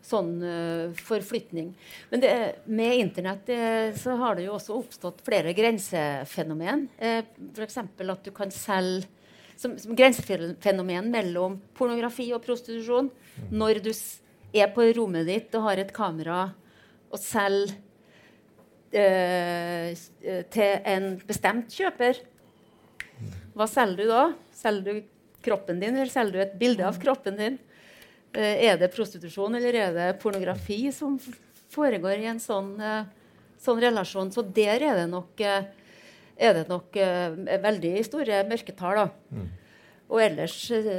sånn 0.06 0.32
uh, 0.40 0.94
forflytning. 1.02 1.72
Men 2.12 2.22
det, 2.22 2.32
med 2.70 3.00
Internett 3.02 3.46
det, 3.48 3.60
så 3.98 4.14
har 4.20 4.38
det 4.38 4.46
jo 4.46 4.54
også 4.56 4.76
oppstått 4.78 5.24
flere 5.26 5.54
grensefenomen. 5.56 6.86
Uh, 7.00 7.22
F.eks. 7.56 7.80
at 7.82 8.26
du 8.26 8.32
kan 8.34 8.54
selge 8.54 9.10
som, 9.56 9.78
som 9.78 9.96
grensefenomen 9.96 11.10
mellom 11.12 11.58
pornografi 11.76 12.28
og 12.36 12.44
prostitusjon. 12.44 13.10
Når 13.50 13.80
du 13.84 13.90
er 14.56 14.70
på 14.74 14.86
rommet 14.96 15.26
ditt 15.28 15.54
og 15.56 15.68
har 15.70 15.82
et 15.82 15.92
kamera 15.96 16.46
og 17.12 17.20
selger 17.22 17.74
eh, 18.92 19.92
til 20.52 20.88
en 20.92 21.12
bestemt 21.26 21.72
kjøper, 21.72 22.20
hva 23.56 23.68
selger 23.70 24.02
du 24.02 24.12
da? 24.12 24.24
Selger 24.56 24.84
du 24.86 25.06
kroppen 25.46 25.80
din, 25.80 25.96
eller 25.96 26.12
selger 26.12 26.36
du 26.36 26.44
et 26.44 26.58
bilde 26.60 26.84
av 26.84 26.98
kroppen 27.00 27.38
din? 27.40 27.58
Eh, 28.36 28.66
er 28.68 28.76
det 28.76 28.92
prostitusjon, 28.92 29.54
eller 29.56 29.76
er 29.80 29.94
det 29.96 30.06
pornografi 30.20 30.82
som 30.92 31.16
foregår 31.72 32.20
i 32.20 32.28
en 32.28 32.40
sånn, 32.42 32.74
eh, 32.80 33.06
sånn 33.62 33.80
relasjon? 33.80 34.32
Så 34.32 34.44
der 34.44 34.82
er 34.84 34.98
det 35.00 35.06
nok 35.08 35.40
eh, 35.40 35.70
er 36.36 36.52
det 36.52 36.66
nok 36.68 36.92
veldig 36.92 37.94
store 38.04 38.42
mørketall. 38.44 39.06
Mm. 39.32 39.46
Og 40.12 40.20
ellers, 40.20 40.56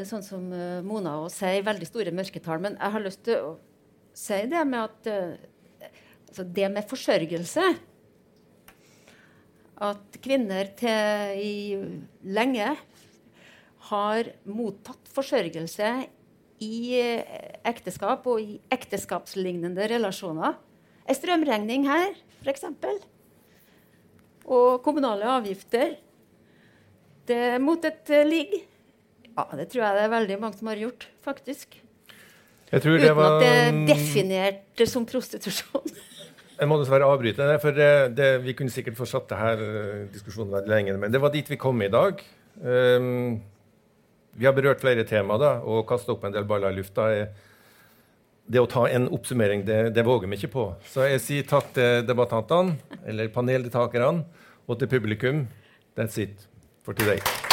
sånn 0.09 0.23
som 0.25 0.47
Mona 0.81 1.11
og 1.21 1.29
sier, 1.29 1.61
veldig 1.61 1.85
store 1.85 2.09
mørketall. 2.09 2.57
Men 2.59 2.73
jeg 2.73 2.93
har 2.95 3.03
lyst 3.03 3.21
til 3.27 3.43
å 3.45 3.51
si 4.17 4.39
det 4.49 4.63
med 4.65 4.81
at 4.81 5.11
altså 6.31 6.41
det 6.41 6.71
med 6.73 6.89
forsørgelse 6.89 7.67
At 9.77 10.17
kvinner 10.25 10.73
til 10.73 11.37
i 11.37 11.53
lenge 12.25 12.73
har 13.93 14.33
mottatt 14.49 15.13
forsørgelse 15.13 15.93
i 16.63 17.01
ekteskap 17.67 18.25
og 18.29 18.41
i 18.41 18.57
ekteskapslignende 18.73 19.85
relasjoner. 19.91 20.57
En 21.07 21.15
strømregning 21.17 21.85
her, 21.87 22.17
f.eks 22.41 22.65
og 24.47 24.81
kommunale 24.85 25.27
avgifter. 25.27 25.97
Det 27.27 27.57
mot 27.59 27.83
et 27.85 28.13
uh, 28.13 28.23
ligg. 28.27 28.53
Ja, 29.33 29.45
det 29.59 29.67
tror 29.71 29.83
jeg 29.83 29.97
det 29.97 30.05
er 30.05 30.13
veldig 30.13 30.37
mange 30.41 30.57
som 30.57 30.69
har 30.71 30.79
gjort, 30.81 31.09
faktisk. 31.25 31.75
Uten 32.71 33.03
var, 33.15 33.37
at 33.37 33.43
det 33.43 33.51
er 33.55 33.75
definert 33.87 34.87
som 34.89 35.05
prostitusjon. 35.07 35.91
Jeg 36.57 36.65
må 36.65 36.79
dessverre 36.81 37.05
avbryte 37.05 37.45
det, 37.45 37.59
for 37.61 37.75
det, 37.75 38.15
det, 38.17 38.27
vi 38.41 38.55
kunne 38.57 38.73
sikkert 38.73 38.95
fortsatt 38.97 39.27
det 39.29 39.37
her 39.37 39.59
diskusjonen 40.09 40.55
veldig 40.55 40.71
lenge. 40.71 40.95
Men 40.97 41.13
det 41.13 41.19
var 41.21 41.29
dit 41.29 41.45
vi 41.51 41.59
kom 41.61 41.77
i 41.85 41.89
dag. 41.93 42.23
Um, 42.57 43.37
vi 44.37 44.45
har 44.45 44.53
berørt 44.53 44.83
flere 44.83 45.05
temaer 45.07 45.41
da, 45.41 45.51
og 45.65 45.85
kasta 45.89 46.13
opp 46.13 46.27
en 46.27 46.35
del 46.35 46.45
baller 46.47 46.75
i 46.75 46.77
lufta. 46.77 47.09
Det 48.47 48.61
å 48.61 48.69
ta 48.69 48.85
en 48.87 49.09
oppsummering, 49.11 49.65
det, 49.67 49.79
det 49.97 50.05
våger 50.07 50.29
vi 50.29 50.39
ikke 50.39 50.53
på. 50.53 50.67
Så 50.87 51.09
jeg 51.09 51.23
sier 51.25 51.49
takk 51.49 51.73
til 51.75 52.05
debattantene, 52.07 52.77
eller 53.09 53.33
paneldeltakerne, 53.33 54.23
og 54.67 54.79
til 54.79 54.93
publikum. 54.93 55.47
That's 55.97 56.21
it 56.21 56.47
for 56.85 56.93
today. 56.93 57.46